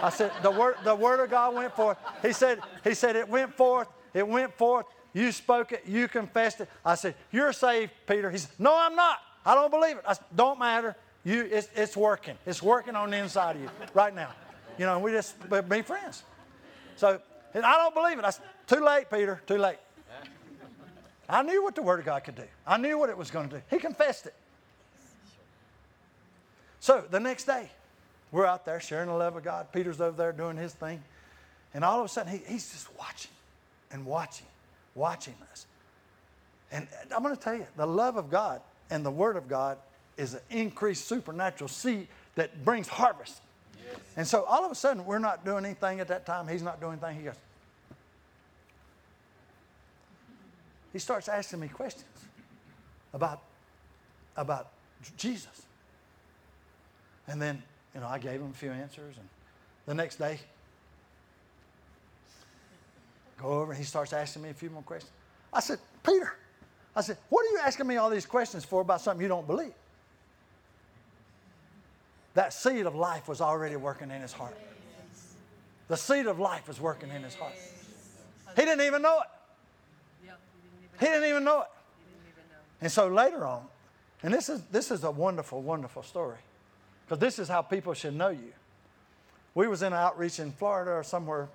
[0.02, 1.98] I said, The word, the word of God went forth.
[2.22, 3.88] He said, He said, It went forth.
[4.14, 4.86] It went forth.
[5.18, 5.84] You spoke it.
[5.88, 6.70] You confessed it.
[6.86, 8.30] I said, You're saved, Peter.
[8.30, 9.18] He said, No, I'm not.
[9.44, 10.04] I don't believe it.
[10.08, 10.96] I said, Don't matter.
[11.24, 12.38] You, it's, it's working.
[12.46, 14.30] It's working on the inside of you right now.
[14.78, 15.36] You know, we just
[15.68, 16.22] be friends.
[16.98, 17.20] So,
[17.56, 18.26] and I don't believe it.
[18.26, 19.42] I said, Too late, Peter.
[19.48, 19.80] Too late.
[21.28, 22.46] I knew what the Word of God could do.
[22.68, 23.62] I knew what it was going to do.
[23.72, 24.36] He confessed it.
[26.80, 27.72] So the next day,
[28.32, 29.72] we're out there sharing the love of God.
[29.74, 31.04] Peter's over there doing his thing.
[31.74, 33.32] And all of a sudden, he, he's just watching
[33.92, 34.46] and watching,
[34.98, 35.66] watching us.
[36.72, 39.78] And I'm going to tell you, the love of God and the Word of God
[40.18, 43.42] is an increased supernatural seed that brings harvest.
[43.78, 44.02] Yes.
[44.18, 46.48] And so all of a sudden, we're not doing anything at that time.
[46.48, 47.20] He's not doing anything.
[47.20, 47.36] He goes,
[50.92, 52.06] he starts asking me questions
[53.14, 53.42] about,
[54.36, 54.70] about
[55.16, 55.62] Jesus.
[57.28, 57.62] And then,
[57.94, 59.16] you know, I gave him a few answers.
[59.18, 59.28] And
[59.86, 60.40] the next day,
[63.42, 65.12] go over and he starts asking me a few more questions.
[65.54, 66.34] I said, Peter,
[66.96, 69.48] I said, what are you asking me all these questions for about something you don't
[69.48, 69.74] believe?
[72.34, 74.58] That seed of life was already working in his heart.
[75.88, 77.54] The seed of life was working in his heart.
[78.56, 80.30] He didn't even know it.
[81.00, 81.68] He didn't even know it.
[82.82, 83.64] And so later on,
[84.24, 86.38] and this is, this is a wonderful, wonderful story
[87.06, 88.54] because this is how people should know you.
[89.56, 91.48] We was in an outreach in Florida or somewhere,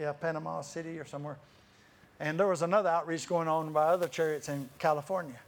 [0.00, 1.36] yeah, Panama City or somewhere,
[2.20, 5.38] and there was another outreach going on by other chariots in California.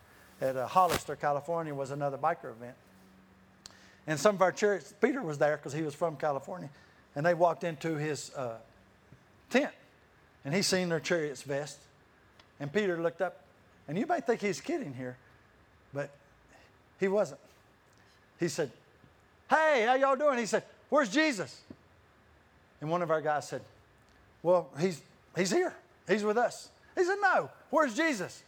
[0.41, 2.75] At uh, Hollister, California, was another biker event.
[4.07, 6.69] And some of our chariots, Peter was there because he was from California,
[7.15, 8.57] and they walked into his uh,
[9.51, 9.73] tent,
[10.45, 11.79] and he seen their chariots vest,
[12.61, 13.41] and Peter looked up,
[13.89, 15.17] and you might think he's kidding here,
[15.93, 16.11] but
[17.01, 17.41] he wasn't.
[18.39, 18.71] He said,
[19.49, 20.39] Hey, how y'all doing?
[20.39, 21.61] He said, Where's Jesus?
[22.81, 23.63] And one of our guys said,
[24.45, 25.01] Well, he's,
[25.35, 25.75] he's here.
[26.07, 26.69] He's with us.
[26.95, 28.43] He said, No, where's Jesus?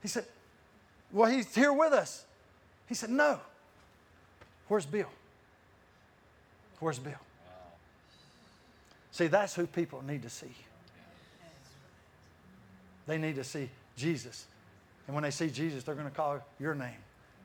[0.00, 0.24] He said,
[1.12, 2.24] Well, he's here with us.
[2.88, 3.40] He said, No.
[4.68, 5.10] Where's Bill?
[6.78, 7.18] Where's Bill?
[9.10, 10.54] See, that's who people need to see.
[13.08, 14.46] They need to see Jesus.
[15.06, 16.94] And when they see Jesus, they're going to call your name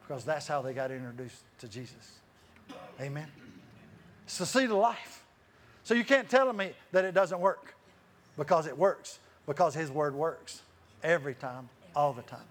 [0.05, 2.19] because that's how they got introduced to Jesus.
[3.01, 3.27] Amen.
[4.25, 5.22] It's the seed of life.
[5.83, 7.75] So you can't tell me that it doesn't work
[8.37, 10.61] because it works, because His Word works
[11.03, 12.45] every time, all the time.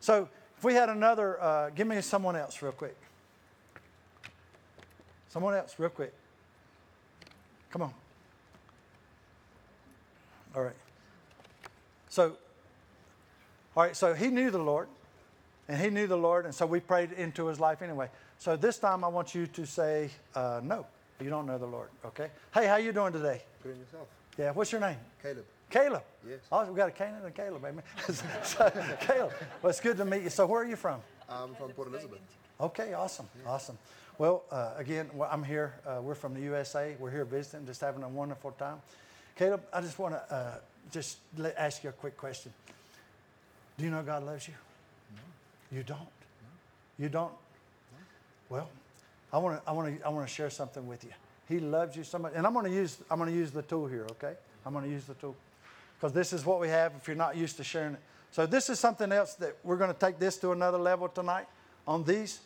[0.00, 2.96] So if we had another, uh, give me someone else real quick.
[5.28, 6.12] Someone else, real quick.
[7.70, 7.94] Come on.
[10.54, 10.76] All right.
[12.10, 12.36] So
[13.74, 14.86] all right, so he knew the Lord,
[15.66, 18.10] and he knew the Lord, and so we prayed into his life anyway.
[18.38, 20.84] So this time I want you to say uh, no.
[21.20, 22.28] You don't know the Lord, okay?
[22.52, 23.42] Hey, how you doing today?
[23.62, 24.08] Good yourself.
[24.38, 24.96] Yeah, what's your name?
[25.22, 25.44] Caleb.
[25.70, 26.02] Caleb.
[26.28, 26.40] Yes.
[26.50, 27.82] Oh, we got a Canaan and Caleb, amen.
[28.42, 29.32] so, Caleb,
[29.62, 30.30] well, it's good to meet you.
[30.30, 31.00] So where are you from?
[31.28, 32.20] I'm from Port Elizabeth.
[32.60, 33.50] Okay, awesome, yeah.
[33.50, 33.78] awesome.
[34.18, 35.74] Well, uh, again, well, I'm here.
[35.86, 36.94] Uh, we're from the USA.
[36.98, 38.76] We're here visiting, just having a wonderful time.
[39.36, 40.54] Caleb, I just want to uh,
[40.90, 41.18] just
[41.56, 42.52] ask you a quick question.
[43.78, 44.54] Do you know God loves you?
[45.14, 45.78] No.
[45.78, 46.00] You don't?
[46.00, 46.06] No.
[46.98, 47.32] You don't?
[47.32, 47.98] No.
[48.50, 48.68] Well,
[49.32, 51.10] I want to I want to I want to share something with you.
[51.48, 52.32] He loves you so much.
[52.34, 54.34] And I'm going to use I'm going to use the tool here, okay?
[54.64, 55.36] I'm going to use the tool.
[55.98, 58.00] Because this is what we have if you're not used to sharing it.
[58.30, 61.46] So this is something else that we're going to take this to another level tonight
[61.86, 62.40] on these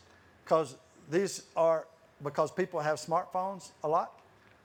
[0.45, 0.77] because
[1.11, 1.87] these are
[2.23, 4.13] because people have smartphones a lot.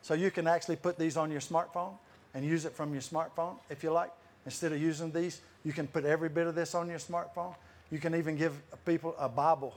[0.01, 1.93] So you can actually put these on your smartphone
[2.33, 4.11] and use it from your smartphone if you like
[4.45, 5.41] instead of using these.
[5.63, 7.55] You can put every bit of this on your smartphone.
[7.91, 8.53] You can even give
[8.85, 9.75] people a Bible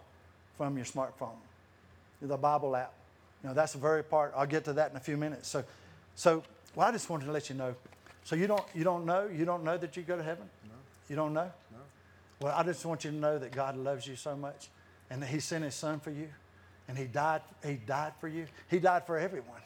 [0.57, 1.34] from your smartphone,
[2.27, 2.93] the Bible app.
[3.43, 4.33] You know, that's the very part.
[4.37, 5.49] I'll get to that in a few minutes.
[5.49, 5.64] So,
[6.14, 6.43] so
[6.75, 7.75] well, I just wanted to let you know.
[8.25, 9.27] So you don't, you don't know?
[9.27, 10.49] You don't know that you go to heaven?
[10.64, 10.75] No.
[11.09, 11.51] You don't know?
[11.72, 11.79] No.
[12.41, 14.68] Well, I just want you to know that God loves you so much
[15.11, 16.29] and that He sent His Son for you
[16.89, 18.47] and He died, he died for you.
[18.70, 19.61] He died for everyone.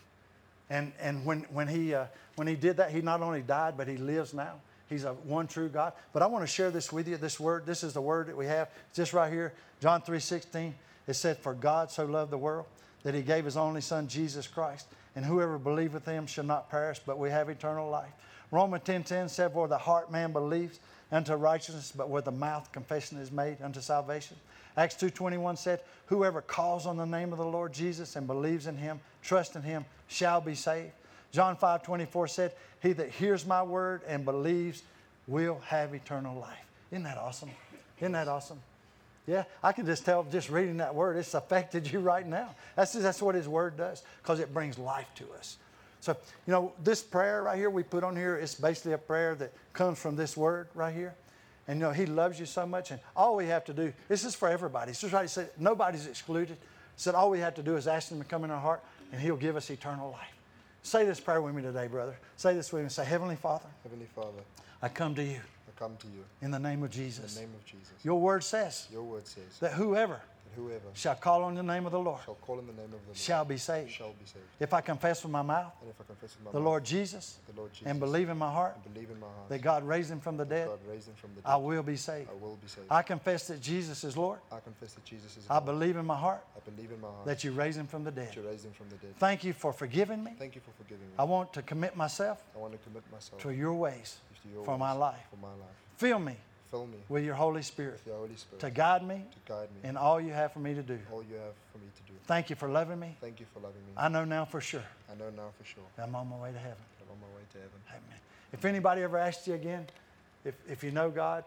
[0.71, 2.07] And, and when, when, he, uh,
[2.37, 4.55] when He did that, He not only died, but He lives now.
[4.89, 5.93] He's a one true God.
[6.13, 7.17] But I want to share this with you.
[7.17, 8.71] This word, this is the word that we have.
[8.95, 9.53] just right here.
[9.81, 10.75] John 3 16.
[11.09, 12.67] It said, For God so loved the world
[13.03, 14.87] that he gave his only Son, Jesus Christ,
[15.17, 18.13] and whoever believeth him shall not perish, but we have eternal life.
[18.51, 20.79] Romans 10 10 said, For the heart man believes
[21.11, 24.37] unto righteousness, but with the mouth confession is made unto salvation.
[24.77, 28.77] Acts 2.21 said, Whoever calls on the name of the Lord Jesus and believes in
[28.77, 30.93] him, trust in him, shall be saved.
[31.33, 32.53] John 5 24 said,
[32.83, 34.83] He that hears my word and believes
[35.27, 36.65] will have eternal life.
[36.91, 37.51] Isn't that awesome?
[37.99, 38.61] Isn't that awesome?
[39.29, 42.55] Yeah, I can just tell just reading that word, it's affected you right now.
[42.77, 45.59] That's, that's what His Word does because it brings life to us.
[46.01, 46.17] So,
[46.47, 49.53] you know, this prayer right here we put on here is basically a prayer that
[49.75, 51.15] comes from this Word right here.
[51.67, 52.91] And, you know, He loves you so much.
[52.91, 54.93] And all we have to do, this is for everybody.
[54.93, 55.23] It's just right.
[55.23, 56.57] He said, nobody's excluded.
[56.57, 56.57] He
[56.97, 59.21] said, all we have to do is ask Him to come in our heart and
[59.21, 60.35] He'll give us eternal life.
[60.83, 62.17] Say this prayer with me today, brother.
[62.39, 62.89] Say this with me.
[62.89, 64.41] Say, Heavenly Father, Heavenly Father,
[64.81, 65.41] I come to you
[65.79, 67.37] come to you in the name of Jesus.
[67.37, 67.93] in the name of Jesus.
[68.03, 71.87] Your word says Your word says that whoever that whoever shall call on the name
[71.87, 73.91] of the Lord shall call the name of the Lord shall be saved.
[73.91, 74.45] shall be saved.
[74.59, 76.85] If I confess with my mouth And if I confess with my the mouth Lord
[76.85, 79.61] Jesus the Lord Jesus and believe in my heart and believe in my heart that
[79.61, 81.97] God raised him from the dead, God raised him from the dead, I will be
[81.97, 82.31] saved.
[82.31, 82.87] I will be saved.
[82.91, 84.39] I confess that Jesus is Lord.
[84.51, 87.27] I confess that Jesus is I believe in my heart I believe in my heart
[87.27, 88.37] that you raised him from the that dead.
[88.37, 89.17] you raised him from the dead.
[89.19, 90.33] Thank you for forgiving me.
[90.39, 91.15] Thank you for forgiving me.
[91.19, 94.65] I want to commit myself I want to commit myself to your ways to your
[94.65, 95.27] for my life.
[95.31, 95.77] For my life.
[95.97, 96.37] Fill me
[96.71, 99.89] Fill me with your Holy Spirit your Holy Spirit to guide me to guide me
[99.89, 100.99] in all you have for me to do.
[101.11, 102.19] all you have for me to do.
[102.27, 103.17] Thank you for loving me.
[103.21, 103.93] Thank you for loving me.
[103.97, 106.59] I know now for sure I know now for sure I'm on my way to
[106.59, 106.77] heaven.
[107.01, 107.81] I'm on my way to heaven.
[107.89, 108.19] Amen.
[108.53, 109.87] If anybody ever asks you again,
[110.45, 111.45] if, if you know God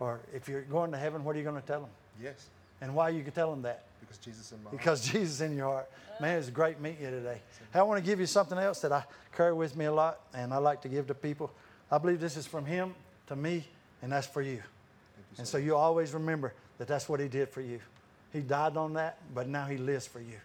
[0.00, 1.90] or if you're going to heaven, what are you going to tell them?
[2.22, 2.48] Yes,
[2.80, 3.84] And why you can tell them that?
[4.00, 4.78] because Jesus in my heart.
[4.78, 5.90] Because Jesus is in your heart.
[6.20, 7.40] Man, it's great meeting you today.
[7.72, 10.52] I want to give you something else that I carry with me a lot and
[10.52, 11.50] I like to give to people.
[11.92, 12.94] I believe this is from Him
[13.26, 13.64] to me,
[14.00, 14.52] and that's for you.
[14.52, 14.62] You
[15.38, 17.80] And so you always remember that that's what He did for you.
[18.32, 20.38] He died on that, but now He lives for you.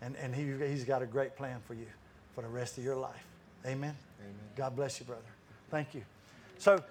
[0.00, 1.86] And, and he, He's got a great plan for you
[2.34, 3.24] for the rest of your life.
[3.64, 3.96] Amen.
[4.20, 4.34] Amen.
[4.54, 5.22] God bless you, brother.
[5.70, 6.02] Thank you.
[6.58, 6.82] So,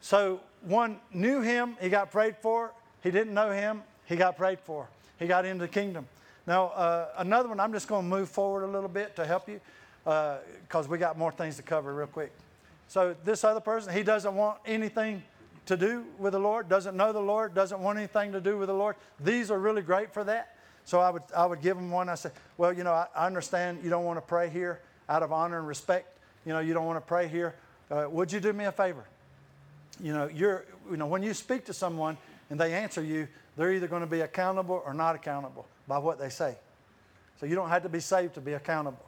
[0.00, 2.70] so one knew him, he got prayed for.
[3.02, 4.86] He didn't know him, he got prayed for.
[5.18, 6.06] He got into the kingdom.
[6.46, 9.48] Now, uh, another one, I'm just going to move forward a little bit to help
[9.48, 9.60] you
[10.04, 12.30] because we got more things to cover real quick.
[12.88, 15.22] So, this other person, he doesn't want anything
[15.66, 18.68] to do with the Lord, doesn't know the Lord, doesn't want anything to do with
[18.68, 18.96] the Lord.
[19.18, 20.56] These are really great for that.
[20.84, 22.08] So, I would, I would give him one.
[22.08, 25.22] I said, Well, you know, I, I understand you don't want to pray here out
[25.22, 26.18] of honor and respect.
[26.44, 27.54] You know, you don't want to pray here.
[27.90, 29.04] Uh, would you do me a favor?
[30.02, 32.16] you know, you're, you know, when you speak to someone
[32.50, 36.18] and they answer you, they're either going to be accountable or not accountable by what
[36.18, 36.56] they say.
[37.38, 39.04] So you don't have to be saved to be accountable.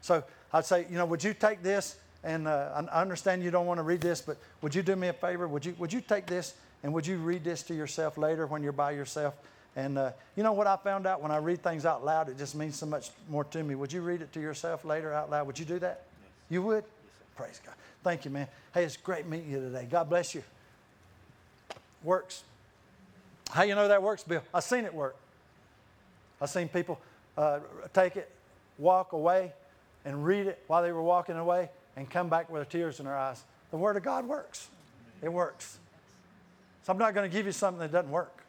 [0.00, 1.96] So I'd say, you know, would you take this?
[2.26, 5.06] And uh, I understand you don't want to read this, but would you do me
[5.06, 5.46] a favor?
[5.46, 8.64] Would you, would you take this and would you read this to yourself later when
[8.64, 9.34] you're by yourself?
[9.76, 12.36] And uh, you know what I found out when I read things out loud, it
[12.36, 13.76] just means so much more to me.
[13.76, 15.46] Would you read it to yourself later out loud?
[15.46, 16.02] Would you do that?
[16.50, 16.82] You would?
[17.36, 17.76] Praise God.
[18.02, 18.48] Thank you, man.
[18.74, 19.86] Hey, it's great meeting you today.
[19.88, 20.42] God bless you.
[22.02, 22.42] Works.
[23.50, 24.42] How you know that works, Bill?
[24.52, 25.14] I've seen it work.
[26.40, 26.98] I've seen people
[27.38, 27.60] uh,
[27.94, 28.28] take it,
[28.78, 29.52] walk away,
[30.04, 33.16] and read it while they were walking away, and come back with tears in their
[33.16, 33.42] eyes.
[33.70, 34.68] The Word of God works.
[35.22, 35.78] It works.
[36.84, 38.42] So I'm not going to give you something that doesn't work.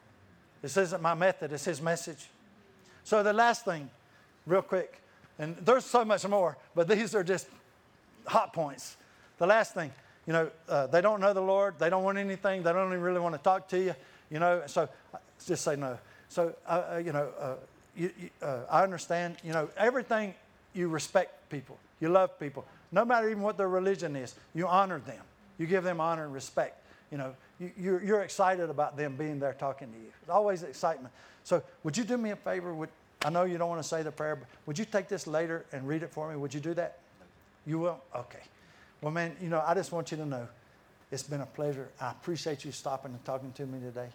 [0.61, 1.53] This isn't my method.
[1.53, 2.27] It's His message.
[3.03, 3.89] So the last thing,
[4.45, 5.01] real quick,
[5.39, 7.47] and there's so much more, but these are just
[8.25, 8.97] hot points.
[9.37, 9.91] The last thing,
[10.25, 11.75] you know, uh, they don't know the Lord.
[11.79, 12.63] They don't want anything.
[12.63, 13.95] They don't even really want to talk to you.
[14.29, 15.97] You know, so uh, just say no.
[16.27, 17.53] So uh, uh, you know, uh,
[17.95, 19.37] you, uh, I understand.
[19.43, 20.33] You know, everything
[20.73, 21.77] you respect people.
[21.99, 24.35] You love people, no matter even what their religion is.
[24.53, 25.21] You honor them.
[25.57, 26.83] You give them honor and respect.
[27.11, 30.11] You know, you, you're, you're excited about them being there talking to you.
[30.21, 31.13] It's always excitement.
[31.43, 32.73] So would you do me a favor?
[32.73, 32.89] Would,
[33.23, 35.65] I know you don't want to say the prayer, but would you take this later
[35.71, 36.35] and read it for me?
[36.35, 36.99] Would you do that?
[37.65, 37.99] You will?
[38.15, 38.43] Okay.
[39.01, 40.47] Well, man, you know, I just want you to know
[41.11, 41.89] it's been a pleasure.
[42.01, 44.09] I appreciate you stopping and talking to me today.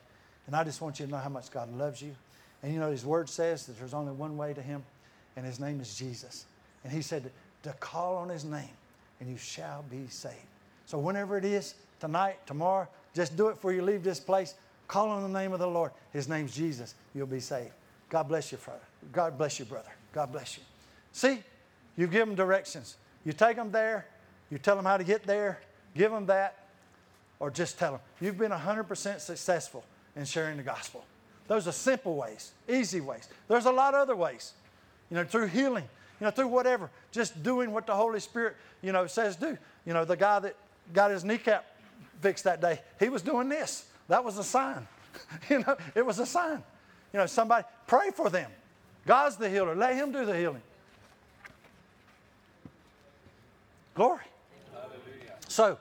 [0.47, 2.15] And I just want you to know how much God loves you.
[2.63, 4.85] And you know, His Word says that there's only one way to Him,
[5.37, 6.47] and His name is Jesus.
[6.85, 7.31] And He said
[7.63, 8.71] to call on His name,
[9.21, 10.37] and you shall be saved.
[10.87, 14.55] So, whenever it is, tonight, tomorrow, just do it before you leave this place.
[14.89, 15.93] Call on the name of the Lord.
[16.13, 16.95] His name's Jesus.
[17.15, 17.73] You'll be saved.
[18.09, 18.81] God bless you, brother.
[19.13, 19.91] God bless you, brother.
[20.13, 20.63] God bless you.
[21.13, 21.43] See,
[21.97, 22.97] you give them directions.
[23.25, 24.07] You take them there,
[24.51, 25.61] you tell them how to get there,
[25.97, 26.67] give them that,
[27.39, 28.01] or just tell them.
[28.21, 29.85] You've been 100% successful
[30.17, 31.05] in sharing the gospel.
[31.49, 33.29] Those are simple ways, easy ways.
[33.49, 34.53] There's a lot of other ways,
[35.11, 35.89] you know, through healing,
[36.21, 39.57] you know, through whatever, just doing what the Holy Spirit, you know, says do.
[39.85, 40.57] You know, the guy that
[40.93, 41.67] got his kneecap
[42.21, 43.87] fixed that day, he was doing this.
[44.09, 44.87] That was a sign.
[45.51, 46.63] you know, it was a sign.
[47.13, 48.51] You know, somebody, pray for them.
[49.07, 49.75] God's the healer.
[49.75, 50.63] Let him do the healing.
[53.95, 54.21] Glory.
[54.73, 55.37] Hallelujah.
[55.49, 55.79] So,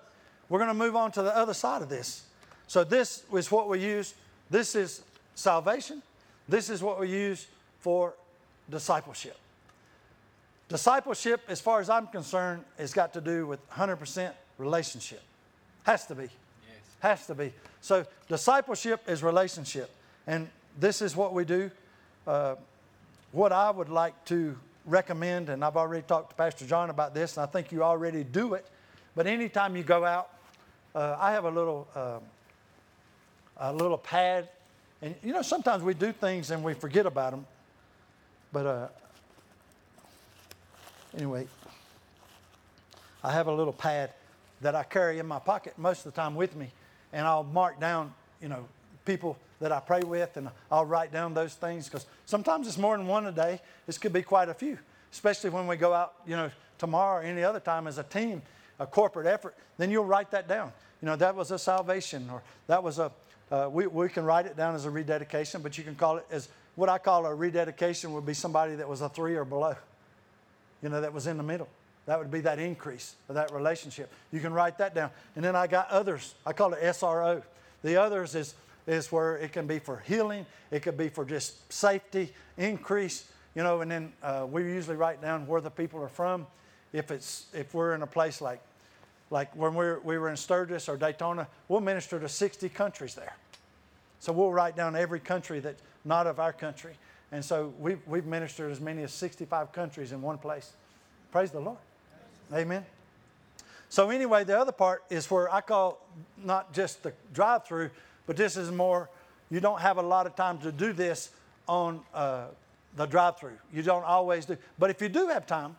[0.50, 2.26] we're going to move on to the other side of this.
[2.68, 4.16] So, this is what we use.
[4.50, 5.04] This is
[5.36, 6.02] salvation.
[6.50, 7.48] This is what we use
[7.80, 8.14] for
[8.70, 9.38] discipleship.
[10.72, 15.22] Discipleship, as far as I'm concerned, has got to do with 100% relationship.
[15.84, 16.24] Has to be.
[16.24, 16.32] Yes.
[17.02, 17.52] Has to be.
[17.82, 19.94] So, discipleship is relationship.
[20.28, 20.48] And
[20.80, 21.72] this is what we do.
[22.26, 22.56] Uh,
[23.34, 27.36] what I would like to recommend, and I've already talked to Pastor John about this,
[27.36, 28.66] and I think you already do it,
[29.14, 30.30] but anytime you go out,
[30.96, 32.20] uh, I have a little, uh,
[33.58, 34.48] a little pad.
[35.02, 37.46] And you know, sometimes we do things and we forget about them.
[38.54, 38.88] But uh,
[41.16, 41.48] anyway,
[43.24, 44.12] I have a little pad
[44.62, 46.72] that I carry in my pocket most of the time with me,
[47.14, 48.66] and I'll mark down, you know,
[49.06, 52.98] people that I pray with, and I'll write down those things because sometimes it's more
[52.98, 53.60] than one a day.
[53.86, 54.78] This could be quite a few,
[55.12, 58.42] especially when we go out, you know, tomorrow or any other time as a team,
[58.80, 59.56] a corporate effort.
[59.78, 60.72] Then you'll write that down.
[61.02, 63.12] You know, that was a salvation, or that was a.
[63.52, 66.26] Uh, we, we can write it down as a rededication, but you can call it
[66.32, 69.76] as what I call a rededication would be somebody that was a three or below.
[70.82, 71.68] You know, that was in the middle.
[72.06, 74.12] That would be that increase of that relationship.
[74.32, 75.12] You can write that down.
[75.36, 76.34] And then I got others.
[76.46, 77.44] I call it SRO.
[77.84, 78.56] The others is,
[78.88, 83.26] is where it can be for healing, it could be for just safety, increase,
[83.56, 86.48] you know, and then uh, we usually write down where the people are from.
[86.94, 88.62] If, it's, if we're in a place like,
[89.32, 93.34] like when we we were in Sturgis or Daytona, we'll minister to 60 countries there.
[94.20, 96.94] So we'll write down every country that's not of our country.
[97.32, 100.74] And so we've, we've ministered as many as 65 countries in one place.
[101.32, 101.78] Praise the Lord.
[102.54, 102.86] Amen.
[103.90, 106.06] So, anyway, the other part is where I call
[106.38, 107.90] not just the drive through,
[108.26, 109.10] but this is more,
[109.50, 111.32] you don't have a lot of time to do this
[111.68, 112.46] on uh,
[112.96, 113.58] the drive through.
[113.74, 114.58] You don't always do.
[114.80, 115.76] But if you do have time,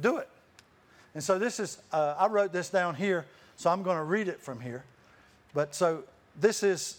[0.00, 0.28] do it.
[1.14, 3.24] And so, this is, uh, I wrote this down here,
[3.56, 4.84] so I'm going to read it from here.
[5.54, 6.04] But so,
[6.38, 6.98] this is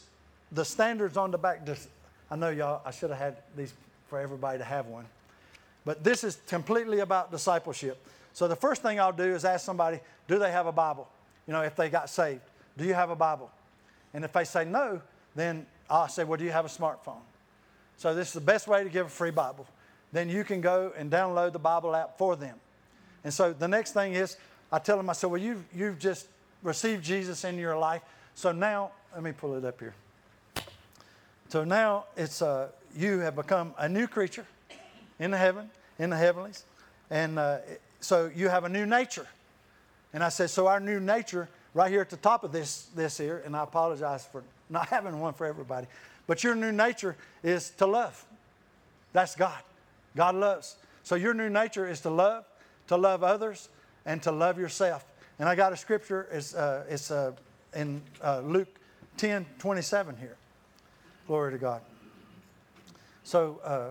[0.51, 1.67] the standards on the back.
[2.31, 3.73] I know y'all, I should have had these
[4.07, 5.05] for everybody to have one.
[5.85, 8.05] But this is completely about discipleship.
[8.33, 11.07] So the first thing I'll do is ask somebody, do they have a Bible?
[11.47, 12.41] You know, if they got saved,
[12.77, 13.51] do you have a Bible?
[14.13, 15.01] And if they say no,
[15.35, 17.21] then I'll say, well, do you have a smartphone?
[17.97, 19.67] So this is the best way to give a free Bible.
[20.11, 22.55] Then you can go and download the Bible app for them.
[23.23, 24.37] And so the next thing is,
[24.71, 26.27] I tell them, I say, well, you've, you've just
[26.63, 28.01] received Jesus in your life.
[28.33, 29.93] So now, let me pull it up here.
[31.49, 34.45] So now it's uh, you have become a new creature
[35.19, 35.69] in the heaven,
[35.99, 36.63] in the heavenlies,
[37.09, 37.57] and uh,
[37.99, 39.27] so you have a new nature.
[40.13, 43.17] And I said, so our new nature, right here at the top of this, this
[43.17, 45.87] here, and I apologize for not having one for everybody,
[46.27, 48.25] but your new nature is to love.
[49.13, 49.61] That's God.
[50.15, 50.77] God loves.
[51.03, 52.45] So your new nature is to love,
[52.87, 53.69] to love others,
[54.05, 55.05] and to love yourself.
[55.39, 57.33] And I got a scripture, it's, uh, it's uh,
[57.75, 58.79] in uh, Luke
[59.17, 60.37] 10 27 here.
[61.27, 61.81] Glory to God.
[63.25, 63.87] So, uh,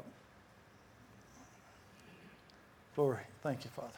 [2.94, 3.18] glory.
[3.42, 3.90] Thank you, Father.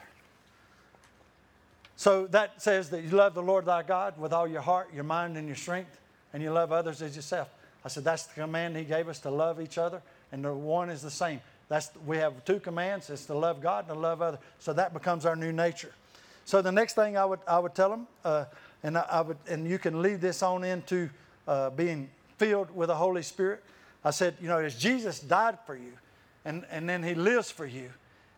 [1.95, 5.03] So that says that you love the Lord thy God with all your heart, your
[5.03, 5.99] mind, and your strength,
[6.33, 7.49] and you love others as yourself.
[7.85, 10.89] I said that's the command He gave us to love each other, and the one
[10.89, 11.39] is the same.
[11.69, 14.39] That's we have two commands: it's to love God and to love others.
[14.57, 15.93] So that becomes our new nature.
[16.45, 18.45] So the next thing I would I would tell them, uh,
[18.81, 21.11] and I, I, would, and you can lead this on into
[21.47, 23.63] uh, being filled with the Holy Spirit.
[24.07, 25.93] I said, you know, as Jesus died for you,
[26.45, 27.89] and and then He lives for you,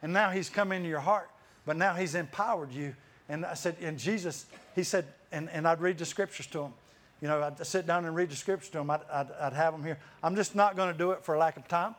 [0.02, 1.30] and now He's come into your heart,
[1.66, 2.96] but now He's empowered you
[3.30, 6.74] and I said, and Jesus, he said, and, and I'd read the scriptures to him.
[7.22, 8.90] You know, I'd sit down and read the scriptures to him.
[8.90, 10.00] I'd, I'd, I'd have them here.
[10.24, 11.94] I'm just not going to do it for lack of time,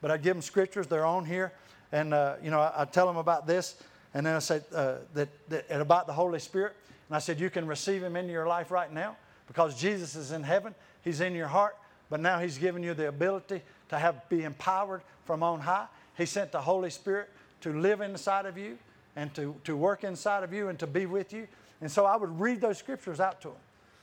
[0.00, 0.88] but I'd give them scriptures.
[0.88, 1.52] They're on here.
[1.92, 3.76] And, uh, you know, I, would tell them about this.
[4.12, 6.74] And then I said uh, that, that, and about the Holy Spirit.
[7.08, 9.16] And I said, you can receive him into your life right now
[9.46, 10.74] because Jesus is in heaven.
[11.04, 11.76] He's in your heart.
[12.12, 15.86] But now he's given you the ability to have be empowered from on high.
[16.14, 17.30] He sent the Holy Spirit
[17.62, 18.76] to live inside of you
[19.16, 21.48] and to, to work inside of you and to be with you.
[21.80, 23.56] And so I would read those scriptures out to them.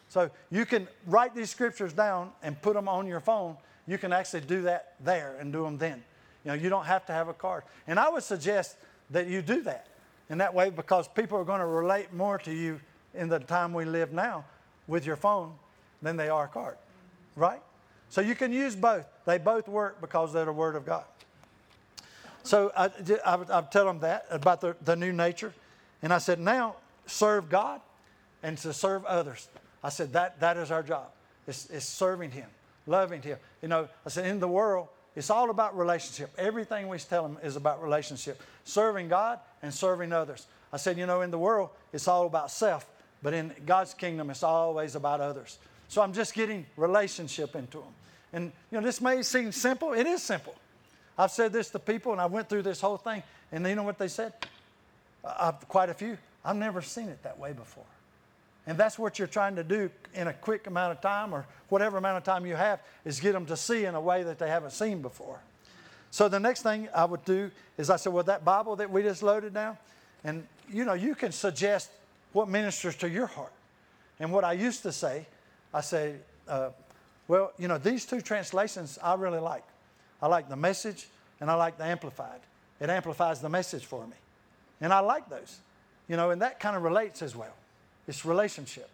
[0.08, 3.58] So you can write these scriptures down and put them on your phone.
[3.86, 6.04] You can actually do that there and do them then.
[6.44, 7.62] You know, you don't have to have a card.
[7.86, 8.78] And I would suggest
[9.12, 9.86] that you do that
[10.32, 12.80] in that way because people are going to relate more to you
[13.14, 14.46] in the time we live now
[14.88, 15.54] with your phone
[16.02, 16.78] than they are a card.
[17.36, 17.62] Right?
[18.10, 19.06] So you can use both.
[19.26, 21.04] They both work because they're the Word of God.
[22.44, 22.90] So I,
[23.26, 25.54] I, I tell them that about the, the new nature.
[26.02, 27.82] And I said, now serve God
[28.42, 29.48] and to serve others.
[29.84, 31.08] I said, that, that is our job.
[31.48, 32.48] It's, it's serving Him,
[32.88, 33.38] loving Him.
[33.62, 36.32] You know, I said, in the world, it's all about relationship.
[36.38, 40.48] Everything we tell them is about relationship, serving God and serving others.
[40.72, 42.90] I said, you know, in the world, it's all about self,
[43.22, 45.58] but in God's kingdom, it's always about others.
[45.88, 47.94] So I'm just getting relationship into them.
[48.34, 49.94] And, you know, this may seem simple.
[49.94, 50.56] It is simple.
[51.18, 53.84] I've said this to people, and I went through this whole thing, and you know
[53.84, 54.34] what they said?
[55.24, 57.86] uh, quite a few, I've never seen it that way before.
[58.68, 61.98] And that's what you're trying to do in a quick amount of time or whatever
[61.98, 64.50] amount of time you have is get them to see in a way that they
[64.50, 65.40] haven't seen before.
[66.12, 69.02] So the next thing I would do is I said, well, that Bible that we
[69.04, 69.78] just loaded down,
[70.24, 71.90] and you know, you can suggest
[72.34, 73.54] what ministers to your heart.
[74.20, 75.26] And what I used to say,
[75.74, 76.16] I say,
[76.48, 76.70] uh,
[77.30, 79.64] well, you know, these two translations I really like.
[80.20, 81.08] I like the message
[81.40, 82.40] and I like the amplified.
[82.82, 84.16] It amplifies the message for me.
[84.82, 85.60] And I like those.
[86.08, 87.54] You know, and that kind of relates as well.
[88.08, 88.90] It's relationship.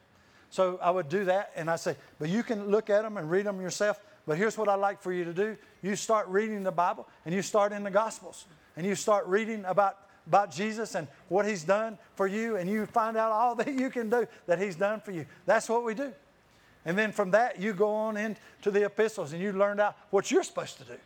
[0.49, 3.31] So I would do that and I say, but you can look at them and
[3.31, 4.01] read them yourself.
[4.27, 5.55] But here's what I'd like for you to do.
[5.81, 9.63] You start reading the Bible and you start in the Gospels and you start reading
[9.63, 13.73] about, about Jesus and what He's done for you and you find out all that
[13.73, 15.25] you can do that He's done for you.
[15.45, 16.11] That's what we do.
[16.85, 20.29] And then from that, you go on into the epistles and you learn out what
[20.29, 20.97] you're supposed to do.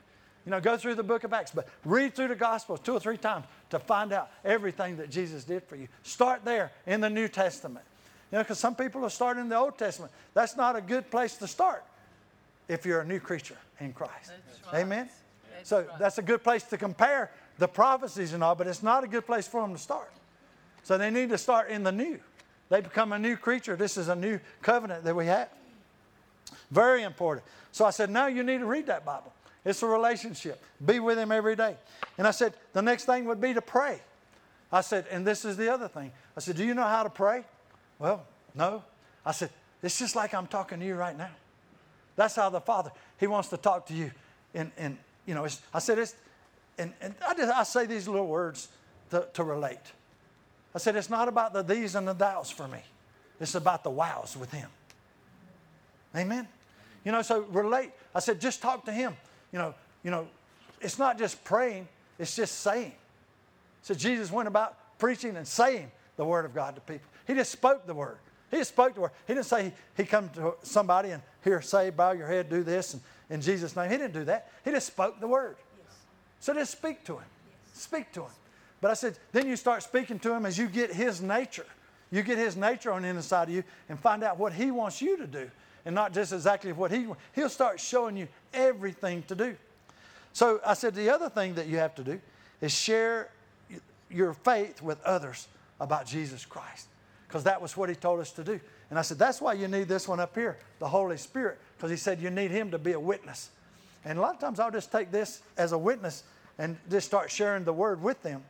[0.45, 2.99] You know, go through the book of Acts, but read through the Gospels two or
[2.99, 5.87] three times to find out everything that Jesus did for you.
[6.03, 7.85] Start there in the New Testament.
[8.31, 10.11] You know, because some people are starting in the Old Testament.
[10.33, 11.83] That's not a good place to start
[12.67, 14.31] if you're a new creature in Christ.
[14.71, 14.81] right.
[14.81, 15.09] Amen?
[15.55, 15.99] That's so right.
[15.99, 19.25] that's a good place to compare the prophecies and all, but it's not a good
[19.25, 20.11] place for them to start.
[20.83, 22.19] So they need to start in the new.
[22.69, 23.75] They become a new creature.
[23.75, 25.49] This is a new covenant that we have.
[26.71, 27.45] Very important.
[27.71, 29.33] So I said, now you need to read that Bible.
[29.65, 30.61] It's a relationship.
[30.85, 31.75] Be with Him every day.
[32.17, 33.99] And I said, the next thing would be to pray.
[34.71, 36.11] I said, and this is the other thing.
[36.37, 37.43] I said, do you know how to pray?
[37.97, 38.83] Well, no.
[39.25, 39.49] I said,
[39.81, 41.31] it's just like I'm talking to you right now.
[42.15, 44.11] That's how the Father, He wants to talk to you.
[44.53, 46.15] And, and you know, I said, it's,
[46.77, 48.69] and, and I, just, I say these little words
[49.11, 49.79] to, to relate.
[50.73, 52.79] I said, it's not about the these and the thous for me.
[53.39, 54.69] It's about the wows with Him.
[56.15, 56.47] Amen.
[57.03, 57.91] You know, so relate.
[58.13, 59.15] I said, just talk to him.
[59.51, 60.27] You know, you know,
[60.81, 61.87] it's not just praying,
[62.17, 62.93] it's just saying.
[63.81, 67.07] So Jesus went about preaching and saying the word of God to people.
[67.25, 68.17] He just spoke the word.
[68.51, 69.11] He just spoke the word.
[69.27, 72.63] He didn't say he, he come to somebody and here, say, bow your head, do
[72.63, 73.89] this, and in Jesus' name.
[73.89, 74.51] He didn't do that.
[74.65, 75.55] He just spoke the word.
[76.39, 77.25] So just speak to him.
[77.73, 78.31] Speak to him.
[78.81, 81.65] But I said, then you start speaking to him as you get his nature.
[82.11, 85.01] You get his nature on the inside of you and find out what he wants
[85.01, 85.51] you to do
[85.85, 89.55] and not just exactly what he he'll start showing you everything to do.
[90.33, 92.19] So I said the other thing that you have to do
[92.61, 93.29] is share
[94.09, 95.47] your faith with others
[95.79, 96.87] about Jesus Christ
[97.27, 98.59] because that was what he told us to do.
[98.89, 101.91] And I said that's why you need this one up here, the Holy Spirit, because
[101.91, 103.49] he said you need him to be a witness.
[104.05, 106.23] And a lot of times I'll just take this as a witness
[106.57, 108.43] and just start sharing the word with them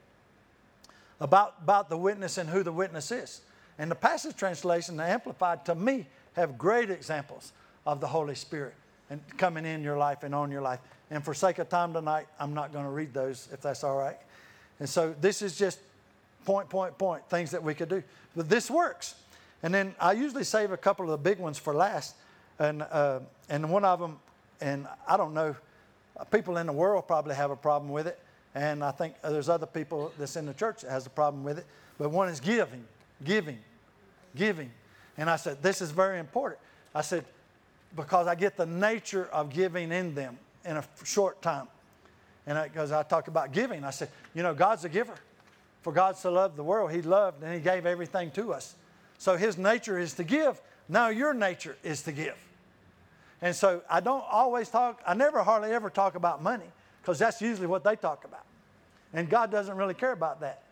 [1.19, 3.41] about, about the witness and who the witness is.
[3.77, 6.05] And the Passion Translation, the Amplified, to me,
[6.39, 7.53] have great examples
[7.85, 8.73] of the Holy Spirit
[9.09, 10.79] and coming in your life and on your life.
[11.11, 13.97] And for sake of time tonight, I'm not going to read those if that's all
[13.97, 14.17] right.
[14.79, 15.79] And so this is just
[16.45, 18.03] point, point, point, things that we could do.
[18.35, 19.15] But this works.
[19.63, 22.15] And then I usually save a couple of the big ones for last.
[22.59, 23.19] And, uh,
[23.49, 24.19] and one of them,
[24.61, 25.55] and I don't know,
[26.31, 28.19] people in the world probably have a problem with it.
[28.55, 31.59] And I think there's other people that's in the church that has a problem with
[31.59, 31.65] it.
[31.97, 32.85] But one is giving,
[33.23, 33.59] giving,
[34.35, 34.71] giving.
[35.19, 36.61] And I said, this is very important.
[36.95, 37.25] I said,
[37.95, 41.67] because I get the nature of giving in them in a short time.
[42.47, 45.15] And because I, talk about giving, I said, you know, God's a giver.
[45.81, 48.75] For God so loved the world, He loved and He gave everything to us.
[49.17, 50.61] So His nature is to give.
[50.87, 52.37] Now your nature is to give.
[53.41, 56.65] And so I don't always talk, I never hardly ever talk about money
[57.01, 58.45] because that's usually what they talk about.
[59.13, 60.63] And God doesn't really care about that.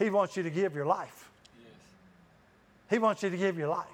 [0.00, 1.27] He wants you to give your life.
[2.90, 3.86] He wants you to give your life.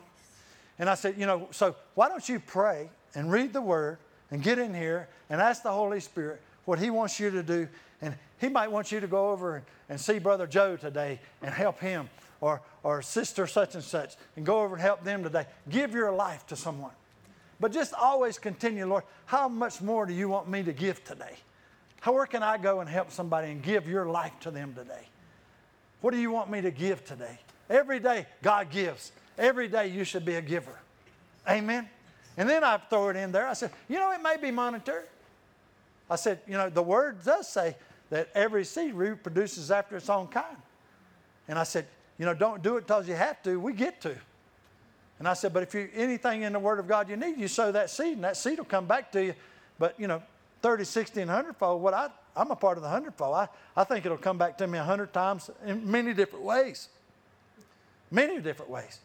[0.78, 3.98] And I said, you know, so why don't you pray and read the word
[4.30, 7.68] and get in here and ask the Holy Spirit what He wants you to do.
[8.00, 11.52] And He might want you to go over and, and see Brother Joe today and
[11.52, 12.08] help him
[12.40, 15.46] or, or sister such and such and go over and help them today.
[15.70, 16.92] Give your life to someone.
[17.60, 21.36] But just always continue, Lord, how much more do you want me to give today?
[22.00, 25.08] How, where can I go and help somebody and give your life to them today?
[26.00, 27.38] What do you want me to give today?
[27.68, 29.12] Every day, God gives.
[29.38, 30.78] Every day, you should be a giver.
[31.48, 31.88] Amen.
[32.36, 33.46] And then I throw it in there.
[33.46, 35.04] I said, you know, it may be monetary.
[36.10, 37.76] I said, you know, the word does say
[38.10, 40.56] that every seed reproduces after its own kind.
[41.48, 41.86] And I said,
[42.18, 43.58] you know, don't do it because you have to.
[43.58, 44.14] We get to.
[45.18, 47.48] And I said, but if you anything in the Word of God you need, you
[47.48, 49.34] sow that seed, and that seed will come back to you.
[49.78, 50.22] But you know,
[50.62, 51.82] 30, 60, and 100 fold.
[51.82, 53.34] What I I'm a part of the hundredfold.
[53.34, 56.88] I, I think it'll come back to me a hundred times in many different ways.
[58.14, 59.00] Many different ways.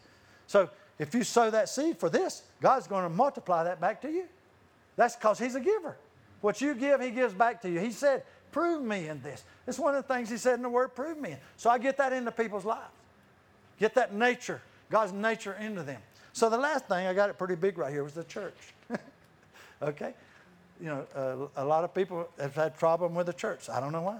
[0.46, 0.70] So
[1.00, 4.26] if you sow that seed for this, God's going to multiply that back to you.
[4.94, 5.96] That's because He's a giver.
[6.42, 7.80] What you give, He gives back to you.
[7.80, 8.22] He said,
[8.52, 9.42] Prove me in this.
[9.66, 11.32] It's one of the things He said in the Word, prove me.
[11.32, 11.38] in.
[11.56, 12.92] So I get that into people's lives.
[13.80, 14.60] Get that nature,
[14.90, 16.00] God's nature into them.
[16.32, 18.74] So the last thing, I got it pretty big right here, was the church.
[19.82, 20.14] okay?
[20.80, 21.06] You know,
[21.56, 23.68] uh, a lot of people have had problem with the church.
[23.68, 24.18] I don't know why.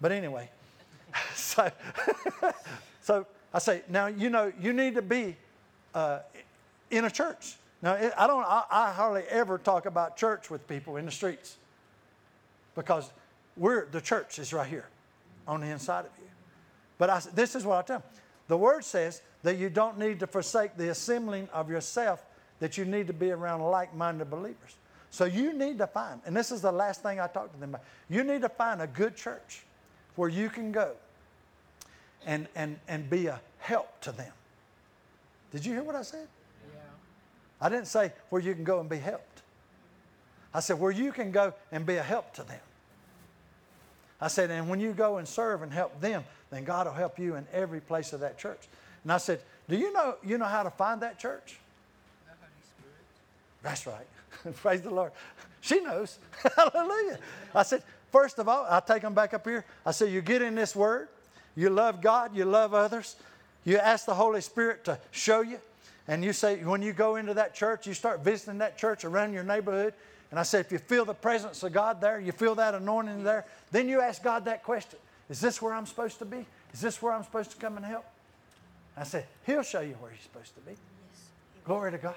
[0.00, 0.48] But anyway,
[1.34, 1.70] so,
[3.02, 5.36] so I say, now, you know, you need to be
[5.94, 6.20] uh,
[6.90, 7.56] in a church.
[7.82, 11.10] Now, it, I don't, I, I hardly ever talk about church with people in the
[11.10, 11.56] streets
[12.74, 13.10] because
[13.56, 14.86] we're, the church is right here
[15.48, 16.28] on the inside of you.
[16.98, 18.08] But I, this is what I tell them.
[18.48, 22.24] The word says that you don't need to forsake the assembling of yourself,
[22.58, 24.76] that you need to be around like minded believers.
[25.10, 27.70] So you need to find, and this is the last thing I talk to them
[27.70, 29.62] about, you need to find a good church
[30.14, 30.92] where you can go
[32.26, 34.32] and, and, and be a help to them.
[35.52, 36.28] Did you hear what I said?
[36.72, 36.80] Yeah.
[37.60, 39.42] I didn't say where you can go and be helped.
[40.52, 42.60] I said where you can go and be a help to them.
[44.20, 47.18] I said, and when you go and serve and help them, then God will help
[47.18, 48.68] you in every place of that church.
[49.02, 51.58] And I said, do you know you know how to find that church?
[53.62, 54.06] That's right.
[54.56, 55.12] Praise the Lord.
[55.60, 56.18] She knows.
[56.56, 57.18] Hallelujah.
[57.54, 59.64] I said, first of all, I take them back up here.
[59.84, 61.08] I said, you get in this word,
[61.60, 63.16] you love God, you love others,
[63.64, 65.58] you ask the Holy Spirit to show you.
[66.08, 69.34] And you say, when you go into that church, you start visiting that church around
[69.34, 69.92] your neighborhood.
[70.30, 73.24] And I said, if you feel the presence of God there, you feel that anointing
[73.24, 76.46] there, then you ask God that question Is this where I'm supposed to be?
[76.72, 78.06] Is this where I'm supposed to come and help?
[78.96, 80.76] I said, He'll show you where you're supposed to be.
[81.64, 82.14] Glory to God.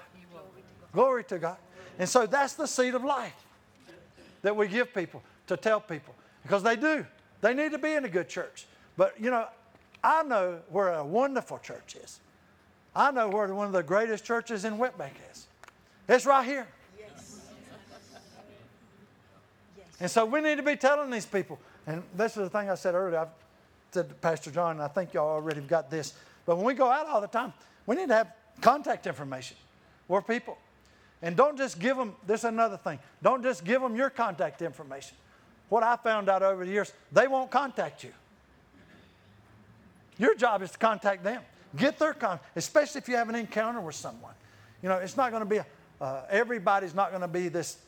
[0.92, 1.58] Glory to God.
[1.98, 3.44] And so that's the seed of life
[4.40, 7.04] that we give people to tell people because they do.
[7.42, 8.66] They need to be in a good church.
[8.96, 9.46] But, you know,
[10.02, 12.20] I know where a wonderful church is.
[12.94, 15.46] I know where one of the greatest churches in Westbank is.
[16.08, 16.66] It's right here.
[20.00, 21.58] And so we need to be telling these people.
[21.86, 23.20] And this is the thing I said earlier.
[23.20, 23.26] I
[23.92, 26.14] said to Pastor John, and I think y'all already got this.
[26.46, 27.52] But when we go out all the time,
[27.86, 29.56] we need to have contact information
[30.08, 30.58] for people.
[31.22, 34.62] And don't just give them, this is another thing, don't just give them your contact
[34.62, 35.16] information.
[35.68, 38.12] What I found out over the years, they won't contact you.
[40.18, 41.42] Your job is to contact them.
[41.76, 44.34] Get their contact, especially if you have an encounter with someone.
[44.82, 45.60] You know, it's not going to be,
[46.00, 47.78] uh, everybody's not going to be this,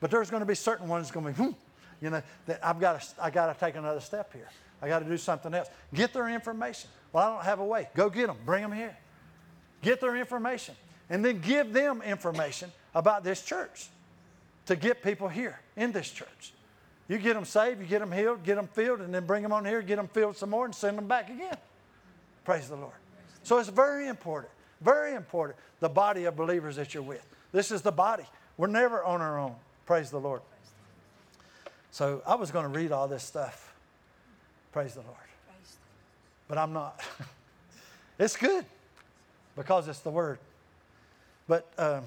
[0.00, 1.54] but there's going to be certain ones going to be,
[2.00, 4.48] you know, that I've got to, I got to take another step here.
[4.82, 5.68] I got to do something else.
[5.92, 6.88] Get their information.
[7.12, 7.88] Well, I don't have a way.
[7.94, 8.36] Go get them.
[8.46, 8.96] Bring them here.
[9.82, 10.74] Get their information.
[11.10, 13.88] And then give them information about this church
[14.66, 16.52] to get people here in this church.
[17.10, 19.52] You get them saved, you get them healed, get them filled, and then bring them
[19.52, 21.56] on here, get them filled some more, and send them back again.
[22.44, 22.94] Praise the Lord.
[23.42, 27.26] So it's very important, very important, the body of believers that you're with.
[27.50, 28.22] This is the body.
[28.56, 29.56] We're never on our own.
[29.86, 30.40] Praise the Lord.
[31.90, 33.74] So I was going to read all this stuff.
[34.70, 35.16] Praise the Lord.
[36.46, 37.00] But I'm not.
[38.20, 38.64] it's good
[39.56, 40.38] because it's the Word.
[41.48, 42.04] But um,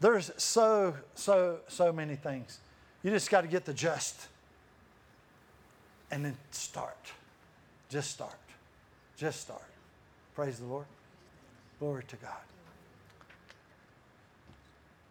[0.00, 2.58] there's so, so, so many things.
[3.02, 4.26] You just got to get the just
[6.10, 6.96] and then start.
[7.88, 8.32] Just start.
[9.16, 9.62] Just start.
[10.34, 10.86] Praise the Lord.
[11.78, 12.32] Glory to God.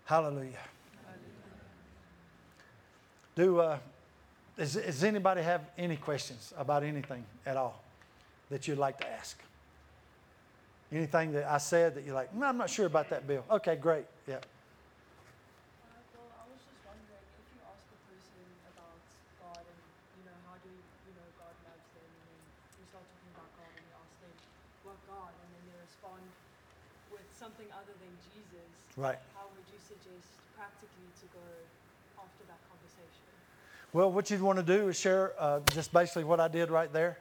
[0.06, 0.64] Hallelujah.
[3.36, 3.78] Do uh,
[4.58, 7.84] does, anybody have any questions about anything at all
[8.50, 9.38] that you'd like to ask?
[10.92, 13.46] Anything that I said that you're like, no, I'm not sure about that, Bill.
[13.52, 14.06] Okay, great.
[14.26, 14.42] Yeah.
[14.42, 14.42] Uh,
[16.18, 18.42] well, I was just wondering if you ask a person
[18.74, 18.98] about
[19.44, 19.80] God and
[20.18, 22.42] you know how do you know God loves them, and then
[22.82, 24.34] you start talking about God and you ask them
[24.82, 26.26] what God, and then they respond
[27.14, 28.87] with something other than Jesus.
[28.98, 29.20] Right.
[29.36, 30.26] How would you suggest
[30.58, 31.46] practically to go
[32.18, 33.22] after that conversation?
[33.94, 36.92] Well, what you'd want to do is share uh, just basically what I did right
[36.92, 37.20] there.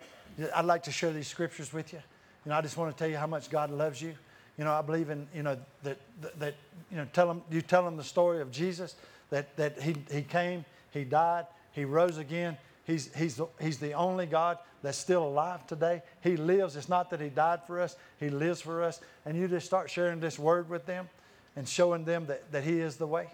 [0.54, 1.98] I'd like to share these scriptures with you.
[2.46, 4.14] You know, I just want to tell you how much God loves you.
[4.56, 5.98] You know, I believe in, you know, that,
[6.38, 6.54] that,
[6.90, 8.94] you know, tell them, you tell them the story of Jesus,
[9.28, 12.56] that, that he, he came, he died, he rose again.
[12.84, 16.00] He's, he's, the, he's the only God that's still alive today.
[16.22, 16.74] He lives.
[16.74, 19.02] It's not that he died for us, he lives for us.
[19.26, 21.10] And you just start sharing this word with them
[21.56, 23.28] and showing them that, that he is the way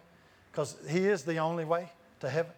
[0.50, 1.90] because he is the only way
[2.20, 2.52] to heaven.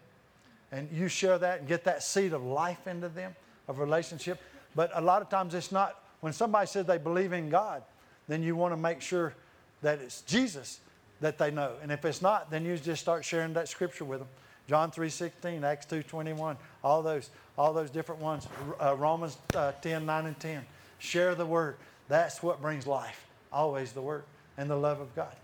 [0.70, 3.34] And you share that and get that seed of life into them,
[3.68, 4.40] of relationship.
[4.74, 7.82] But a lot of times it's not when somebody says they believe in God,
[8.28, 9.34] then you want to make sure
[9.82, 10.80] that it's Jesus
[11.20, 11.72] that they know.
[11.82, 14.28] And if it's not, then you just start sharing that scripture with them.
[14.66, 18.48] John 3.16, Acts 2.21, all those, all those different ones.
[18.82, 20.64] Uh, Romans uh, 10, 9 and 10.
[20.98, 21.76] Share the word.
[22.08, 23.26] That's what brings life.
[23.52, 24.24] Always the word
[24.56, 25.34] and the love of God.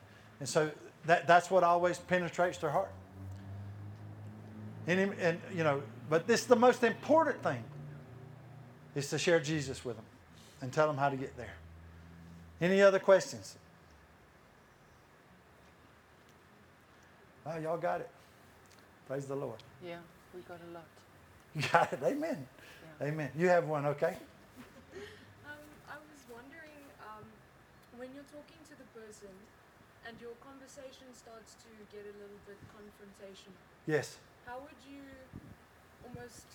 [0.41, 0.71] And so
[1.07, 2.91] that, that's what always penetrates their heart.
[4.87, 7.63] And, and you know, but this is the most important thing
[8.95, 10.05] is to share Jesus with them
[10.63, 11.55] and tell them how to get there.
[12.61, 13.57] Any other questions?
[17.47, 18.11] Oh, y'all got it.
[19.07, 19.63] Praise the Lord.
[19.85, 19.97] Yeah,
[20.35, 20.85] we got a lot.
[21.55, 21.99] You got it.
[22.05, 22.47] Amen.
[23.03, 23.31] Amen.
[23.37, 24.17] You have one, okay?
[25.47, 25.59] Um,
[25.89, 27.25] I was wondering, um,
[27.99, 29.35] when you're talking to the person
[30.11, 33.55] and your conversation starts to get a little bit confrontational,
[33.87, 34.17] Yes.
[34.45, 35.03] how would you
[36.05, 36.47] almost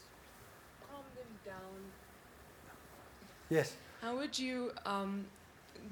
[0.89, 1.79] calm them down?
[3.49, 3.75] Yes.
[4.01, 5.25] How would you um,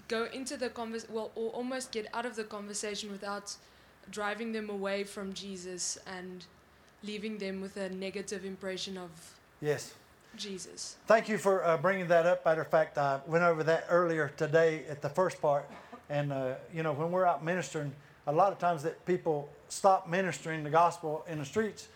[0.09, 3.55] go into the convers well, or almost get out of the conversation without
[4.11, 6.45] driving them away from Jesus and
[7.01, 9.09] leaving them with a negative impression of
[9.61, 9.93] Yes.
[10.35, 10.97] Jesus?
[11.07, 12.43] Thank you for uh, bringing that up.
[12.43, 15.69] Matter of fact, I went over that earlier today at the first part.
[16.09, 17.93] And, uh, you know, when we're out ministering,
[18.27, 21.87] a lot of times that people stop ministering the gospel in the streets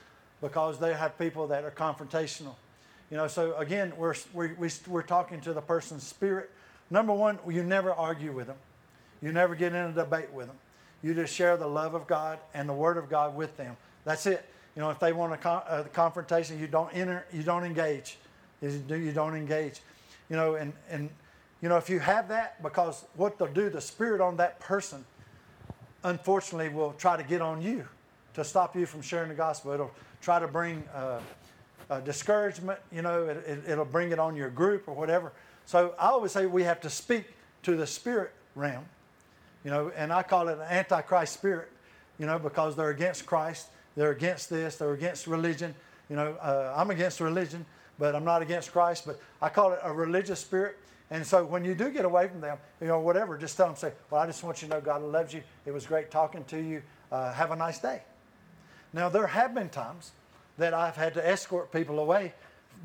[0.41, 2.55] because they have people that are confrontational.
[3.09, 6.51] You know, so again, we're, we, we, we're talking to the person's spirit.
[6.89, 8.57] Number one, you never argue with them.
[9.21, 10.57] You never get in a debate with them.
[11.01, 13.77] You just share the love of God and the Word of God with them.
[14.03, 14.45] That's it.
[14.75, 18.17] You know, if they want a, con- a confrontation, you don't enter, you don't engage.
[18.61, 19.81] You don't engage.
[20.29, 21.09] You know, and and
[21.61, 25.05] you know if you have that, because what they'll do, the spirit on that person,
[26.03, 27.87] unfortunately, will try to get on you
[28.33, 29.71] to stop you from sharing the gospel.
[29.71, 31.19] It'll try to bring uh,
[31.89, 32.79] uh, discouragement.
[32.91, 35.31] You know, it, it, it'll bring it on your group or whatever.
[35.65, 37.25] So I always say we have to speak
[37.63, 38.85] to the spirit realm
[39.67, 41.69] you know, and I call it an antichrist spirit,
[42.17, 43.67] you know, because they're against Christ,
[43.97, 45.75] they're against this, they're against religion.
[46.09, 47.65] You know, uh, I'm against religion,
[47.99, 49.05] but I'm not against Christ.
[49.05, 50.77] But I call it a religious spirit.
[51.09, 53.75] And so when you do get away from them, you know, whatever, just tell them,
[53.75, 55.41] say, well, I just want you to know God loves you.
[55.65, 56.81] It was great talking to you.
[57.11, 58.01] Uh, have a nice day.
[58.91, 60.11] Now, there have been times
[60.57, 62.33] that I've had to escort people away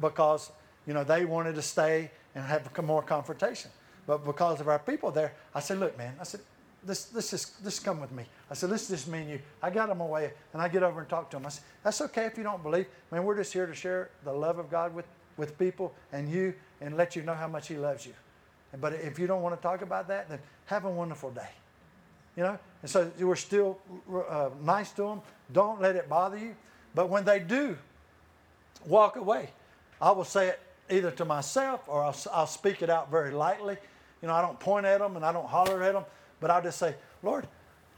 [0.01, 0.53] because,
[0.87, 3.71] you know, they wanted to stay and have more confrontation.
[4.07, 6.41] But because of our people there, I said, look, man, I said,
[6.85, 8.25] this, this is, this come with me.
[8.51, 9.41] I said, this is just me and you.
[9.63, 11.47] I got them away, and I get over and talk to them.
[11.47, 12.87] I said, that's okay if you don't believe.
[13.11, 16.55] Man, we're just here to share the love of God with, with people and you
[16.83, 18.15] and let you know how much he loves you.
[18.81, 21.49] But if you don't want to talk about that, then have a wonderful day.
[22.37, 22.59] You know?
[22.81, 23.79] And so we're still
[24.29, 25.21] uh, nice to them.
[25.53, 26.57] Don't let it bother you.
[26.95, 27.77] But when they do
[28.87, 29.51] walk away,
[30.01, 30.61] I will say it
[30.91, 33.77] either to myself or I'll, I'll speak it out very lightly.
[34.21, 36.05] You know, I don't point at them and I don't holler at them,
[36.41, 37.47] but I'll just say, Lord,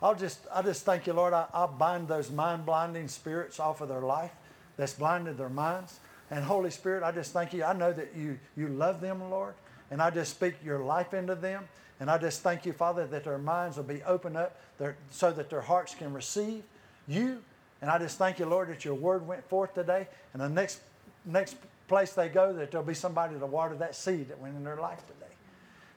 [0.02, 1.32] I'll just, I just thank you, Lord.
[1.32, 4.32] I, I'll bind those mind blinding spirits off of their life
[4.76, 6.00] that's blinded their minds.
[6.30, 7.64] And Holy Spirit, I just thank you.
[7.64, 9.54] I know that you, you love them, Lord.
[9.90, 11.68] And I just speak your life into them.
[12.00, 15.30] And I just thank you, Father, that their minds will be opened up their, so
[15.32, 16.64] that their hearts can receive
[17.06, 17.42] you.
[17.80, 20.08] And I just thank you, Lord, that your word went forth today.
[20.32, 20.80] And the next,
[21.24, 21.56] next
[21.86, 24.76] place they go, that there'll be somebody to water that seed that went in their
[24.76, 25.32] life today.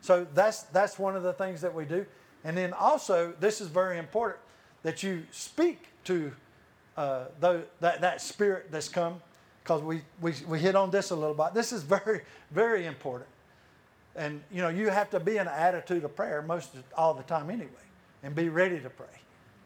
[0.02, 2.06] So that's, that's one of the things that we do.
[2.44, 4.40] And then also, this is very important
[4.84, 6.32] that you speak to
[6.96, 9.22] uh, that, that spirit that's come,
[9.68, 11.54] because we, we, we hit on this a little bit.
[11.54, 12.22] This is very,
[12.52, 13.30] very important.
[14.16, 17.14] And you know, you have to be in an attitude of prayer most of, all
[17.14, 17.68] the time anyway,
[18.24, 19.06] and be ready to pray.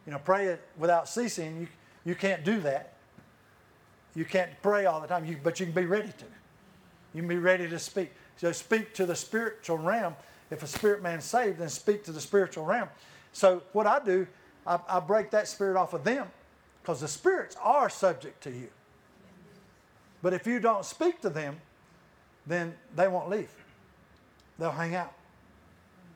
[0.07, 1.61] You know, pray it without ceasing.
[1.61, 1.67] You,
[2.03, 2.93] you can't do that.
[4.15, 6.25] You can't pray all the time, you, but you can be ready to.
[7.13, 8.11] You can be ready to speak.
[8.37, 10.15] So speak to the spiritual realm.
[10.49, 12.89] If a spirit man's saved, then speak to the spiritual realm.
[13.33, 14.25] So what I do,
[14.65, 16.27] I, I break that spirit off of them,
[16.81, 18.69] because the spirits are subject to you.
[20.21, 21.59] But if you don't speak to them,
[22.45, 23.49] then they won't leave.
[24.59, 25.13] They'll hang out.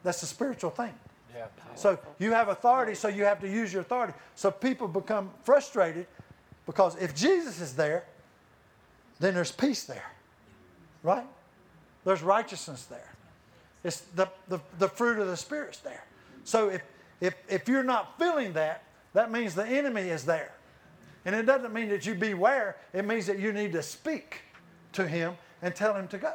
[0.04, 0.94] That's the spiritual thing.
[1.36, 1.48] Yeah.
[1.76, 4.14] So you have authority, so you have to use your authority.
[4.36, 6.08] So people become frustrated
[6.66, 8.06] because if Jesus is there,
[9.20, 10.12] then there's peace there.
[11.04, 11.26] Right?
[12.04, 13.12] There's righteousness there.
[13.84, 16.04] It's the, the, the fruit of the Spirit's there.
[16.44, 16.82] So if,
[17.22, 18.84] if, if you're not feeling that,
[19.14, 20.52] that means the enemy is there.
[21.26, 24.42] And it doesn't mean that you beware, it means that you need to speak
[24.94, 26.34] to him and tell him to go.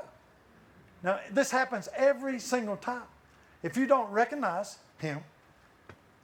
[1.02, 3.04] Now, this happens every single time.
[3.62, 5.20] If you don't recognize him,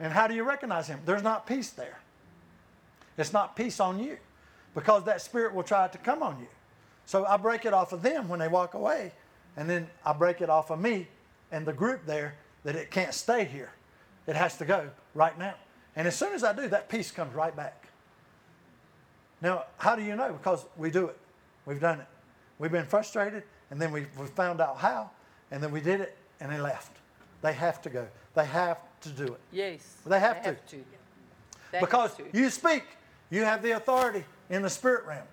[0.00, 1.00] and how do you recognize him?
[1.06, 1.98] There's not peace there.
[3.16, 4.18] It's not peace on you
[4.74, 6.48] because that spirit will try to come on you.
[7.06, 9.12] So I break it off of them when they walk away,
[9.56, 11.08] and then I break it off of me
[11.50, 12.34] and the group there
[12.64, 13.70] that it can't stay here.
[14.26, 15.54] It has to go right now.
[15.94, 17.85] And as soon as I do, that peace comes right back.
[19.42, 20.32] Now, how do you know?
[20.32, 21.18] Because we do it.
[21.66, 22.06] We've done it.
[22.58, 25.10] We've been frustrated, and then we, we found out how,
[25.50, 26.92] and then we did it, and they left.
[27.42, 28.06] They have to go.
[28.34, 29.40] They have to do it.
[29.52, 29.96] Yes.
[30.06, 30.56] They have to.
[31.72, 32.38] They because have to.
[32.38, 32.84] you speak,
[33.30, 35.26] you have the authority in the spirit realm.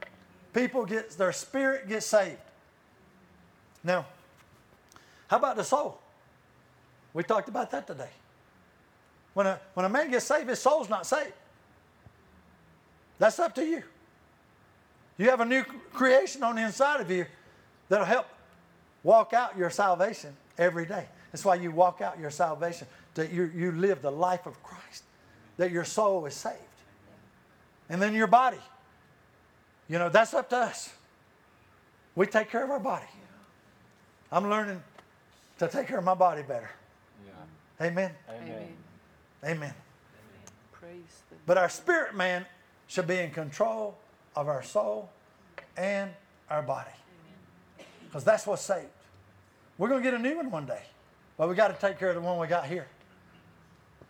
[0.54, 2.38] People get their spirit gets saved.
[3.84, 4.06] Now,
[5.28, 6.00] how about the soul?
[7.14, 8.10] We talked about that today.
[9.34, 11.34] When a, when a man gets saved, his soul's not saved.
[13.20, 13.84] That's up to you.
[15.18, 15.64] You have a new
[15.94, 17.26] creation on the inside of you
[17.90, 18.28] that'll help
[19.04, 21.06] walk out your salvation every day.
[21.32, 25.04] That's why you walk out your salvation, that you, you live the life of Christ,
[25.58, 26.58] that your soul is saved.
[27.90, 28.60] And then your body.
[29.90, 30.92] You know, that's up to us.
[32.16, 33.06] We take care of our body.
[34.32, 34.82] I'm learning
[35.60, 36.70] to take care of my body better.
[37.26, 37.86] Yeah.
[37.86, 38.12] Amen.
[38.30, 38.68] Amen.
[39.44, 39.74] Amen.
[40.72, 42.46] Praise the But our spirit man
[42.88, 43.98] should be in control
[44.36, 45.10] of our soul
[45.78, 46.12] and
[46.50, 46.90] our body.
[48.06, 48.88] Because that's what's saved.
[49.78, 50.82] We're going to get a new one one day.
[51.38, 52.88] But we got to take care of the one we got here.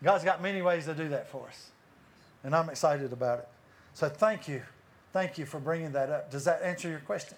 [0.03, 1.71] God's got many ways to do that for us.
[2.43, 3.47] And I'm excited about it.
[3.93, 4.61] So thank you.
[5.13, 6.31] Thank you for bringing that up.
[6.31, 7.37] Does that answer your question?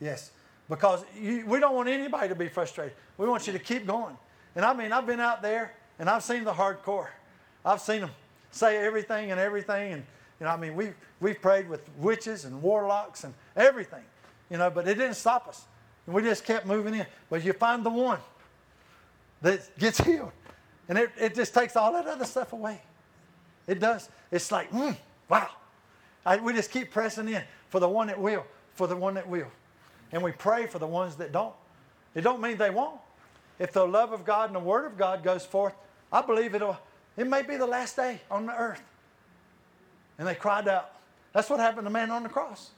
[0.00, 0.32] Yes.
[0.68, 2.94] Because you, we don't want anybody to be frustrated.
[3.16, 4.18] We want you to keep going.
[4.54, 7.08] And I mean, I've been out there and I've seen the hardcore.
[7.64, 8.10] I've seen them
[8.50, 9.92] say everything and everything.
[9.94, 10.06] And,
[10.40, 10.90] you know, I mean, we,
[11.20, 14.04] we've prayed with witches and warlocks and everything,
[14.50, 15.64] you know, but it didn't stop us.
[16.06, 17.06] And we just kept moving in.
[17.30, 18.18] But you find the one
[19.42, 20.32] that gets healed.
[20.88, 22.80] And it, it just takes all that other stuff away.
[23.66, 24.08] It does.
[24.30, 24.96] It's like, mm,
[25.28, 25.48] wow.
[26.24, 28.44] I, we just keep pressing in for the one that will,
[28.74, 29.50] for the one that will.
[30.12, 31.54] And we pray for the ones that don't.
[32.14, 33.00] It don't mean they won't.
[33.58, 35.74] If the love of God and the word of God goes forth,
[36.12, 36.78] I believe it'll,
[37.16, 38.82] it may be the last day on the earth.
[40.18, 40.92] And they cried out.
[41.32, 42.70] That's what happened to man on the cross.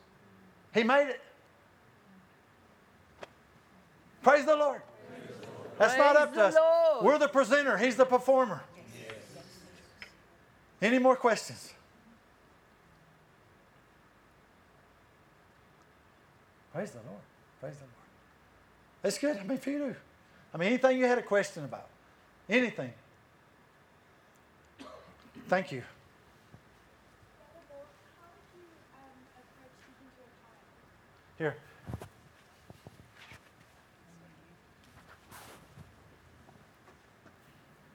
[0.74, 1.20] He made it.
[4.22, 4.82] Praise the Lord.
[5.78, 6.54] That's not up to us.
[6.54, 7.04] Lord.
[7.04, 7.78] We're the presenter.
[7.78, 8.62] He's the performer.
[10.82, 11.72] Any more questions?
[16.72, 17.20] Praise the Lord.
[17.60, 17.92] Praise the Lord.
[19.02, 19.36] That's good.
[19.36, 19.96] I mean, for you do.
[20.52, 21.88] I mean, anything you had a question about,
[22.48, 22.92] anything.
[25.48, 25.82] Thank you.
[31.38, 31.54] Here.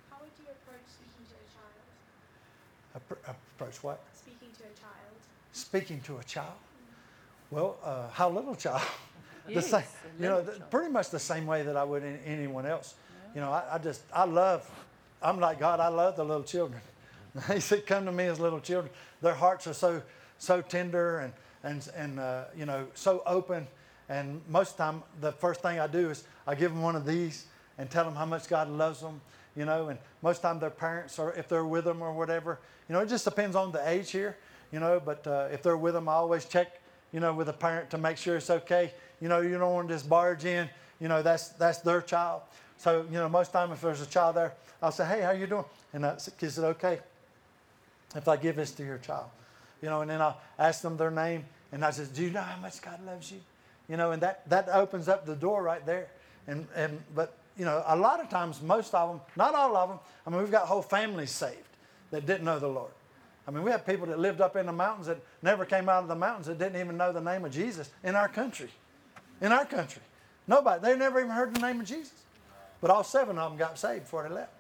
[0.10, 3.28] How would you approach speaking to a child?
[3.28, 4.02] Appro- Approach what?
[4.14, 5.18] Speaking to a child.
[5.52, 6.54] Speaking to a child.
[7.52, 8.82] Well, uh, how little child?
[9.48, 9.84] the Yes, same,
[10.20, 10.72] you know, little th- child.
[10.72, 12.96] pretty much the same way that I would in, anyone else.
[13.36, 14.70] You know, I, I just, I love,
[15.22, 16.82] I'm like God, I love the little children.
[17.52, 18.94] he said, come to me as little children.
[19.22, 20.02] Their hearts are so,
[20.38, 21.34] so tender and,
[21.64, 23.68] and, and uh, you know, so open.
[24.10, 26.96] And most of the time, the first thing I do is I give them one
[26.96, 27.46] of these
[27.78, 29.22] and tell them how much God loves them,
[29.56, 32.14] you know, and most of the time their parents, or if they're with them or
[32.14, 34.38] whatever, you know, it just depends on the age here,
[34.72, 36.82] you know, but uh, if they're with them, I always check,
[37.12, 38.94] you know, with the parent to make sure it's okay.
[39.22, 40.70] You know, you don't want to just barge in,
[41.00, 42.42] you know, that's, that's their child.
[42.78, 45.48] So, you know, most time if there's a child there, I'll say, hey, how you
[45.48, 45.66] doing?
[45.94, 47.00] And I, is it okay
[48.16, 49.28] if I give this to your child?
[49.84, 51.44] You know, and then I'll ask them their name,
[51.74, 53.42] and I says, do you know how much God loves you?
[53.90, 56.08] You know, and that, that opens up the door right there.
[56.48, 59.90] And, and, but, you know, a lot of times, most of them, not all of
[59.90, 61.58] them, I mean, we've got whole families saved
[62.12, 62.94] that didn't know the Lord.
[63.46, 66.04] I mean, we have people that lived up in the mountains that never came out
[66.04, 68.70] of the mountains that didn't even know the name of Jesus in our country.
[69.42, 70.02] In our country.
[70.48, 70.82] Nobody.
[70.82, 72.14] They never even heard the name of Jesus.
[72.80, 74.54] But all seven of them got saved before they left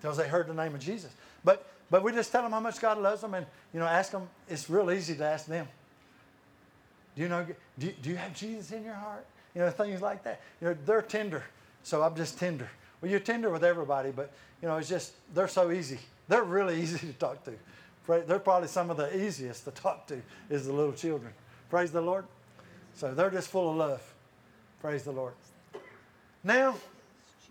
[0.00, 1.10] because they heard the name of Jesus.
[1.42, 4.12] But, but we just tell them how much God loves them and, you know, ask
[4.12, 4.28] them.
[4.48, 5.66] It's real easy to ask them.
[7.16, 7.44] Do you know,
[7.78, 9.26] do you, do you have Jesus in your heart?
[9.54, 10.40] You know, things like that.
[10.60, 11.42] You know, they're tender.
[11.82, 12.70] So I'm just tender.
[13.00, 15.98] Well, you're tender with everybody, but, you know, it's just, they're so easy.
[16.28, 17.52] They're really easy to talk to.
[18.06, 21.32] They're probably some of the easiest to talk to is the little children.
[21.68, 22.24] Praise the Lord.
[22.94, 24.14] So they're just full of love.
[24.80, 25.34] Praise the Lord.
[26.42, 26.76] Now,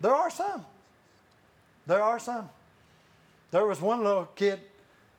[0.01, 0.65] there are some.
[1.85, 2.49] There are some.
[3.51, 4.59] There was one little kid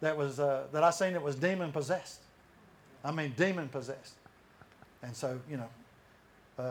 [0.01, 2.21] that was uh, that I seen that was demon possessed.
[3.05, 4.15] I mean, demon possessed.
[5.03, 5.69] And so, you know,
[6.59, 6.63] uh,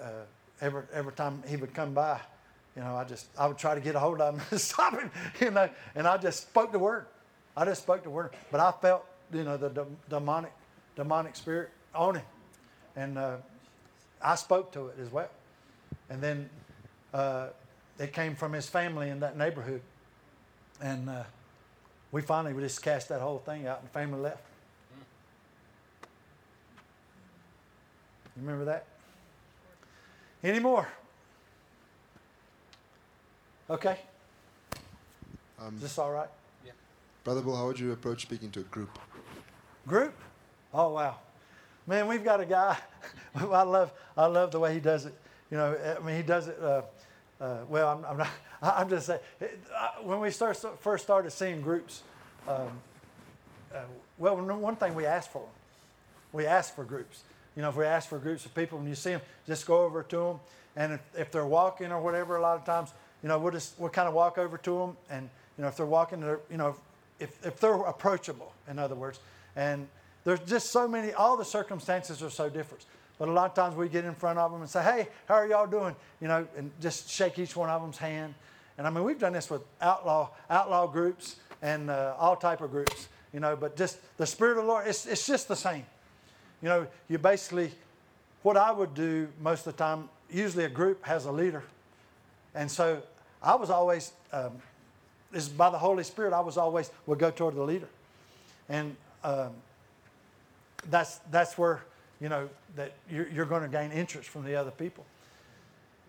[0.00, 0.10] uh,
[0.60, 2.20] every every time he would come by,
[2.74, 4.98] you know, I just I would try to get a hold of him and stop
[4.98, 5.10] him,
[5.40, 7.06] you know, and I just spoke the word.
[7.56, 10.52] I just spoke the word, but I felt, you know, the de- demonic
[10.94, 12.24] demonic spirit on him,
[12.96, 13.36] and uh,
[14.20, 15.30] I spoke to it as well.
[16.10, 16.50] And then
[17.14, 17.48] uh,
[17.98, 19.80] it came from his family in that neighborhood,
[20.80, 21.24] and uh,
[22.12, 24.42] we finally we just cast that whole thing out, and the family left.
[28.36, 28.86] You remember that?
[30.44, 30.86] Any more?
[33.70, 33.98] Okay.
[35.60, 36.28] Um, Is this all right?
[36.64, 36.72] Yeah.
[37.24, 38.90] Brother Bill, how would you approach speaking to a group?
[39.86, 40.14] Group?
[40.74, 41.16] Oh wow,
[41.86, 42.76] man, we've got a guy.
[43.34, 45.14] I love I love the way he does it.
[45.50, 46.58] You know, I mean, he does it.
[46.60, 46.82] Uh,
[47.40, 48.28] uh, well, I'm, I'm not.
[48.62, 49.20] I'm just saying.
[49.76, 52.02] I- When we start, first started seeing groups,
[52.48, 52.68] um,
[53.74, 53.80] uh,
[54.18, 55.44] well, one thing we asked for,
[56.32, 57.22] we ask for groups.
[57.54, 59.84] You know, if we ask for groups of people, when you see them, just go
[59.84, 60.40] over to them,
[60.76, 62.90] and if, if they're walking or whatever, a lot of times,
[63.22, 65.76] you know, we'll just we'll kind of walk over to them, and you know, if
[65.76, 66.76] they're walking, they're, you know,
[67.18, 69.20] if if they're approachable, in other words,
[69.54, 69.86] and
[70.24, 71.12] there's just so many.
[71.12, 72.84] All the circumstances are so different.
[73.18, 75.34] But a lot of times we get in front of them and say, "Hey, how
[75.34, 78.34] are y'all doing?" You know, and just shake each one of them's hand.
[78.78, 82.70] And I mean, we've done this with outlaw outlaw groups and uh, all type of
[82.70, 83.08] groups.
[83.32, 85.84] You know, but just the Spirit of the Lord, it's, it's just the same.
[86.62, 87.72] You know, you basically,
[88.42, 91.62] what I would do most of the time, usually a group has a leader.
[92.54, 93.02] And so
[93.42, 94.52] I was always, um,
[95.56, 97.88] by the Holy Spirit, I was always, would go toward the leader.
[98.68, 99.50] And um,
[100.88, 101.82] that's, that's where,
[102.20, 105.04] you know, that you're, you're going to gain interest from the other people.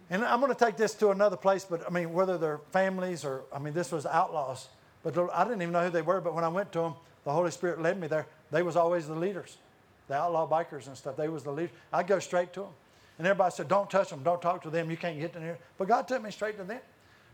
[0.09, 3.25] And I'm going to take this to another place, but I mean, whether they're families
[3.25, 4.67] or, I mean, this was outlaws.
[5.03, 6.93] But I didn't even know who they were, but when I went to them,
[7.25, 8.25] the Holy Spirit led me there.
[8.51, 9.57] They was always the leaders,
[10.07, 11.17] the outlaw bikers and stuff.
[11.17, 11.75] They was the leaders.
[11.91, 12.69] I'd go straight to them.
[13.17, 15.57] And everybody said, don't touch them, don't talk to them, you can't get in here.
[15.77, 16.79] But God took me straight to them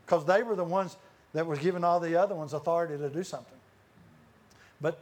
[0.06, 0.98] because they were the ones
[1.34, 3.58] that was giving all the other ones authority to do something.
[4.82, 5.00] But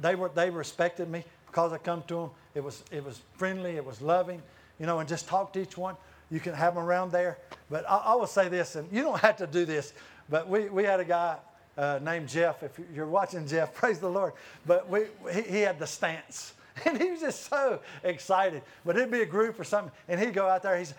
[0.00, 2.30] they were they respected me because I come to them.
[2.54, 4.42] It was it was friendly, it was loving,
[4.78, 5.96] you know, and just talk to each one.
[6.30, 7.38] You can have them around there.
[7.70, 9.92] But I, I will say this, and you don't have to do this.
[10.28, 11.36] But we, we had a guy
[11.76, 12.62] uh, named Jeff.
[12.62, 14.32] If you're watching Jeff, praise the Lord.
[14.66, 16.54] But we, he, he had the stance,
[16.84, 18.62] and he was just so excited.
[18.84, 20.78] But it'd be a group or something, and he'd go out there.
[20.78, 20.94] He's,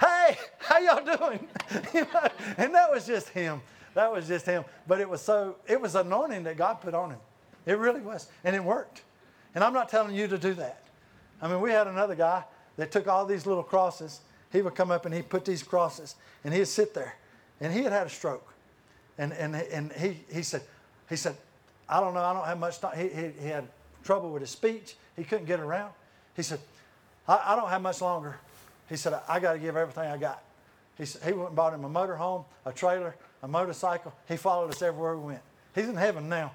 [0.00, 1.48] hey, how y'all doing?
[2.58, 3.60] and that was just him.
[3.94, 4.64] That was just him.
[4.86, 7.18] But it was so, it was anointing that God put on him.
[7.66, 8.28] It really was.
[8.44, 9.02] And it worked.
[9.54, 10.82] And I'm not telling you to do that.
[11.42, 12.44] I mean, we had another guy
[12.76, 14.20] that took all these little crosses.
[14.52, 16.14] He would come up and he'd put these crosses
[16.44, 17.14] and he'd sit there.
[17.60, 18.46] And he had had a stroke.
[19.18, 20.62] And, and, and he, he said,
[21.08, 21.36] he said,
[21.88, 22.96] I don't know, I don't have much time.
[22.96, 23.68] He, he, he had
[24.04, 24.96] trouble with his speech.
[25.16, 25.92] He couldn't get around.
[26.36, 26.60] He said,
[27.28, 28.36] I, I don't have much longer.
[28.88, 30.42] He said, I, I got to give everything I got.
[30.96, 34.12] He, said, he went and bought him a motor home, a trailer, a motorcycle.
[34.28, 35.42] He followed us everywhere we went.
[35.74, 36.52] He's in heaven now.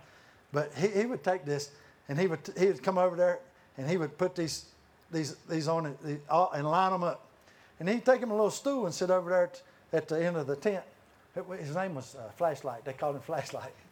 [0.51, 1.71] But he, he would take this
[2.07, 3.39] and he would, he would come over there
[3.77, 4.65] and he would put these,
[5.11, 7.27] these, these on it these, and line them up.
[7.79, 9.61] And he'd take him a little stool and sit over there at,
[9.93, 10.83] at the end of the tent.
[11.59, 12.85] His name was uh, Flashlight.
[12.85, 13.73] They called him Flashlight.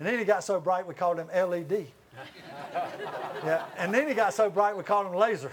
[0.00, 1.86] And then he got so bright we called him LED.
[3.44, 3.64] yeah.
[3.78, 5.52] And then he got so bright we called him Laser.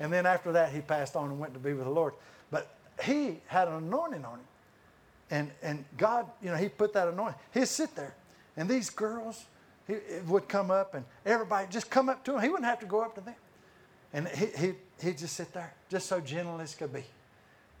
[0.00, 2.14] And then after that, he passed on and went to be with the Lord.
[2.50, 2.68] But
[3.00, 4.46] he had an anointing on him.
[5.30, 7.38] And, and God, you know, he put that anointing.
[7.54, 8.14] He'd sit there.
[8.56, 9.44] And these girls
[9.88, 9.94] he,
[10.26, 12.42] would come up and everybody just come up to him.
[12.42, 13.34] He wouldn't have to go up to them.
[14.12, 17.04] And he, he, he'd just sit there, just so gentle as could be.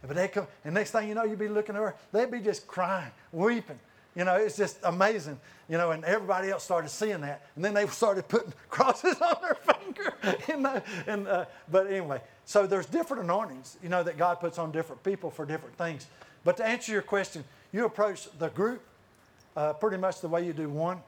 [0.02, 2.66] But they come, and next thing you know, you'd be looking her, they'd be just
[2.66, 3.78] crying, weeping.
[4.14, 5.38] You know, it's just amazing.
[5.68, 9.36] You know, and everybody else started seeing that, and then they started putting crosses on
[9.42, 10.14] their finger.
[10.48, 14.58] You know, and uh, but anyway, so there's different anointings, you know, that God puts
[14.58, 16.06] on different people for different things.
[16.44, 18.82] But to answer your question, you approach the group
[19.56, 21.00] uh, pretty much the way you do one.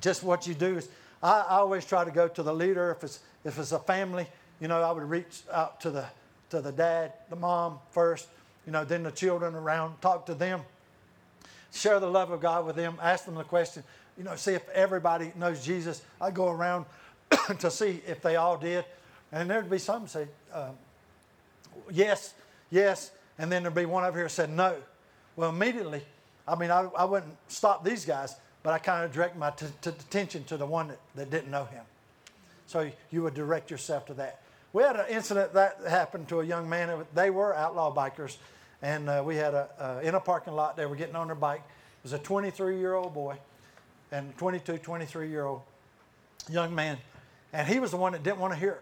[0.00, 0.88] Just what you do is,
[1.22, 2.90] I, I always try to go to the leader.
[2.92, 4.26] If it's if it's a family,
[4.60, 6.04] you know, I would reach out to the
[6.50, 8.28] to the dad, the mom first,
[8.66, 10.62] you know, then the children around, talk to them,
[11.72, 13.84] share the love of God with them, ask them the question,
[14.18, 16.02] you know, see if everybody knows Jesus.
[16.20, 16.86] I go around
[17.60, 18.84] to see if they all did,
[19.32, 20.76] and there'd be some say, um,
[21.90, 22.34] yes,
[22.70, 24.76] yes, and then there'd be one over here said no.
[25.36, 26.02] Well, immediately,
[26.46, 29.66] I mean, I, I wouldn't stop these guys, but I kind of direct my t-
[29.80, 31.84] t- attention to the one that, that didn't know him.
[32.66, 34.40] So you would direct yourself to that.
[34.72, 37.04] We had an incident that happened to a young man.
[37.14, 38.36] They were outlaw bikers,
[38.82, 40.76] and uh, we had a uh, in a parking lot.
[40.76, 41.62] They were getting on their bike.
[41.66, 43.36] It was a 23 year old boy,
[44.12, 45.62] and 22, 23 year old
[46.48, 46.98] young man,
[47.52, 48.78] and he was the one that didn't want to hear.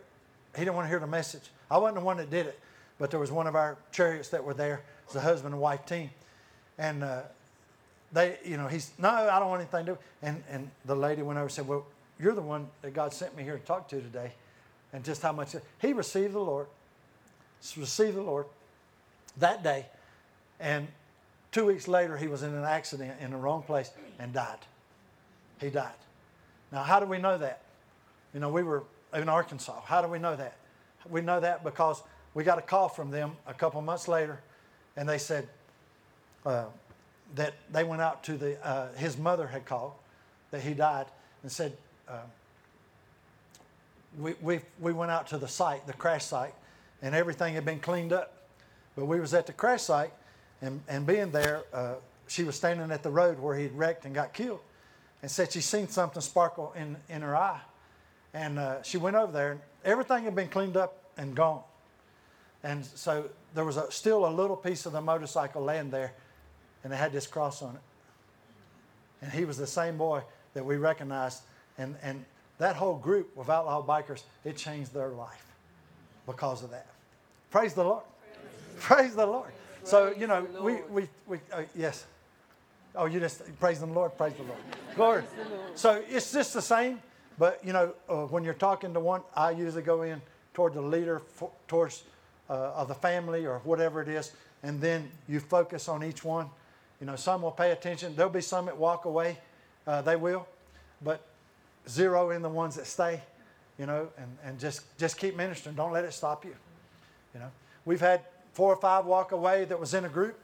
[0.54, 1.48] He didn't want to hear the message.
[1.70, 2.60] I wasn't the one that did it,
[2.98, 4.74] but there was one of our chariots that were there.
[4.74, 6.10] It was a husband and wife team,
[6.76, 7.22] and uh,
[8.12, 9.98] they, you know, he's no, I don't want anything to do.
[10.22, 11.86] And and the lady went over and said, well,
[12.18, 14.32] you're the one that God sent me here to talk to today,
[14.92, 16.66] and just how much he received the Lord,
[17.76, 18.46] received the Lord
[19.36, 19.86] that day,
[20.58, 20.88] and
[21.52, 24.58] two weeks later he was in an accident in the wrong place and died.
[25.60, 25.92] He died.
[26.72, 27.62] Now, how do we know that?
[28.34, 29.80] You know, we were in Arkansas.
[29.84, 30.56] How do we know that?
[31.08, 32.02] We know that because
[32.34, 34.40] we got a call from them a couple months later,
[34.96, 35.48] and they said
[36.44, 36.66] uh,
[37.34, 39.92] that they went out to the, uh, his mother had called,
[40.50, 41.06] that he died,
[41.42, 41.76] and said,
[42.08, 42.20] uh,
[44.18, 46.54] we, we, we went out to the site, the crash site,
[47.02, 48.34] and everything had been cleaned up.
[48.96, 50.12] But we was at the crash site,
[50.60, 51.94] and, and being there, uh,
[52.26, 54.60] she was standing at the road where he'd wrecked and got killed,
[55.22, 57.60] and said she seen something sparkle in, in her eye.
[58.34, 61.62] And uh, she went over there, and everything had been cleaned up and gone.
[62.62, 66.12] And so there was a, still a little piece of the motorcycle laying there,
[66.88, 67.82] and it had this cross on it.
[69.20, 70.22] And he was the same boy
[70.54, 71.42] that we recognized.
[71.76, 72.24] And, and
[72.56, 75.44] that whole group of outlaw bikers, it changed their life
[76.24, 76.86] because of that.
[77.50, 78.04] Praise the Lord.
[78.80, 79.50] Praise the Lord.
[79.82, 82.06] So, you know, we, we, we uh, yes.
[82.94, 84.58] Oh, you just praise the Lord, praise the Lord.
[84.96, 85.24] Glory.
[85.74, 87.02] So it's just the same,
[87.38, 90.22] but you know, uh, when you're talking to one, I usually go in
[90.54, 92.04] toward the leader, for, towards
[92.48, 94.32] uh, of the family or whatever it is,
[94.62, 96.48] and then you focus on each one.
[97.00, 98.14] You know, some will pay attention.
[98.16, 99.38] There'll be some that walk away,
[99.86, 100.46] uh, they will,
[101.02, 101.24] but
[101.88, 103.20] zero in the ones that stay.
[103.78, 105.76] You know, and, and just just keep ministering.
[105.76, 106.54] Don't let it stop you.
[107.32, 107.50] You know,
[107.84, 108.22] we've had
[108.52, 110.36] four or five walk away that was in a group,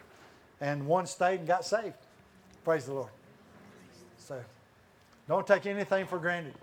[0.61, 1.97] and one stayed and got saved.
[2.65, 3.11] Praise the Lord.
[4.19, 4.41] So,
[5.29, 6.55] don't take anything for granted.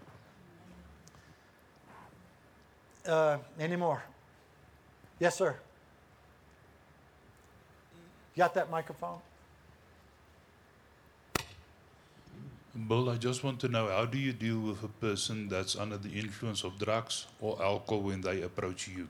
[3.05, 4.01] Uh, any more?
[5.19, 5.55] Yes, sir.
[8.35, 9.19] You got that microphone?
[12.88, 15.98] Bill, I just want to know how do you deal with a person that's under
[15.98, 19.10] the influence of drugs or alcohol when they approach you?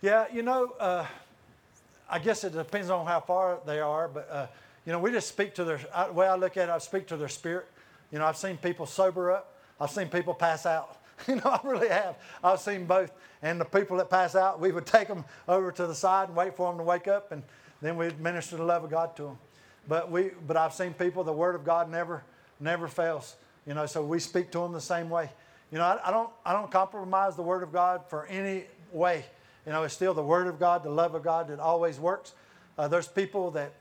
[0.00, 1.06] Yeah, you know, uh,
[2.08, 4.46] I guess it depends on how far they are, but uh,
[4.84, 5.80] you know, we just speak to their.
[5.92, 7.66] I, the way I look at it, I speak to their spirit.
[8.12, 9.56] You know, I've seen people sober up.
[9.80, 10.98] I've seen people pass out.
[11.26, 12.16] You know, I really have.
[12.44, 13.10] I've seen both.
[13.40, 16.36] And the people that pass out, we would take them over to the side and
[16.36, 17.42] wait for them to wake up, and
[17.80, 19.38] then we'd minister the love of God to them.
[19.88, 21.24] But we, but I've seen people.
[21.24, 22.22] The Word of God never,
[22.60, 23.36] never fails.
[23.66, 25.30] You know, so we speak to them the same way.
[25.72, 29.24] You know, I, I don't, I don't compromise the Word of God for any way.
[29.66, 32.32] You know, it's still the Word of God, the love of God that always works.
[32.78, 33.72] Uh, there's people that,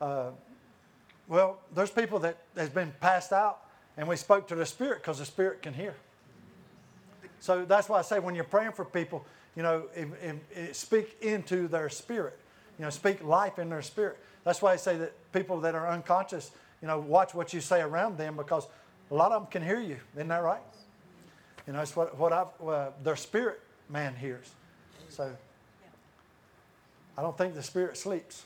[0.00, 0.30] uh,
[1.26, 3.62] well, there's people that has been passed out,
[3.96, 5.94] and we spoke to the Spirit because the Spirit can hear.
[7.40, 9.24] So that's why I say when you're praying for people,
[9.56, 9.84] you know,
[10.72, 12.38] speak into their spirit.
[12.78, 14.18] You know, speak life in their spirit.
[14.44, 16.50] That's why I say that people that are unconscious,
[16.82, 18.66] you know, watch what you say around them because
[19.10, 19.96] a lot of them can hear you.
[20.14, 20.60] Isn't that right?
[21.66, 24.50] You know, it's what, what I've, uh, their spirit man hears.
[25.08, 25.30] So
[27.16, 28.44] I don't think the spirit sleeps.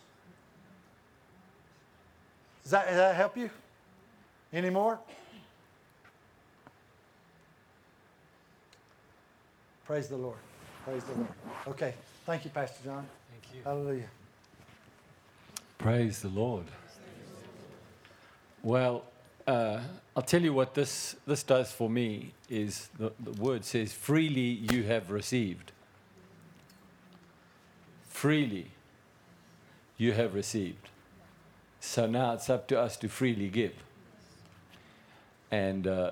[2.63, 3.51] Does that, does that help you?
[4.53, 4.99] Any more?
[9.85, 10.39] Praise the Lord.
[10.85, 11.29] Praise the Lord.
[11.69, 11.95] Okay.
[12.25, 13.07] Thank you, Pastor John.
[13.31, 13.63] Thank you.
[13.65, 14.09] Hallelujah.
[15.79, 16.67] Praise the Lord.
[18.63, 19.05] Well,
[19.47, 19.81] uh,
[20.15, 24.41] I'll tell you what this, this does for me is the, the word says, freely
[24.71, 25.73] you have received.
[28.09, 28.71] Freely
[29.97, 30.91] you have received.
[31.81, 33.73] So now it's up to us to freely give.
[35.51, 36.11] And uh,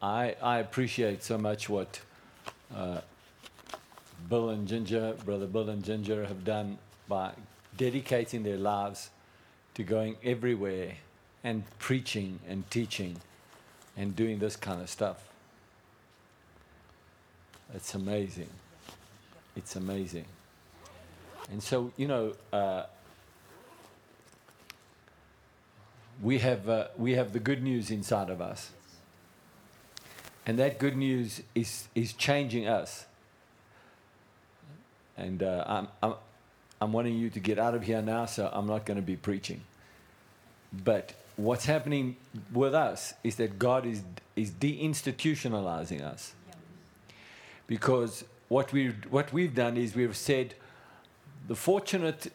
[0.00, 2.00] I, I appreciate so much what
[2.74, 3.02] uh,
[4.30, 6.78] Bill and Ginger, Brother Bill and Ginger, have done
[7.08, 7.32] by
[7.76, 9.10] dedicating their lives
[9.74, 10.94] to going everywhere
[11.42, 13.16] and preaching and teaching
[13.96, 15.22] and doing this kind of stuff.
[17.74, 18.50] It's amazing.
[19.56, 20.24] It's amazing.
[21.50, 22.84] And so, you know, uh,
[26.22, 28.70] we, have, uh, we have the good news inside of us.
[30.46, 33.06] And that good news is, is changing us.
[35.16, 36.14] And uh, I'm, I'm,
[36.80, 39.16] I'm wanting you to get out of here now, so I'm not going to be
[39.16, 39.60] preaching.
[40.72, 41.12] But
[41.44, 42.16] what's happening
[42.52, 44.02] with us is that God is,
[44.36, 46.34] is deinstitutionalizing us.
[47.66, 50.54] Because what we've, what we've done is we've said
[51.46, 52.32] the fortunate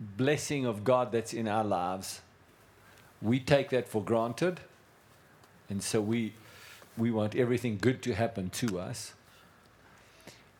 [0.00, 2.22] blessing of God that's in our lives,
[3.20, 4.60] we take that for granted.
[5.68, 6.32] And so we,
[6.96, 9.12] we want everything good to happen to us.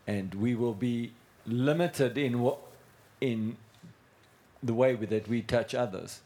[0.06, 1.12] And we will be
[1.46, 2.58] limited in what
[3.20, 3.56] in
[4.62, 6.20] the way that we touch others.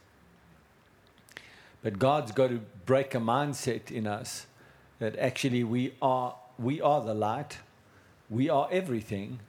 [1.85, 4.47] But God's got to break a mindset in us
[5.01, 7.59] that actually we are we are the light,
[8.31, 9.41] we are everything,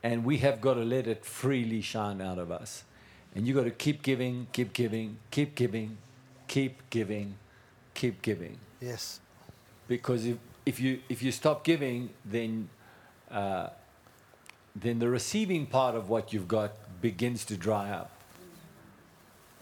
[0.00, 2.84] and we have got to let it freely shine out of us.
[3.34, 5.98] And you got to keep giving, keep giving, keep giving,
[6.46, 7.34] keep giving,
[7.94, 8.58] keep giving.
[8.80, 9.18] Yes.
[9.88, 12.68] Because if, if you if you stop giving, then
[13.28, 13.70] uh,
[14.76, 18.19] then the receiving part of what you've got begins to dry up.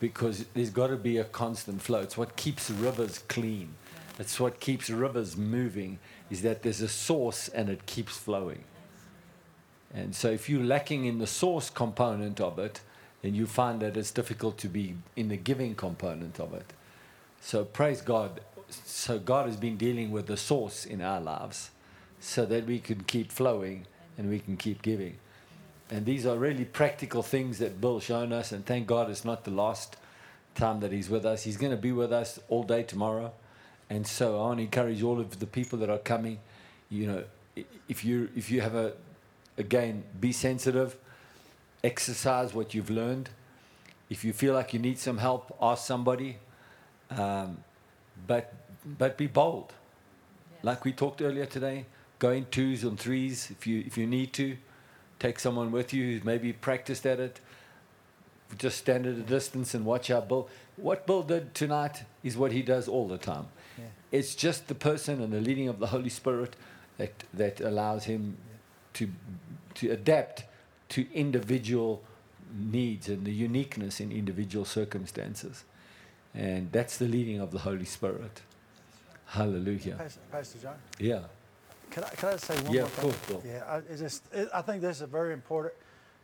[0.00, 2.00] Because there's got to be a constant flow.
[2.00, 3.74] It's what keeps rivers clean.
[4.18, 5.98] It's what keeps rivers moving
[6.30, 8.64] is that there's a source and it keeps flowing.
[9.94, 12.80] And so if you're lacking in the source component of it,
[13.22, 16.72] then you find that it's difficult to be in the giving component of it.
[17.40, 18.40] So praise God.
[18.68, 21.70] So God has been dealing with the source in our lives
[22.20, 25.18] so that we can keep flowing and we can keep giving.
[25.90, 28.52] And these are really practical things that Bill's shown us.
[28.52, 29.97] And thank God it's not the last
[30.55, 31.44] time that he's with us.
[31.44, 33.32] He's going to be with us all day tomorrow.
[33.89, 36.40] And so I want to encourage all of the people that are coming,
[36.90, 37.24] you know,
[37.89, 38.93] if you, if you have a,
[39.56, 40.97] again, be sensitive,
[41.82, 43.31] exercise what you've learned.
[44.10, 46.36] If you feel like you need some help, ask somebody.
[47.10, 47.59] Um,
[48.27, 48.52] but,
[48.85, 49.73] but be bold.
[50.62, 51.86] Like we talked earlier today,
[52.19, 54.56] go in twos and threes if you, if you need to.
[55.18, 57.40] Take someone with you who's maybe practiced at it.
[58.56, 60.48] Just stand at a distance and watch how Bill.
[60.76, 63.46] What Bill did tonight is what he does all the time.
[63.76, 63.84] Yeah.
[64.12, 66.56] It's just the person and the leading of the Holy Spirit
[66.96, 68.38] that, that allows him
[68.94, 69.10] to,
[69.74, 70.44] to adapt
[70.90, 72.02] to individual
[72.56, 75.64] needs and the uniqueness in individual circumstances.
[76.34, 78.42] And that's the leading of the Holy Spirit.
[79.26, 79.96] Hallelujah.
[79.96, 81.24] Pastor, Pastor John, Yeah.
[81.90, 83.05] Can I, can I say one Yeah, more thing?
[83.10, 83.43] course, Bill.
[83.47, 85.74] Yeah, I, it's just, it, I think this is very important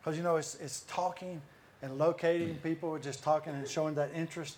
[0.01, 1.41] because, you know, it's, it's talking
[1.83, 4.57] and locating people, just talking and showing that interest.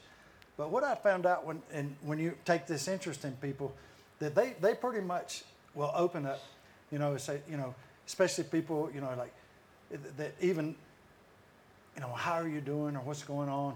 [0.57, 3.75] But what I found out when, and when you take this interest in people,
[4.21, 5.43] that they, they pretty much
[5.75, 6.41] will open up,
[6.91, 7.75] you know, say, you know,
[8.07, 9.33] especially people, you know, like
[10.17, 10.75] that even,
[11.95, 13.75] you know, how are you doing or what's going on?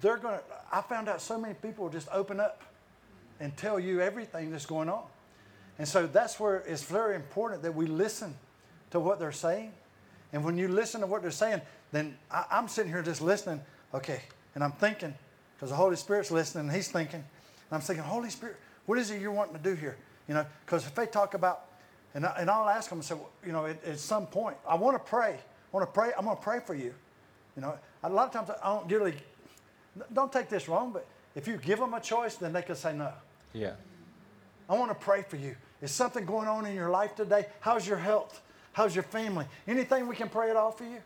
[0.00, 2.62] They're going to, I found out so many people just open up
[3.38, 5.04] and tell you everything that's going on.
[5.80, 8.34] And so that's where it's very important that we listen
[8.90, 9.72] to what they're saying.
[10.30, 13.62] And when you listen to what they're saying, then I, I'm sitting here just listening,
[13.94, 14.20] okay,
[14.54, 15.14] and I'm thinking,
[15.56, 19.10] because the Holy Spirit's listening and He's thinking, and I'm thinking, Holy Spirit, what is
[19.10, 19.96] it you're wanting to do here?
[20.28, 21.64] You know, because if they talk about,
[22.14, 24.58] and, I, and I'll ask them and say, well, you know, at, at some point,
[24.68, 25.32] I want to pray.
[25.32, 26.10] I want to pray.
[26.14, 26.92] I'm going to pray for you.
[27.56, 29.14] You know, a lot of times I don't really,
[30.12, 32.92] don't take this wrong, but if you give them a choice, then they can say
[32.92, 33.14] no.
[33.54, 33.72] Yeah.
[34.68, 35.56] I want to pray for you.
[35.82, 37.46] Is something going on in your life today?
[37.60, 38.40] How's your health?
[38.72, 39.46] How's your family?
[39.66, 40.98] Anything we can pray it all for you?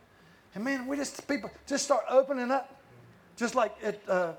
[0.54, 2.80] And man, we just people just start opening up,
[3.36, 4.32] just like at uh,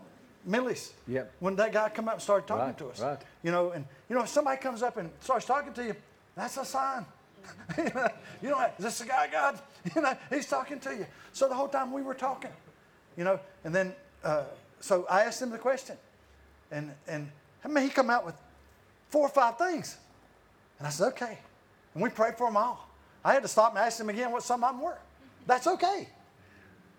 [0.45, 0.93] Millie's.
[1.07, 1.31] Yep.
[1.39, 2.99] When that guy come up and started talking Right, to us.
[2.99, 3.19] right.
[3.43, 5.95] You know, and you know, if somebody comes up and starts talking to you,
[6.35, 7.05] that's a sign.
[7.77, 8.07] you know,
[8.41, 9.59] you know, is this the guy God?
[9.95, 11.05] You know, he's talking to you.
[11.31, 12.49] So the whole time we were talking,
[13.15, 13.93] you know, and then
[14.23, 14.43] uh,
[14.79, 15.95] so I asked him the question,
[16.71, 17.29] and and
[17.63, 18.35] I mean he come out with
[19.09, 19.97] four or five things,
[20.79, 21.39] and I said okay,
[21.93, 22.89] and we prayed for them all.
[23.23, 24.97] I had to stop and ask them again what some of them were.
[25.47, 26.07] That's okay.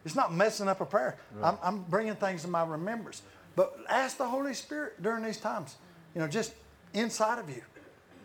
[0.05, 1.19] It's not messing up a prayer.
[1.43, 3.23] I'm, I'm bringing things to my remembrance.
[3.57, 5.77] But ask the Holy Spirit during these times,
[6.15, 6.53] you know, just
[6.95, 7.63] inside of you.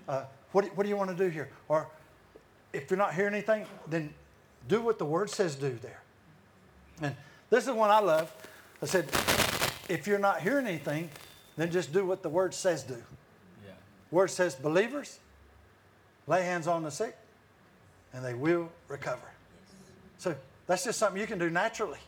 [0.07, 1.49] Uh, what, do- what do you want to do here?
[1.69, 1.88] Or
[2.73, 4.14] if you're not hearing anything, then
[4.68, 6.02] do what the Word says do there.
[7.02, 7.15] And
[7.49, 8.32] this is one I love.
[8.82, 9.06] I said,
[9.90, 11.10] if you're not hearing anything,
[11.56, 13.02] then just do what the Word says do.
[13.65, 13.72] Yeah.
[14.11, 15.19] Word says, believers,
[16.31, 17.17] lay hands on the sick,
[18.13, 19.29] and they will recover.
[20.17, 20.33] So
[20.65, 21.99] that's just something you can do naturally.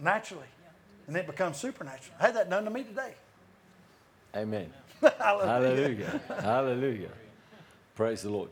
[0.00, 0.46] Naturally.
[1.06, 2.16] And it becomes supernatural.
[2.18, 3.14] I had that done to me today.
[4.34, 4.72] Amen.
[5.18, 5.46] Hallelujah.
[5.46, 6.20] Hallelujah.
[6.40, 7.08] Hallelujah.
[7.94, 8.50] Praise the Lord.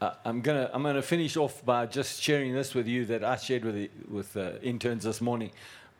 [0.00, 3.36] Uh, I'm gonna I'm gonna finish off by just sharing this with you that I
[3.36, 5.50] shared with the, with uh, interns this morning.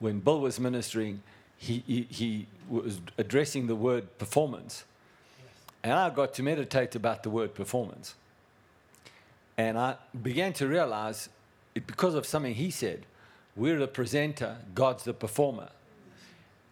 [0.01, 1.22] When Bill was ministering,
[1.56, 4.84] he, he he was addressing the word performance,
[5.85, 8.16] and I got to meditate about the word performance.
[9.56, 11.28] And I began to realize,
[11.77, 13.06] it, because of something he said,
[13.55, 15.69] we're the presenter, God's the performer,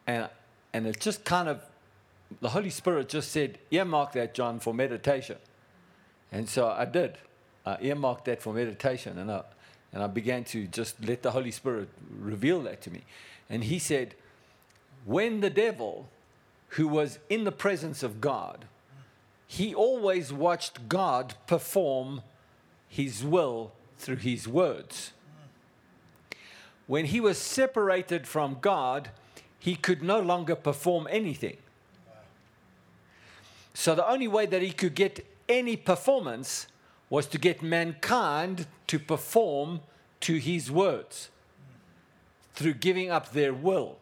[0.09, 0.29] and
[0.73, 1.63] and it just kind of
[2.41, 5.37] the Holy Spirit just said, earmark that, John, for meditation.
[6.31, 7.19] And so I did.
[7.67, 9.19] I earmarked that for meditation.
[9.19, 9.43] And I,
[9.93, 13.03] and I began to just let the Holy Spirit reveal that to me.
[13.51, 14.15] And he said,
[15.05, 16.09] when the devil,
[16.69, 18.65] who was in the presence of God,
[19.53, 22.23] he always watched God perform
[22.89, 25.13] his will through his words.
[26.87, 29.11] When he was separated from God,
[29.59, 31.59] he could no longer perform anything.
[33.75, 36.67] So the only way that he could get any performance
[37.11, 39.81] was to get mankind to perform
[40.21, 41.29] to his words
[42.55, 43.99] through giving up their will.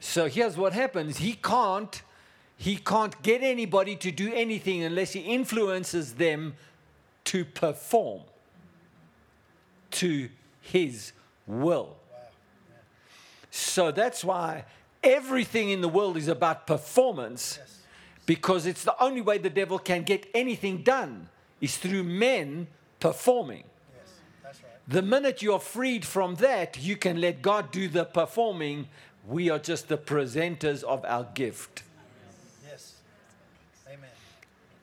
[0.00, 1.18] So here's what happens.
[1.18, 2.02] He can't
[2.58, 6.54] he can't get anybody to do anything unless he influences them
[7.24, 8.20] to perform
[9.92, 10.28] to
[10.60, 11.12] his
[11.46, 11.96] will.
[13.50, 14.64] So that's why
[15.02, 17.58] everything in the world is about performance
[18.26, 21.28] because it's the only way the devil can get anything done
[21.60, 22.66] is through men
[23.00, 23.64] performing.
[24.86, 28.88] The minute you're freed from that, you can let God do the performing.
[29.26, 31.82] We are just the presenters of our gift.
[32.66, 32.94] Yes.
[33.86, 34.08] Amen.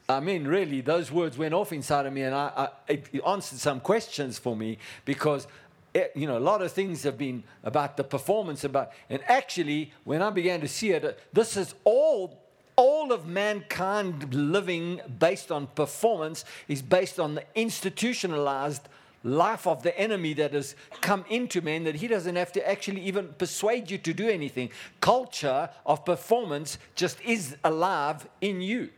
[0.07, 3.21] I mean, really, those words went off inside of me, and I, I, it it
[3.25, 5.47] answered some questions for me because,
[5.95, 9.93] eh, you know, a lot of things have been about the performance, about, and actually,
[10.03, 12.39] when I began to see it, uh, this is all,
[12.75, 18.87] all of mankind living based on performance is based on the institutionalized
[19.23, 23.01] life of the enemy that has come into man that he doesn't have to actually
[23.01, 24.69] even persuade you to do anything.
[25.01, 28.89] Culture of performance just is alive in you.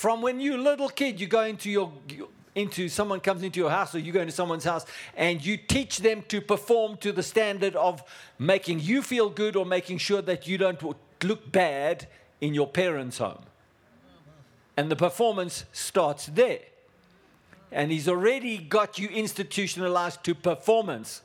[0.00, 1.92] From when you're a little kid, you go into your
[2.54, 5.98] into someone comes into your house or you go into someone's house and you teach
[5.98, 8.02] them to perform to the standard of
[8.38, 10.82] making you feel good or making sure that you don't
[11.22, 12.08] look bad
[12.40, 13.42] in your parents' home.
[14.74, 16.60] And the performance starts there.
[17.70, 21.20] And he's already got you institutionalized to performance.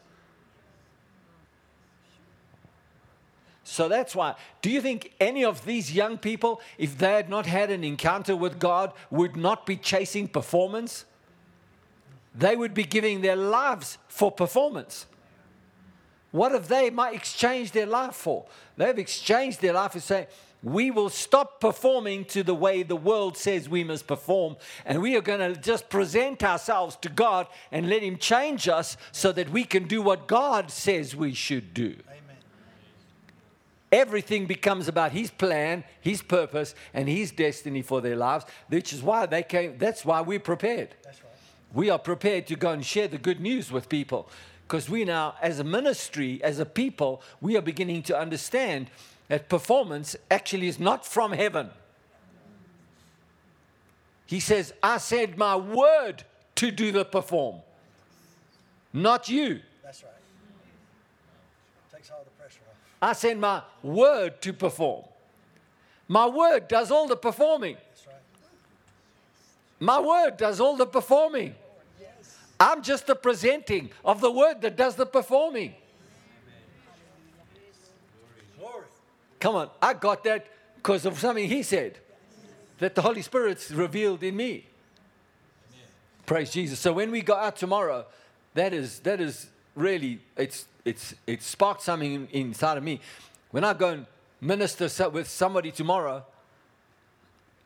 [3.67, 4.35] So that's why.
[4.61, 8.35] Do you think any of these young people, if they had not had an encounter
[8.35, 11.03] with God, would not be chasing performance?
[12.35, 15.07] They would be giving their lives for performance.
[16.31, 18.45] What have they might exchange their life for?
[18.77, 20.27] They've exchanged their life for saying,
[20.61, 25.15] we will stop performing to the way the world says we must perform, and we
[25.15, 29.49] are going to just present ourselves to God and let Him change us so that
[29.49, 31.95] we can do what God says we should do.
[32.07, 32.14] Amen.
[33.95, 39.01] Everything becomes about His plan, His purpose, and His destiny for their lives, which is
[39.01, 39.77] why they came.
[39.77, 40.89] That's why we're prepared.
[41.01, 41.31] That's right.
[41.73, 44.29] We are prepared to go and share the good news with people
[44.67, 48.89] because we now, as a ministry, as a people, we are beginning to understand
[49.29, 51.69] that performance actually is not from heaven.
[54.25, 57.61] He says, I said my word to do the perform,
[58.91, 59.61] not you.
[59.81, 60.11] That's right.
[61.93, 62.59] Takes all the pressure.
[63.05, 65.03] I send my word to perform.
[66.07, 67.77] My word does all the performing.
[69.79, 71.53] My word does all the performing.
[72.59, 75.75] I'm just the presenting of the word that does the performing.
[79.39, 81.99] Come on, I got that because of something he said
[82.79, 84.65] that the Holy Spirit's revealed in me.
[86.25, 86.79] Praise Jesus.
[86.79, 88.07] So when we go out tomorrow,
[88.55, 93.01] that is that is really it's it's it sparked something inside of me.
[93.51, 94.05] When I go and
[94.39, 96.25] minister with somebody tomorrow,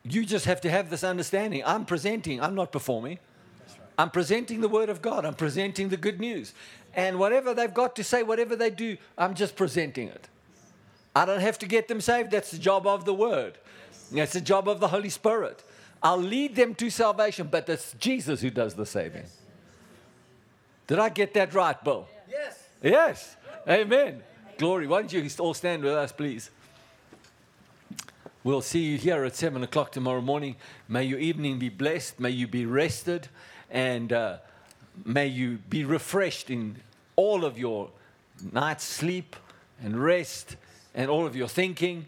[0.03, 1.61] you just have to have this understanding.
[1.65, 2.41] I'm presenting.
[2.41, 3.19] I'm not performing.
[3.97, 5.25] I'm presenting the word of God.
[5.25, 6.53] I'm presenting the good news.
[6.95, 10.27] And whatever they've got to say, whatever they do, I'm just presenting it.
[11.15, 12.31] I don't have to get them saved.
[12.31, 13.57] That's the job of the word.
[14.11, 15.63] That's the job of the Holy Spirit.
[16.01, 19.25] I'll lead them to salvation, but it's Jesus who does the saving.
[20.87, 22.07] Did I get that right, Bill?
[22.81, 23.35] Yes.
[23.67, 24.21] Amen.
[24.57, 24.87] Glory.
[24.87, 26.49] Why don't you all stand with us, please?
[28.43, 30.55] We'll see you here at 7 o'clock tomorrow morning.
[30.87, 32.19] May your evening be blessed.
[32.19, 33.27] May you be rested.
[33.69, 34.37] And uh,
[35.05, 36.77] may you be refreshed in
[37.17, 37.89] all of your
[38.53, 39.35] night's sleep
[39.83, 40.55] and rest
[40.95, 42.05] and all of your thinking.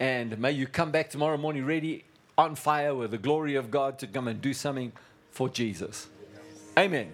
[0.00, 2.04] And may you come back tomorrow morning ready,
[2.36, 4.92] on fire with the glory of God to come and do something
[5.30, 6.08] for Jesus.
[6.76, 7.12] Amen.